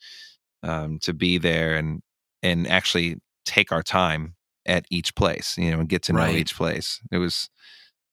um, 0.63 0.99
to 0.99 1.13
be 1.13 1.37
there 1.37 1.75
and 1.75 2.01
and 2.41 2.67
actually 2.67 3.17
take 3.45 3.71
our 3.71 3.83
time 3.83 4.35
at 4.65 4.85
each 4.89 5.15
place, 5.15 5.57
you 5.57 5.71
know, 5.71 5.79
and 5.79 5.89
get 5.89 6.03
to 6.03 6.13
know 6.13 6.19
Right. 6.19 6.35
each 6.35 6.55
place. 6.55 7.01
It 7.11 7.17
was 7.17 7.49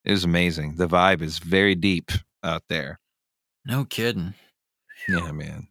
it 0.05 0.11
was 0.13 0.25
amazing. 0.25 0.77
The 0.77 0.89
vibe 0.89 1.21
is 1.23 1.39
very 1.39 1.75
deep 1.75 2.11
out 2.43 2.65
there. 2.69 2.99
no 3.65 3.85
kidding. 3.85 4.35
Yeah, 5.09 5.33
man. 5.33 5.69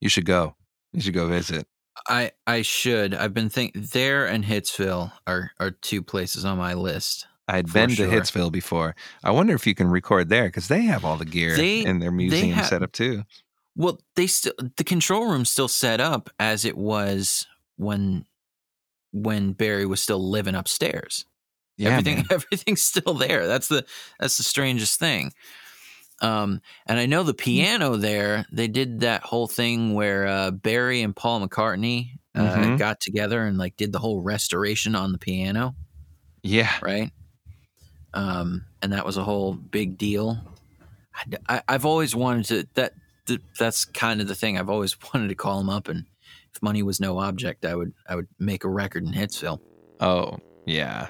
You 0.00 0.08
should 0.08 0.24
go. 0.26 0.56
You 0.92 1.00
should 1.00 1.14
go 1.14 1.26
visit. 1.28 1.66
I 2.08 2.32
I 2.46 2.62
should. 2.62 3.14
I've 3.14 3.34
been 3.34 3.50
think 3.50 3.72
there 3.74 4.26
and 4.26 4.44
Hitsville 4.44 5.12
are 5.26 5.52
are 5.60 5.70
two 5.70 6.02
places 6.02 6.44
on 6.44 6.58
my 6.58 6.74
list. 6.74 7.26
I 7.48 7.56
had 7.56 7.72
been 7.72 7.90
sure. 7.90 8.06
to 8.08 8.12
Hitsville 8.12 8.52
before. 8.52 8.94
I 9.24 9.32
wonder 9.32 9.54
if 9.54 9.66
you 9.66 9.74
can 9.74 9.88
record 9.88 10.28
there 10.28 10.44
because 10.46 10.68
they 10.68 10.82
have 10.82 11.04
all 11.04 11.16
the 11.16 11.24
gear 11.24 11.56
They- 11.56 11.84
in 11.84 11.98
their 11.98 12.12
museum 12.12 12.52
ha- 12.56 12.62
set 12.62 12.82
up 12.82 12.92
too. 12.92 13.24
Well, 13.76 14.00
they 14.16 14.26
still 14.26 14.52
the 14.76 14.84
control 14.84 15.26
room's 15.26 15.50
still 15.50 15.68
set 15.68 16.00
up 16.00 16.30
as 16.38 16.64
it 16.64 16.76
was 16.76 17.46
when 17.76 18.24
when 19.12 19.52
Berry 19.52 19.86
was 19.86 20.00
still 20.00 20.30
living 20.30 20.54
upstairs. 20.54 21.24
Yeah, 21.76 21.90
everything 21.90 22.16
man. 22.16 22.26
everything's 22.30 22.82
still 22.82 23.14
there. 23.14 23.46
That's 23.46 23.68
the 23.68 23.84
that's 24.18 24.36
the 24.36 24.42
strangest 24.42 24.98
thing. 25.00 25.32
Um, 26.22 26.60
and 26.86 26.98
I 26.98 27.06
know 27.06 27.22
the 27.22 27.32
piano 27.32 27.96
there. 27.96 28.44
They 28.52 28.68
did 28.68 29.00
that 29.00 29.22
whole 29.22 29.46
thing 29.46 29.94
where 29.94 30.26
uh, 30.26 30.50
Berry 30.50 31.00
and 31.00 31.16
Paul 31.16 31.40
McCartney 31.46 32.10
uh, 32.34 32.54
Mhm. 32.56 32.78
got 32.78 33.00
together 33.00 33.42
and 33.46 33.56
like 33.56 33.76
did 33.76 33.92
the 33.92 33.98
whole 33.98 34.20
restoration 34.20 34.94
on 34.94 35.12
the 35.12 35.18
piano, 35.18 35.74
Yeah, 36.42 36.70
right? 36.82 37.10
Um, 38.12 38.66
and 38.82 38.92
that 38.92 39.06
was 39.06 39.16
a 39.16 39.24
whole 39.24 39.54
big 39.54 39.96
deal. 39.96 40.38
I, 41.48 41.62
have 41.68 41.84
always 41.86 42.14
wanted 42.14 42.44
to 42.46 42.68
that. 42.74 42.92
th- 43.26 43.40
That's 43.58 43.84
kind 43.84 44.20
of 44.20 44.28
the 44.28 44.34
thing. 44.34 44.58
I've 44.58 44.70
always 44.70 44.96
wanted 45.14 45.28
to 45.28 45.34
call 45.34 45.60
him 45.60 45.70
up, 45.70 45.88
and 45.88 46.04
if 46.54 46.62
money 46.62 46.82
was 46.82 47.00
no 47.00 47.18
object, 47.18 47.64
I 47.64 47.74
would 47.74 47.92
I 48.08 48.16
would 48.16 48.28
make 48.38 48.64
a 48.64 48.68
record 48.68 49.04
in 49.04 49.12
Hitsville. 49.12 49.60
Oh, 50.00 50.38
yeah. 50.66 51.08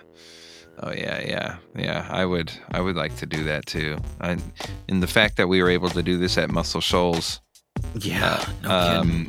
Oh 0.82 0.93
yeah, 0.93 1.20
yeah. 1.20 1.57
Yeah, 1.76 2.07
I 2.11 2.24
would 2.24 2.51
I 2.72 2.80
would 2.80 2.97
like 2.97 3.14
to 3.16 3.26
do 3.26 3.45
that 3.45 3.66
too. 3.66 3.99
I, 4.20 4.38
and 4.88 5.03
the 5.03 5.07
fact 5.07 5.36
that 5.36 5.47
we 5.49 5.62
were 5.62 5.68
able 5.70 5.91
to 5.91 6.03
do 6.03 6.16
this 6.16 6.38
at 6.38 6.51
Muscle 6.51 6.80
Shoals, 6.80 7.41
Yeah, 7.95 8.45
no 8.62 8.68
kidding. 8.68 8.97
um 8.99 9.28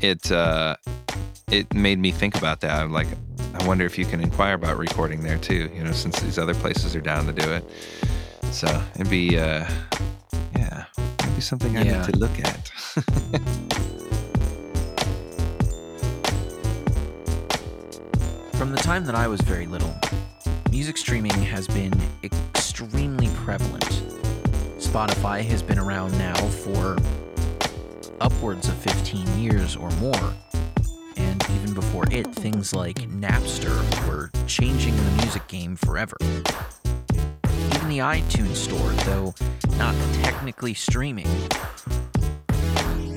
it 0.00 0.32
uh 0.32 0.76
it 1.50 1.72
made 1.74 1.98
me 1.98 2.10
think 2.12 2.36
about 2.36 2.60
that. 2.62 2.70
I'm 2.82 2.92
like 2.92 3.08
I 3.54 3.66
wonder 3.66 3.84
if 3.84 3.98
you 3.98 4.04
can 4.06 4.20
inquire 4.20 4.54
about 4.54 4.78
recording 4.78 5.22
there 5.22 5.38
too, 5.38 5.70
you 5.74 5.84
know, 5.84 5.92
since 5.92 6.18
these 6.20 6.38
other 6.38 6.54
places 6.54 6.96
are 6.96 7.00
down 7.00 7.26
to 7.26 7.32
do 7.32 7.50
it. 7.52 7.64
So, 8.52 8.66
it'd 8.94 9.10
be 9.10 9.38
uh 9.38 9.66
yeah, 10.56 10.84
it'd 11.20 11.34
be 11.34 11.40
something 11.42 11.76
I 11.76 11.82
Yeah. 11.82 12.00
need 12.06 12.12
to 12.14 12.18
look 12.18 12.38
at. 12.40 12.70
From 18.66 18.74
the 18.74 18.82
time 18.82 19.04
that 19.04 19.14
I 19.14 19.28
was 19.28 19.40
very 19.42 19.66
little, 19.66 19.94
music 20.72 20.96
streaming 20.96 21.30
has 21.34 21.68
been 21.68 21.92
extremely 22.24 23.28
prevalent. 23.28 23.84
Spotify 24.78 25.44
has 25.44 25.62
been 25.62 25.78
around 25.78 26.18
now 26.18 26.34
for 26.34 26.96
upwards 28.20 28.66
of 28.66 28.74
15 28.78 29.38
years 29.38 29.76
or 29.76 29.88
more. 30.00 30.34
And 31.16 31.48
even 31.50 31.74
before 31.74 32.06
it, 32.10 32.26
things 32.34 32.74
like 32.74 32.96
Napster 33.08 34.08
were 34.08 34.32
changing 34.48 34.96
the 34.96 35.22
music 35.22 35.46
game 35.46 35.76
forever. 35.76 36.16
Even 36.24 37.88
the 37.88 37.98
iTunes 37.98 38.56
store, 38.56 38.90
though 39.04 39.32
not 39.76 39.94
technically 40.24 40.74
streaming, 40.74 41.28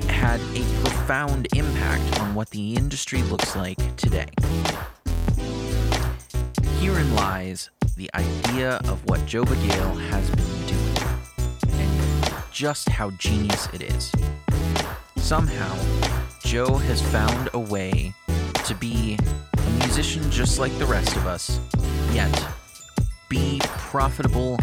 had 0.10 0.40
a 0.54 0.64
profound 0.84 1.48
impact 1.56 2.20
on 2.20 2.36
what 2.36 2.52
the 2.52 2.76
industry 2.76 3.24
looks 3.24 3.56
like 3.56 3.80
today. 3.96 4.28
Herein 6.80 7.14
lies 7.14 7.72
the 7.98 8.10
idea 8.14 8.80
of 8.86 9.04
what 9.04 9.26
Joe 9.26 9.44
Bagale 9.44 10.00
has 10.10 10.30
been 10.30 10.66
doing, 10.66 11.78
and 11.78 12.44
just 12.54 12.88
how 12.88 13.12
genius 13.12 13.68
it 13.74 13.82
is. 13.82 14.14
Somehow, 15.18 15.78
Joe 16.46 16.76
has 16.78 17.02
found 17.02 17.50
a 17.54 17.60
way 17.60 18.14
to 18.64 18.76
be 18.76 19.18
a 19.58 19.70
musician 19.72 20.32
just 20.32 20.58
like 20.58 20.72
the 20.78 20.86
rest 20.86 21.18
of 21.18 21.28
us, 21.28 21.60
yet 22.14 22.34
be 23.28 23.60
profitable 23.64 24.58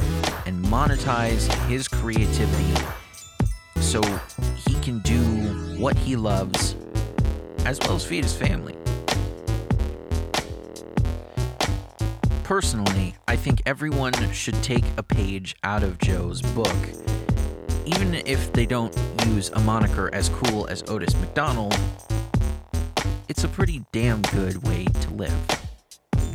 and 0.47 0.65
monetize 0.65 1.53
his 1.69 1.87
creativity 1.87 2.83
so 3.81 4.01
he 4.67 4.73
can 4.81 5.01
do 5.01 5.21
what 5.79 5.95
he 5.99 6.17
loves 6.17 6.77
as 7.67 7.79
well 7.81 7.97
as 7.97 8.07
feed 8.07 8.25
his 8.25 8.35
family. 8.35 8.75
Personally, 12.47 13.17
I 13.27 13.35
think 13.35 13.61
everyone 13.67 14.13
should 14.31 14.63
take 14.63 14.85
a 14.97 15.03
page 15.03 15.57
out 15.65 15.83
of 15.83 15.99
Joe's 15.99 16.41
book. 16.41 16.77
Even 17.87 18.15
if 18.25 18.53
they 18.53 18.65
don't 18.65 18.97
use 19.27 19.51
a 19.51 19.59
moniker 19.59 20.15
as 20.15 20.29
cool 20.29 20.69
as 20.69 20.85
Otis 20.85 21.17
McDonald, 21.17 21.77
it's 23.29 23.43
a 23.43 23.49
pretty 23.49 23.85
damn 23.91 24.23
good 24.23 24.65
way 24.65 24.85
to 24.85 25.11
live. 25.15 25.37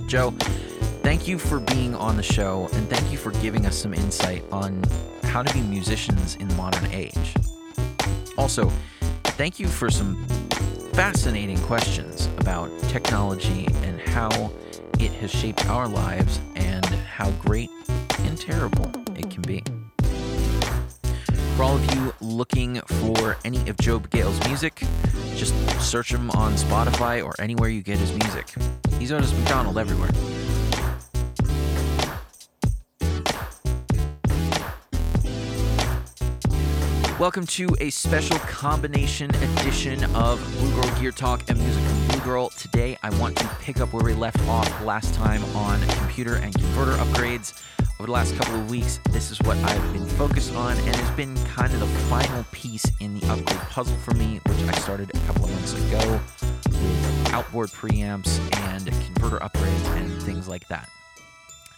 Joe, 0.05 0.31
thank 1.01 1.29
you 1.29 1.39
for 1.39 1.61
being 1.61 1.95
on 1.95 2.17
the 2.17 2.23
show 2.23 2.67
and 2.73 2.89
thank 2.89 3.09
you 3.09 3.17
for 3.17 3.31
giving 3.41 3.65
us 3.65 3.77
some 3.77 3.93
insight 3.93 4.43
on 4.51 4.83
how 5.23 5.41
to 5.41 5.53
be 5.53 5.61
musicians 5.61 6.35
in 6.35 6.49
the 6.49 6.55
modern 6.55 6.91
age. 6.91 7.33
Also, 8.37 8.69
thank 9.23 9.61
you 9.61 9.67
for 9.67 9.89
some 9.89 10.21
fascinating 10.91 11.57
questions 11.59 12.27
about 12.37 12.69
technology 12.89 13.65
and 13.83 14.01
how 14.01 14.51
it 15.01 15.11
has 15.13 15.31
shaped 15.31 15.65
our 15.65 15.87
lives 15.87 16.39
and 16.55 16.85
how 16.85 17.31
great 17.31 17.69
and 18.19 18.39
terrible 18.39 18.91
it 19.17 19.31
can 19.31 19.41
be. 19.41 19.63
For 21.55 21.63
all 21.63 21.75
of 21.75 21.95
you 21.95 22.13
looking 22.21 22.79
for 22.81 23.35
any 23.43 23.67
of 23.67 23.77
Joe 23.77 23.99
Bagale's 23.99 24.39
music, 24.47 24.83
just 25.35 25.55
search 25.81 26.13
him 26.13 26.29
on 26.31 26.53
Spotify 26.53 27.25
or 27.25 27.33
anywhere 27.39 27.69
you 27.69 27.81
get 27.81 27.97
his 27.97 28.11
music. 28.13 28.47
He's 28.99 29.11
Otis 29.11 29.33
McDonald 29.33 29.79
everywhere. 29.79 30.11
Welcome 37.21 37.45
to 37.45 37.69
a 37.79 37.91
special 37.91 38.39
combination 38.39 39.29
edition 39.35 40.03
of 40.15 40.43
Blue 40.57 40.73
Girl 40.73 40.99
Gear 40.99 41.11
Talk 41.11 41.47
and 41.49 41.59
Music 41.59 41.83
from 41.83 42.07
Blue 42.07 42.19
Girl. 42.21 42.49
Today, 42.49 42.97
I 43.03 43.11
want 43.19 43.35
to 43.37 43.47
pick 43.59 43.79
up 43.79 43.93
where 43.93 44.03
we 44.03 44.15
left 44.15 44.39
off 44.47 44.67
last 44.83 45.13
time 45.13 45.43
on 45.55 45.79
computer 45.89 46.37
and 46.37 46.51
converter 46.51 46.93
upgrades. 46.93 47.61
Over 47.99 48.07
the 48.07 48.11
last 48.11 48.35
couple 48.37 48.55
of 48.55 48.71
weeks, 48.71 48.99
this 49.11 49.29
is 49.29 49.39
what 49.43 49.55
I've 49.57 49.93
been 49.93 50.07
focused 50.07 50.55
on, 50.55 50.75
and 50.79 50.95
it's 50.95 51.11
been 51.11 51.35
kind 51.45 51.71
of 51.71 51.79
the 51.79 51.85
final 52.09 52.43
piece 52.51 52.85
in 52.99 53.19
the 53.19 53.27
upgrade 53.27 53.59
puzzle 53.69 53.97
for 53.97 54.15
me, 54.15 54.41
which 54.47 54.63
I 54.63 54.71
started 54.79 55.11
a 55.13 55.19
couple 55.27 55.45
of 55.45 55.51
months 55.51 55.73
ago 55.73 56.19
with 56.65 57.33
outboard 57.33 57.69
preamps 57.69 58.39
and 58.71 58.87
converter 59.05 59.37
upgrades 59.45 59.95
and 59.95 60.23
things 60.23 60.47
like 60.47 60.67
that. 60.69 60.89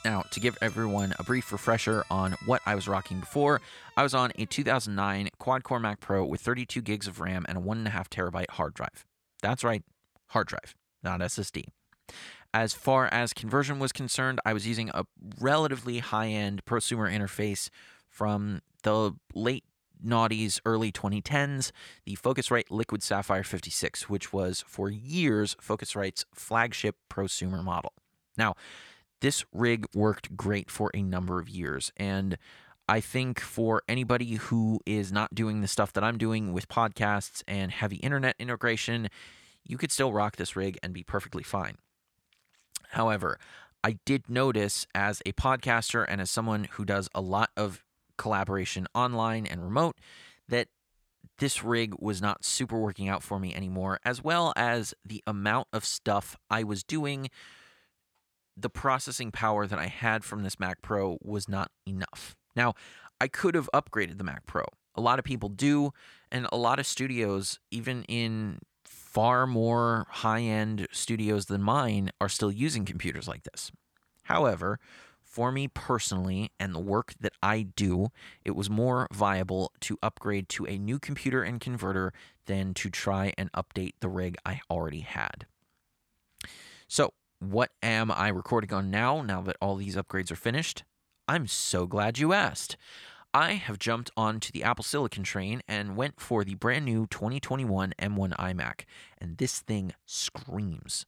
Now, 0.05 0.23
to 0.31 0.39
give 0.41 0.57
everyone 0.61 1.13
a 1.17 1.23
brief 1.23 1.51
refresher 1.51 2.03
on 2.11 2.35
what 2.45 2.61
I 2.65 2.75
was 2.75 2.89
rocking 2.89 3.21
before, 3.21 3.61
I 3.95 4.03
was 4.03 4.13
on 4.13 4.33
a 4.37 4.45
2009 4.45 5.29
quad 5.39 5.63
core 5.63 5.79
Mac 5.79 6.01
Pro 6.01 6.25
with 6.25 6.41
32 6.41 6.81
gigs 6.81 7.07
of 7.07 7.21
RAM 7.21 7.45
and 7.47 7.57
a 7.57 7.61
1.5 7.61 8.09
terabyte 8.09 8.49
hard 8.51 8.73
drive. 8.73 9.05
That's 9.41 9.63
right, 9.63 9.81
hard 10.27 10.47
drive, 10.47 10.75
not 11.03 11.21
SSD. 11.21 11.65
As 12.53 12.73
far 12.73 13.07
as 13.13 13.33
conversion 13.33 13.79
was 13.79 13.93
concerned, 13.93 14.41
I 14.45 14.51
was 14.51 14.67
using 14.67 14.89
a 14.93 15.05
relatively 15.39 15.99
high 15.99 16.27
end 16.27 16.65
prosumer 16.65 17.09
interface 17.09 17.69
from 18.09 18.61
the 18.83 19.13
late 19.33 19.63
noughties, 20.05 20.59
early 20.65 20.91
2010s, 20.91 21.71
the 22.05 22.17
Focusrite 22.17 22.69
Liquid 22.69 23.01
Saffire 23.01 23.45
56, 23.45 24.09
which 24.09 24.33
was 24.33 24.65
for 24.67 24.89
years 24.89 25.55
Focusrite's 25.61 26.25
flagship 26.33 26.97
prosumer 27.09 27.63
model. 27.63 27.93
Now, 28.37 28.55
this 29.23 29.45
rig 29.53 29.87
worked 29.95 30.35
great 30.35 30.69
for 30.69 30.91
a 30.93 31.01
number 31.01 31.39
of 31.39 31.47
years. 31.47 31.93
And 31.95 32.37
I 32.89 32.99
think 32.99 33.39
for 33.39 33.81
anybody 33.87 34.33
who 34.33 34.81
is 34.85 35.13
not 35.13 35.33
doing 35.33 35.61
the 35.61 35.67
stuff 35.69 35.93
that 35.93 36.03
I'm 36.03 36.17
doing 36.17 36.51
with 36.51 36.67
podcasts 36.67 37.41
and 37.47 37.71
heavy 37.71 37.95
internet 37.95 38.35
integration, 38.37 39.07
you 39.63 39.77
could 39.77 39.93
still 39.93 40.11
rock 40.11 40.35
this 40.35 40.57
rig 40.57 40.77
and 40.83 40.93
be 40.93 41.03
perfectly 41.03 41.41
fine. 41.41 41.77
However, 42.89 43.39
I 43.81 43.97
did 44.05 44.29
notice 44.29 44.85
as 44.93 45.21
a 45.25 45.31
podcaster 45.31 46.05
and 46.05 46.19
as 46.19 46.29
someone 46.29 46.67
who 46.71 46.83
does 46.83 47.07
a 47.15 47.21
lot 47.21 47.49
of 47.55 47.85
collaboration 48.17 48.87
online 48.93 49.45
and 49.45 49.63
remote 49.63 49.95
that 50.49 50.67
this 51.39 51.63
rig 51.63 51.95
was 51.97 52.21
not 52.21 52.43
super 52.43 52.77
working 52.77 53.07
out 53.07 53.23
for 53.23 53.39
me 53.39 53.55
anymore, 53.55 54.01
as 54.03 54.21
well 54.21 54.51
as 54.57 54.93
the 55.05 55.23
amount 55.25 55.69
of 55.71 55.85
stuff 55.85 56.35
I 56.49 56.63
was 56.63 56.83
doing 56.83 57.29
the 58.55 58.69
processing 58.69 59.31
power 59.31 59.67
that 59.67 59.79
I 59.79 59.87
had 59.87 60.23
from 60.23 60.43
this 60.43 60.59
Mac 60.59 60.81
Pro 60.81 61.17
was 61.21 61.49
not 61.49 61.71
enough. 61.87 62.35
Now, 62.55 62.73
I 63.19 63.27
could 63.27 63.55
have 63.55 63.69
upgraded 63.73 64.17
the 64.17 64.23
Mac 64.23 64.45
Pro. 64.45 64.63
A 64.95 65.01
lot 65.01 65.19
of 65.19 65.25
people 65.25 65.49
do, 65.49 65.91
and 66.31 66.47
a 66.51 66.57
lot 66.57 66.79
of 66.79 66.85
studios, 66.85 67.59
even 67.71 68.03
in 68.03 68.59
far 68.83 69.47
more 69.47 70.05
high 70.09 70.41
end 70.41 70.87
studios 70.91 71.47
than 71.47 71.61
mine, 71.61 72.11
are 72.21 72.29
still 72.29 72.51
using 72.51 72.85
computers 72.85 73.27
like 73.27 73.43
this. 73.43 73.71
However, 74.23 74.79
for 75.21 75.51
me 75.51 75.67
personally 75.67 76.51
and 76.59 76.75
the 76.75 76.79
work 76.79 77.15
that 77.19 77.33
I 77.41 77.63
do, 77.75 78.09
it 78.45 78.55
was 78.55 78.69
more 78.69 79.07
viable 79.11 79.71
to 79.81 79.97
upgrade 80.03 80.47
to 80.49 80.67
a 80.67 80.77
new 80.77 80.99
computer 80.99 81.41
and 81.41 81.59
converter 81.59 82.13
than 82.45 82.75
to 82.75 82.89
try 82.91 83.33
and 83.35 83.51
update 83.53 83.93
the 83.99 84.09
rig 84.09 84.35
I 84.45 84.61
already 84.69 84.99
had. 84.99 85.47
So, 86.87 87.13
what 87.51 87.71
am 87.81 88.11
I 88.11 88.29
recording 88.29 88.73
on 88.73 88.89
now, 88.89 89.21
now 89.21 89.41
that 89.41 89.57
all 89.61 89.75
these 89.75 89.95
upgrades 89.95 90.31
are 90.31 90.35
finished? 90.35 90.83
I'm 91.27 91.47
so 91.47 91.85
glad 91.85 92.17
you 92.17 92.33
asked. 92.33 92.77
I 93.33 93.53
have 93.53 93.79
jumped 93.79 94.11
onto 94.15 94.51
the 94.51 94.63
Apple 94.63 94.83
Silicon 94.83 95.23
train 95.23 95.61
and 95.67 95.97
went 95.97 96.19
for 96.19 96.43
the 96.43 96.55
brand 96.55 96.85
new 96.85 97.07
2021 97.07 97.93
M1 97.99 98.35
iMac, 98.37 98.81
and 99.19 99.37
this 99.37 99.59
thing 99.59 99.93
screams. 100.05 101.05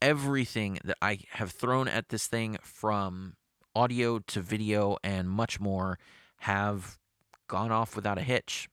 Everything 0.00 0.78
that 0.84 0.96
I 1.02 1.18
have 1.32 1.50
thrown 1.50 1.86
at 1.86 2.08
this 2.08 2.26
thing, 2.26 2.56
from 2.62 3.34
audio 3.74 4.20
to 4.20 4.40
video 4.40 4.96
and 5.04 5.28
much 5.28 5.60
more, 5.60 5.98
have 6.38 6.98
gone 7.46 7.72
off 7.72 7.94
without 7.94 8.18
a 8.18 8.22
hitch. 8.22 8.68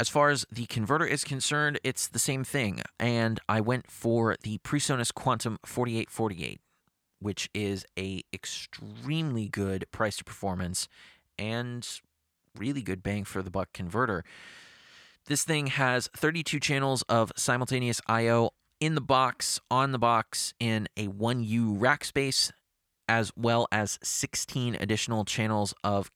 As 0.00 0.08
far 0.08 0.30
as 0.30 0.44
the 0.50 0.66
converter 0.66 1.06
is 1.06 1.22
concerned, 1.22 1.78
it's 1.84 2.08
the 2.08 2.18
same 2.18 2.42
thing. 2.42 2.82
And 2.98 3.38
I 3.48 3.60
went 3.60 3.90
for 3.90 4.36
the 4.42 4.58
PreSonus 4.58 5.14
Quantum 5.14 5.58
4848, 5.64 6.60
which 7.20 7.48
is 7.54 7.86
a 7.98 8.22
extremely 8.32 9.48
good 9.48 9.86
price 9.92 10.16
to 10.16 10.24
performance 10.24 10.88
and 11.38 11.88
really 12.56 12.82
good 12.82 13.02
bang 13.02 13.24
for 13.24 13.42
the 13.42 13.50
buck 13.50 13.72
converter. 13.72 14.24
This 15.26 15.44
thing 15.44 15.68
has 15.68 16.08
32 16.16 16.60
channels 16.60 17.02
of 17.08 17.32
simultaneous 17.36 18.00
I/O 18.06 18.50
in 18.80 18.96
the 18.96 19.00
box, 19.00 19.60
on 19.70 19.92
the 19.92 19.98
box 19.98 20.52
in 20.58 20.88
a 20.96 21.06
1U 21.06 21.80
rack 21.80 22.04
space 22.04 22.52
as 23.08 23.32
well 23.36 23.68
as 23.70 23.98
16 24.02 24.74
additional 24.74 25.24
channels 25.24 25.72
of 25.84 26.10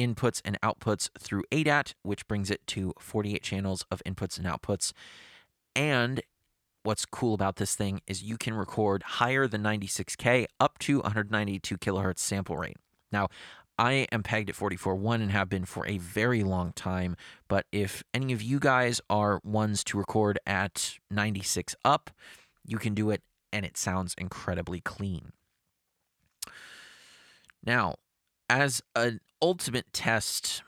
inputs 0.00 0.40
and 0.44 0.58
outputs 0.62 1.10
through 1.18 1.44
ADAT, 1.52 1.94
which 2.02 2.26
brings 2.26 2.50
it 2.50 2.66
to 2.68 2.94
48 2.98 3.42
channels 3.42 3.84
of 3.90 4.02
inputs 4.06 4.38
and 4.38 4.46
outputs. 4.46 4.92
And 5.76 6.22
what's 6.82 7.04
cool 7.04 7.34
about 7.34 7.56
this 7.56 7.74
thing 7.74 8.00
is 8.06 8.22
you 8.22 8.38
can 8.38 8.54
record 8.54 9.02
higher 9.02 9.46
than 9.46 9.62
96K 9.62 10.46
up 10.58 10.78
to 10.80 11.00
192 11.00 11.76
kilohertz 11.78 12.18
sample 12.18 12.56
rate. 12.56 12.78
Now, 13.12 13.28
I 13.78 14.06
am 14.12 14.22
pegged 14.22 14.50
at 14.50 14.56
44.1 14.56 15.14
and 15.14 15.30
have 15.30 15.48
been 15.48 15.64
for 15.64 15.86
a 15.86 15.98
very 15.98 16.42
long 16.42 16.72
time. 16.74 17.16
But 17.48 17.66
if 17.72 18.02
any 18.12 18.32
of 18.32 18.42
you 18.42 18.58
guys 18.58 19.00
are 19.08 19.40
ones 19.42 19.82
to 19.84 19.98
record 19.98 20.38
at 20.46 20.98
96 21.10 21.74
up, 21.84 22.10
you 22.66 22.78
can 22.78 22.94
do 22.94 23.10
it 23.10 23.22
and 23.52 23.64
it 23.64 23.76
sounds 23.76 24.14
incredibly 24.18 24.80
clean. 24.80 25.32
Now, 27.64 27.96
as 28.50 28.82
an 28.96 29.20
ultimate 29.40 29.92
test 29.92 30.64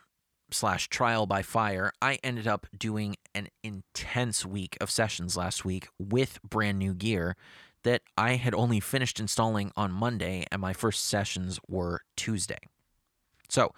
slash 0.52 0.88
trial 0.88 1.26
by 1.26 1.42
fire, 1.42 1.92
I 2.00 2.18
ended 2.22 2.46
up 2.46 2.68
doing 2.78 3.16
an 3.34 3.48
intense 3.64 4.46
week 4.46 4.76
of 4.80 4.88
sessions 4.88 5.36
last 5.36 5.64
week 5.64 5.88
with 5.98 6.40
brand 6.48 6.78
new 6.78 6.94
gear 6.94 7.34
that 7.82 8.02
I 8.16 8.34
had 8.34 8.54
only 8.54 8.78
finished 8.78 9.18
installing 9.18 9.72
on 9.76 9.90
Monday, 9.90 10.46
and 10.52 10.62
my 10.62 10.72
first 10.72 11.04
sessions 11.04 11.58
were 11.68 12.02
Tuesday. 12.16 12.60
So, 13.48 13.74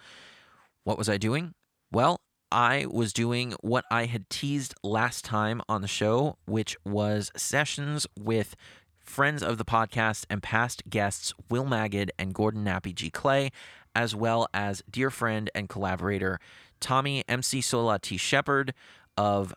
what 0.83 0.99
was 0.99 1.09
I 1.09 1.17
doing? 1.17 1.55
Well, 1.91 2.21
I 2.51 2.85
was 2.87 3.11
doing 3.11 3.55
what 3.61 3.85
I 3.89 4.05
had 4.05 4.29
teased 4.29 4.75
last 4.83 5.25
time 5.25 5.63
on 5.67 5.81
the 5.81 5.87
show, 5.87 6.37
which 6.45 6.77
was 6.85 7.31
sessions 7.35 8.05
with 8.15 8.55
friends 8.99 9.41
of 9.41 9.57
the 9.57 9.65
podcast 9.65 10.25
and 10.29 10.43
past 10.43 10.83
guests 10.89 11.33
Will 11.49 11.65
Magid 11.65 12.09
and 12.19 12.35
Gordon 12.35 12.63
Nappy 12.63 12.93
G. 12.93 13.09
Clay, 13.09 13.51
as 13.95 14.13
well 14.13 14.47
as 14.53 14.83
dear 14.89 15.09
friend 15.09 15.49
and 15.55 15.69
collaborator 15.69 16.39
Tommy 16.79 17.23
MC 17.27 17.61
Sola 17.61 17.97
T. 17.97 18.17
Shepherd 18.17 18.73
of 19.17 19.53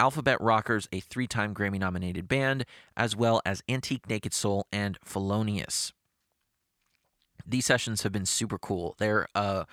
Alphabet 0.00 0.40
Rockers, 0.40 0.88
a 0.90 1.00
three 1.00 1.28
time 1.28 1.54
Grammy 1.54 1.78
nominated 1.78 2.26
band, 2.26 2.64
as 2.96 3.14
well 3.14 3.40
as 3.46 3.62
Antique 3.68 4.08
Naked 4.08 4.32
Soul 4.32 4.66
and 4.72 4.98
Felonious. 5.04 5.92
These 7.46 7.66
sessions 7.66 8.02
have 8.02 8.12
been 8.12 8.26
super 8.26 8.58
cool. 8.58 8.96
They're 8.98 9.28
a 9.34 9.66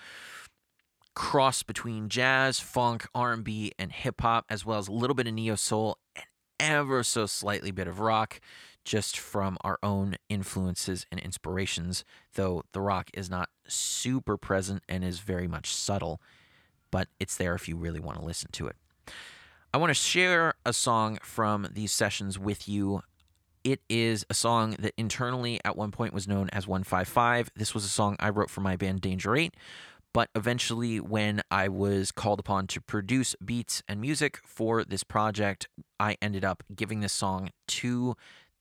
cross 1.16 1.64
between 1.64 2.10
jazz, 2.10 2.60
funk, 2.60 3.08
R&B, 3.14 3.74
and 3.80 3.92
hip 3.92 4.22
hop, 4.22 4.46
as 4.50 4.66
well 4.66 4.78
as 4.78 4.88
a 4.88 4.92
little 4.92 5.16
bit 5.16 5.28
of 5.28 5.34
neo 5.34 5.56
soul 5.56 5.98
and 6.16 6.26
ever 6.60 7.04
so 7.04 7.26
slightly 7.26 7.72
bit 7.72 7.88
of 7.88 8.00
rock 8.00 8.40
just 8.86 9.20
from 9.20 9.58
our 9.62 9.78
own 9.84 10.16
influences 10.30 11.06
and 11.12 11.20
inspirations, 11.20 12.04
though 12.34 12.64
the 12.72 12.82
rock 12.82 13.10
is 13.14 13.30
not 13.30 13.50
super 13.68 14.38
present 14.38 14.84
and 14.90 15.04
is 15.04 15.20
very 15.20 15.48
much 15.48 15.74
subtle, 15.74 16.22
but 16.92 17.08
it's 17.20 17.38
there 17.38 17.54
if 17.56 17.68
you 17.68 17.76
really 17.76 18.00
want 18.00 18.18
to 18.18 18.26
listen 18.26 18.50
to 18.52 18.68
it. 18.68 18.76
I 19.74 19.78
want 19.78 19.92
to 19.92 19.94
share 19.94 20.56
a 20.66 20.74
song 20.74 21.20
from 21.22 21.68
these 21.72 21.92
sessions 21.92 22.40
with 22.40 22.68
you. 22.68 23.04
It 23.64 23.82
is 23.90 24.26
a 24.30 24.34
song 24.34 24.76
that 24.80 24.94
internally 24.98 25.60
at 25.64 25.78
one 25.78 25.92
point 25.92 26.14
was 26.14 26.28
known 26.28 26.50
as 26.52 26.68
155. 26.68 27.52
This 27.56 27.76
was 27.76 27.86
a 27.86 27.90
song 27.90 28.16
I 28.20 28.30
wrote 28.30 28.50
for 28.50 28.62
my 28.62 28.76
band 28.76 29.02
Danger 29.02 29.36
8, 29.36 29.54
but 30.14 30.30
eventually, 30.36 31.00
when 31.00 31.42
I 31.52 31.68
was 31.68 32.12
called 32.12 32.40
upon 32.40 32.68
to 32.68 32.82
produce 32.82 33.36
beats 33.44 33.84
and 33.88 34.02
music 34.02 34.40
for 34.44 34.84
this 34.84 35.04
project, 35.04 35.68
I 36.00 36.18
ended 36.22 36.44
up 36.44 36.64
giving 36.76 37.02
this 37.02 37.14
song 37.14 37.50
to 37.68 38.16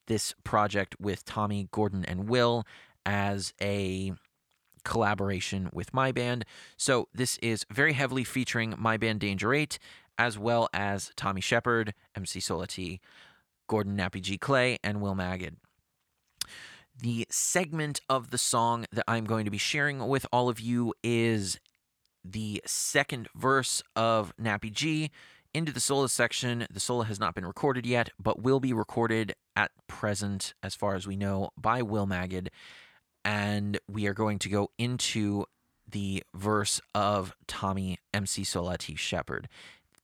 this 0.07 0.35
project 0.45 0.97
with 1.01 1.25
Tommy, 1.25 1.69
Gordon, 1.71 2.05
and 2.05 2.29
Will 2.29 2.65
as 3.07 3.55
a 3.61 4.13
collaboration 4.85 5.71
with 5.73 5.95
my 5.95 6.13
band. 6.13 6.45
So 6.77 7.09
this 7.15 7.39
is 7.39 7.65
very 7.71 7.93
heavily 7.93 8.25
featuring 8.25 8.75
my 8.79 8.97
band 8.97 9.21
Danger 9.21 9.55
8, 9.55 9.79
as 10.19 10.39
well 10.39 10.69
as 10.73 11.13
Tommy 11.17 11.41
Shepherd, 11.41 11.95
MC 12.15 12.41
Soulati, 12.41 13.01
Gordon 13.69 13.97
Nappy 13.97 14.21
G. 14.21 14.37
Clay, 14.39 14.79
and 14.83 15.01
Will 15.01 15.15
Magid. 15.15 15.57
The 17.01 17.29
segment 17.31 18.01
of 18.09 18.31
the 18.31 18.39
song 18.39 18.85
that 18.91 19.05
I'm 19.07 19.25
going 19.25 19.45
to 19.45 19.53
be 19.53 19.59
sharing 19.59 20.09
with 20.09 20.27
all 20.33 20.49
of 20.49 20.59
you 20.59 20.95
is 21.05 21.61
the 22.25 22.61
second 22.67 23.29
verse 23.37 23.85
of 23.95 24.33
Nappy 24.37 24.73
G 24.73 25.13
into 25.55 25.71
the 25.71 25.79
solo 25.79 26.09
section. 26.09 26.67
The 26.69 26.81
solo 26.81 27.03
has 27.03 27.21
not 27.21 27.37
been 27.37 27.47
recorded 27.47 27.87
yet, 27.87 28.11
but 28.19 28.43
will 28.43 28.59
be 28.59 28.73
recorded 28.73 29.35
at 29.55 29.71
present, 29.87 30.55
as 30.61 30.75
far 30.75 30.97
as 30.97 31.07
we 31.07 31.15
know, 31.15 31.51
by 31.57 31.83
Will 31.83 32.07
Magid. 32.07 32.49
And 33.25 33.79
we 33.89 34.09
are 34.09 34.15
going 34.15 34.41
to 34.41 34.49
go 34.49 34.71
into 34.77 35.45
the 35.89 36.25
verse 36.35 36.81
of 36.97 37.33
Tommy 37.47 37.99
MC 38.13 38.43
Sola 38.43 38.77
T 38.77 38.97
Shepherd. 38.97 39.49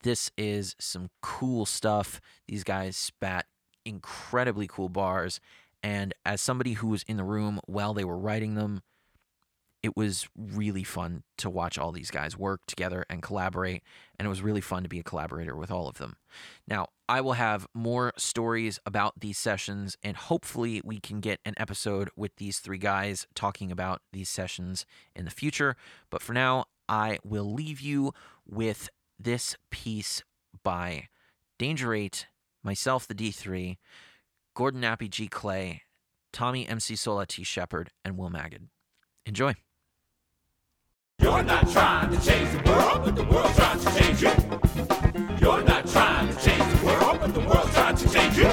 This 0.04 0.30
is 0.38 0.76
some 0.78 1.10
cool 1.22 1.66
stuff. 1.66 2.20
These 2.46 2.62
guys 2.62 2.96
spat 2.96 3.46
incredibly 3.84 4.68
cool 4.68 4.88
bars. 4.88 5.40
And 5.84 6.14
as 6.24 6.40
somebody 6.40 6.72
who 6.72 6.88
was 6.88 7.04
in 7.06 7.18
the 7.18 7.24
room 7.24 7.60
while 7.66 7.92
they 7.92 8.04
were 8.04 8.16
writing 8.16 8.54
them, 8.54 8.80
it 9.82 9.94
was 9.94 10.26
really 10.34 10.82
fun 10.82 11.24
to 11.36 11.50
watch 11.50 11.76
all 11.76 11.92
these 11.92 12.10
guys 12.10 12.38
work 12.38 12.62
together 12.66 13.04
and 13.10 13.22
collaborate. 13.22 13.82
And 14.18 14.24
it 14.24 14.30
was 14.30 14.40
really 14.40 14.62
fun 14.62 14.82
to 14.82 14.88
be 14.88 14.98
a 14.98 15.02
collaborator 15.02 15.54
with 15.54 15.70
all 15.70 15.86
of 15.86 15.98
them. 15.98 16.16
Now, 16.66 16.86
I 17.06 17.20
will 17.20 17.34
have 17.34 17.66
more 17.74 18.14
stories 18.16 18.80
about 18.86 19.20
these 19.20 19.36
sessions, 19.36 19.98
and 20.02 20.16
hopefully, 20.16 20.80
we 20.82 21.00
can 21.00 21.20
get 21.20 21.38
an 21.44 21.52
episode 21.58 22.08
with 22.16 22.34
these 22.36 22.60
three 22.60 22.78
guys 22.78 23.26
talking 23.34 23.70
about 23.70 24.00
these 24.10 24.30
sessions 24.30 24.86
in 25.14 25.26
the 25.26 25.30
future. 25.30 25.76
But 26.08 26.22
for 26.22 26.32
now, 26.32 26.64
I 26.88 27.18
will 27.22 27.52
leave 27.52 27.82
you 27.82 28.14
with 28.48 28.88
this 29.18 29.54
piece 29.70 30.22
by 30.62 31.08
Danger 31.58 31.92
8, 31.92 32.26
myself, 32.62 33.06
the 33.06 33.14
D3, 33.14 33.76
Gordon 34.54 34.82
Nappy 34.82 35.10
G. 35.10 35.26
Clay, 35.26 35.82
Tommy 36.32 36.68
MC 36.68 36.94
Sola 36.94 37.26
T. 37.26 37.42
Shepherd, 37.42 37.90
and 38.04 38.16
Will 38.16 38.30
Magid. 38.30 38.68
Enjoy. 39.26 39.54
You're 41.18 41.42
not 41.42 41.68
trying 41.72 42.10
to 42.10 42.24
change 42.24 42.50
the 42.52 42.70
world, 42.70 43.04
but 43.04 43.16
the 43.16 43.24
world's 43.24 43.56
trying 43.56 43.80
to 43.80 43.98
change 43.98 44.22
you. 44.22 44.30
You're 45.40 45.64
not 45.64 45.88
trying 45.88 46.28
to 46.28 46.40
change 46.40 46.78
the 46.78 46.86
world, 46.86 47.18
but 47.20 47.34
the 47.34 47.40
world's 47.40 47.74
trying 47.74 47.96
to 47.96 48.08
change 48.12 48.38
you. 48.38 48.44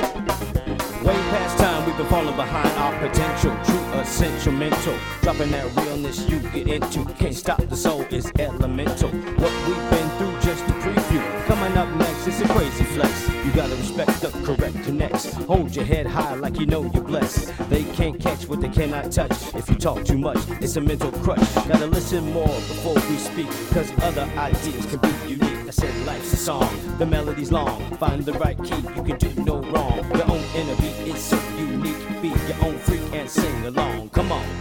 Way 1.06 1.16
past 1.30 1.60
time, 1.60 1.86
we've 1.86 1.98
been 1.98 2.08
falling 2.08 2.36
behind 2.36 2.70
our 2.80 3.08
potential. 3.08 3.56
True 3.64 4.00
essential 4.00 4.54
mental. 4.54 4.98
Dropping 5.22 5.52
that 5.52 5.76
realness 5.76 6.28
you 6.28 6.40
get 6.50 6.68
into. 6.68 7.06
Can't 7.14 7.36
stop 7.36 7.62
the 7.62 7.78
soul 7.78 8.02
is 8.10 8.32
elemental. 8.40 9.12
What 9.12 9.54
we've 9.68 9.90
been 9.92 10.10
through 10.18 10.34
just 10.42 10.64
a 10.66 10.74
preview. 10.82 11.46
Coming 11.46 11.78
up 11.78 11.90
next, 11.96 12.28
it's 12.28 12.42
a 12.42 12.48
crazy 12.48 12.86
flex. 12.86 13.41
You 13.52 13.58
gotta 13.58 13.76
respect 13.76 14.22
the 14.22 14.30
correct 14.46 14.82
connects. 14.86 15.34
Hold 15.34 15.76
your 15.76 15.84
head 15.84 16.06
high 16.08 16.36
like 16.36 16.58
you 16.58 16.66
know 16.66 16.90
you're 16.94 17.04
blessed. 17.04 17.52
They 17.70 17.84
can't 17.84 18.18
catch 18.18 18.48
what 18.48 18.62
they 18.62 18.70
cannot 18.70 19.12
touch. 19.12 19.54
If 19.54 19.70
you 19.70 19.76
talk 19.76 20.06
too 20.06 20.18
much, 20.18 20.38
it's 20.62 20.78
a 20.78 20.82
mental 20.82 21.12
crutch. 21.12 21.54
Gotta 21.68 21.88
listen 21.88 22.32
more 22.32 22.48
before 22.48 22.94
we 22.94 23.18
speak. 23.18 23.48
Cause 23.72 23.92
other 24.04 24.22
ideas 24.38 24.86
can 24.86 25.00
be 25.00 25.34
unique. 25.34 25.68
I 25.68 25.72
said 25.72 25.94
life's 26.06 26.32
a 26.32 26.38
song, 26.38 26.98
the 26.98 27.06
melody's 27.06 27.52
long. 27.52 27.84
Find 27.98 28.24
the 28.24 28.32
right 28.34 28.58
key, 28.64 28.84
you 28.96 29.04
can 29.04 29.18
do 29.18 29.44
no 29.44 29.62
wrong. 29.64 29.98
Your 30.16 30.32
own 30.32 30.44
inner 30.56 30.76
beat 30.78 31.14
is 31.14 31.22
so 31.22 31.38
unique. 31.58 32.22
Be 32.22 32.30
your 32.30 32.64
own 32.64 32.78
freak 32.78 33.02
and 33.12 33.30
sing 33.30 33.66
along. 33.66 34.12
Come 34.12 34.32
on. 34.32 34.61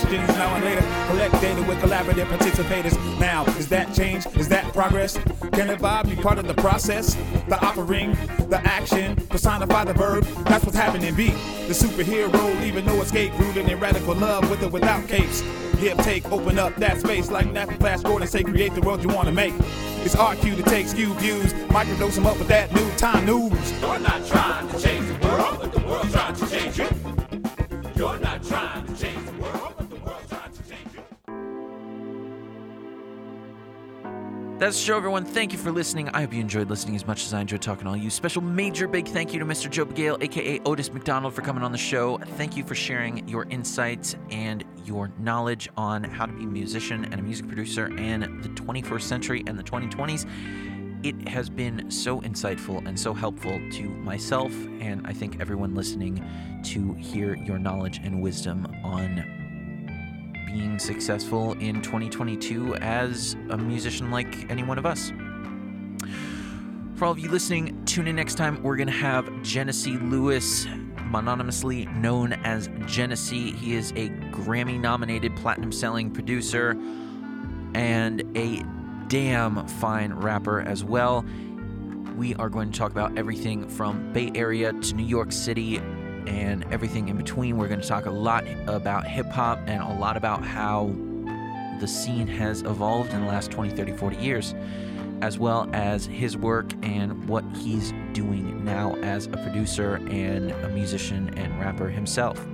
Questions 0.00 0.28
now 0.28 0.54
and 0.54 0.64
later, 0.64 0.80
collect 1.08 1.32
data 1.40 1.62
with 1.62 1.78
collaborative 1.78 2.26
participators. 2.26 3.18
Now, 3.18 3.44
is 3.56 3.68
that 3.68 3.92
change? 3.94 4.26
Is 4.36 4.48
that 4.48 4.72
progress? 4.72 5.14
Can 5.52 5.66
the 5.66 5.76
vibe 5.76 6.08
be 6.08 6.16
part 6.16 6.38
of 6.38 6.46
the 6.46 6.54
process? 6.54 7.14
The 7.48 7.58
offering, 7.64 8.12
the 8.48 8.60
action, 8.64 9.16
personify 9.28 9.84
the 9.84 9.94
verb. 9.94 10.24
That's 10.44 10.64
what's 10.64 10.76
happening. 10.76 11.14
Be 11.14 11.30
the 11.66 11.74
superhero, 11.74 12.60
leaving 12.60 12.86
no 12.86 13.00
escape, 13.02 13.36
rooted 13.38 13.68
in 13.68 13.80
radical 13.80 14.14
love 14.14 14.48
with 14.50 14.62
or 14.62 14.68
without 14.68 15.06
capes. 15.08 15.42
Give, 15.80 15.96
take, 15.98 16.30
open 16.30 16.58
up 16.58 16.74
that 16.76 17.00
space 17.00 17.30
like 17.30 17.46
Nappy 17.46 17.78
Flash 17.78 18.02
Gordon 18.02 18.28
say, 18.28 18.42
create 18.42 18.74
the 18.74 18.80
world 18.80 19.02
you 19.02 19.08
want 19.08 19.26
to 19.26 19.34
make. 19.34 19.54
It's 20.04 20.14
RQ 20.14 20.56
to 20.56 20.62
take 20.62 20.86
skew 20.86 21.12
views, 21.14 21.52
microdose 21.70 22.14
them 22.14 22.26
up 22.26 22.38
with 22.38 22.48
that 22.48 22.72
new 22.72 22.88
time 22.92 23.26
news. 23.26 23.80
You're 23.80 23.98
not 23.98 24.24
trying 24.26 24.68
to 24.68 24.80
change 24.80 25.06
the 25.08 25.26
world, 25.26 25.58
but 25.60 25.72
the 25.72 25.80
world's 25.80 26.12
trying 26.12 26.34
to 26.34 26.46
change 26.48 26.78
you. 26.78 26.88
You're 27.96 28.18
not 28.20 28.42
trying 28.44 28.86
to 28.86 28.96
change 28.96 29.17
That's 34.58 34.76
the 34.76 34.86
show, 34.86 34.96
everyone. 34.96 35.24
Thank 35.24 35.52
you 35.52 35.58
for 35.58 35.70
listening. 35.70 36.08
I 36.08 36.22
hope 36.22 36.34
you 36.34 36.40
enjoyed 36.40 36.68
listening 36.68 36.96
as 36.96 37.06
much 37.06 37.24
as 37.24 37.32
I 37.32 37.40
enjoyed 37.40 37.62
talking 37.62 37.84
to 37.84 37.90
all 37.90 37.96
you. 37.96 38.10
Special 38.10 38.42
major 38.42 38.88
big 38.88 39.06
thank 39.06 39.32
you 39.32 39.38
to 39.38 39.44
Mr. 39.44 39.70
Joe 39.70 39.86
Bagale, 39.86 40.20
aka 40.20 40.60
Otis 40.66 40.92
McDonald, 40.92 41.32
for 41.32 41.42
coming 41.42 41.62
on 41.62 41.70
the 41.70 41.78
show. 41.78 42.18
Thank 42.18 42.56
you 42.56 42.64
for 42.64 42.74
sharing 42.74 43.28
your 43.28 43.44
insights 43.50 44.16
and 44.30 44.64
your 44.84 45.12
knowledge 45.20 45.68
on 45.76 46.02
how 46.02 46.26
to 46.26 46.32
be 46.32 46.42
a 46.42 46.48
musician 46.48 47.04
and 47.04 47.14
a 47.14 47.22
music 47.22 47.46
producer 47.46 47.86
in 47.98 48.40
the 48.42 48.48
21st 48.48 49.02
century 49.02 49.44
and 49.46 49.56
the 49.56 49.62
2020s. 49.62 50.28
It 51.04 51.28
has 51.28 51.48
been 51.48 51.88
so 51.88 52.20
insightful 52.22 52.84
and 52.84 52.98
so 52.98 53.14
helpful 53.14 53.60
to 53.74 53.82
myself, 53.88 54.52
and 54.80 55.06
I 55.06 55.12
think 55.12 55.40
everyone 55.40 55.76
listening 55.76 56.20
to 56.64 56.94
hear 56.94 57.36
your 57.36 57.60
knowledge 57.60 58.00
and 58.02 58.20
wisdom 58.20 58.66
on 58.82 59.37
being 60.48 60.78
successful 60.78 61.52
in 61.54 61.82
2022 61.82 62.74
as 62.76 63.36
a 63.50 63.58
musician 63.58 64.10
like 64.10 64.50
any 64.50 64.62
one 64.62 64.78
of 64.78 64.86
us. 64.86 65.12
For 66.96 67.04
all 67.04 67.12
of 67.12 67.18
you 67.18 67.28
listening, 67.28 67.84
tune 67.84 68.08
in 68.08 68.16
next 68.16 68.36
time. 68.36 68.62
We're 68.62 68.76
going 68.76 68.88
to 68.88 68.92
have 68.94 69.42
Genesee 69.42 69.98
Lewis, 69.98 70.66
mononymously 71.04 71.84
known 71.86 72.32
as 72.32 72.70
Genesee. 72.86 73.52
He 73.52 73.74
is 73.74 73.90
a 73.92 74.08
Grammy 74.30 74.80
nominated 74.80 75.36
platinum 75.36 75.70
selling 75.70 76.10
producer 76.10 76.70
and 77.74 78.24
a 78.36 78.62
damn 79.08 79.66
fine 79.66 80.14
rapper 80.14 80.62
as 80.62 80.82
well. 80.82 81.26
We 82.16 82.34
are 82.36 82.48
going 82.48 82.72
to 82.72 82.78
talk 82.78 82.90
about 82.90 83.18
everything 83.18 83.68
from 83.68 84.12
Bay 84.14 84.32
Area 84.34 84.72
to 84.72 84.94
New 84.94 85.06
York 85.06 85.30
City 85.30 85.80
and 86.26 86.64
everything 86.72 87.08
in 87.08 87.16
between. 87.16 87.56
We're 87.56 87.68
going 87.68 87.80
to 87.80 87.88
talk 87.88 88.06
a 88.06 88.10
lot 88.10 88.44
about 88.66 89.06
hip 89.06 89.26
hop 89.30 89.60
and 89.66 89.82
a 89.82 89.94
lot 89.94 90.16
about 90.16 90.44
how 90.44 90.94
the 91.80 91.86
scene 91.86 92.26
has 92.26 92.62
evolved 92.62 93.12
in 93.12 93.20
the 93.20 93.26
last 93.26 93.50
20, 93.50 93.70
30, 93.70 93.92
40 93.92 94.16
years, 94.16 94.54
as 95.22 95.38
well 95.38 95.68
as 95.72 96.06
his 96.06 96.36
work 96.36 96.66
and 96.82 97.28
what 97.28 97.44
he's 97.56 97.92
doing 98.12 98.64
now 98.64 98.94
as 98.96 99.26
a 99.26 99.36
producer 99.36 99.96
and 100.10 100.50
a 100.50 100.68
musician 100.70 101.32
and 101.38 101.58
rapper 101.60 101.88
himself. 101.88 102.44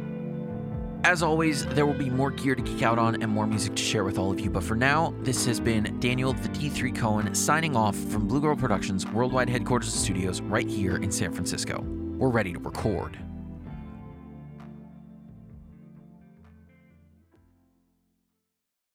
As 1.04 1.22
always, 1.22 1.66
there 1.66 1.84
will 1.84 1.92
be 1.92 2.08
more 2.08 2.30
gear 2.30 2.54
to 2.54 2.62
geek 2.62 2.82
out 2.82 2.98
on 2.98 3.20
and 3.22 3.30
more 3.30 3.46
music 3.46 3.74
to 3.74 3.82
share 3.82 4.04
with 4.04 4.16
all 4.16 4.32
of 4.32 4.40
you. 4.40 4.48
But 4.48 4.62
for 4.64 4.74
now, 4.74 5.14
this 5.20 5.44
has 5.44 5.60
been 5.60 6.00
Daniel 6.00 6.32
the 6.32 6.48
D3 6.48 6.96
Cohen 6.96 7.34
signing 7.34 7.76
off 7.76 7.94
from 7.94 8.26
Blue 8.26 8.40
Girl 8.40 8.56
Productions 8.56 9.06
worldwide 9.08 9.50
headquarters 9.50 9.92
studios 9.92 10.40
right 10.40 10.66
here 10.66 10.96
in 10.96 11.12
San 11.12 11.30
Francisco. 11.30 11.82
We're 12.16 12.30
ready 12.30 12.54
to 12.54 12.58
record. 12.58 13.18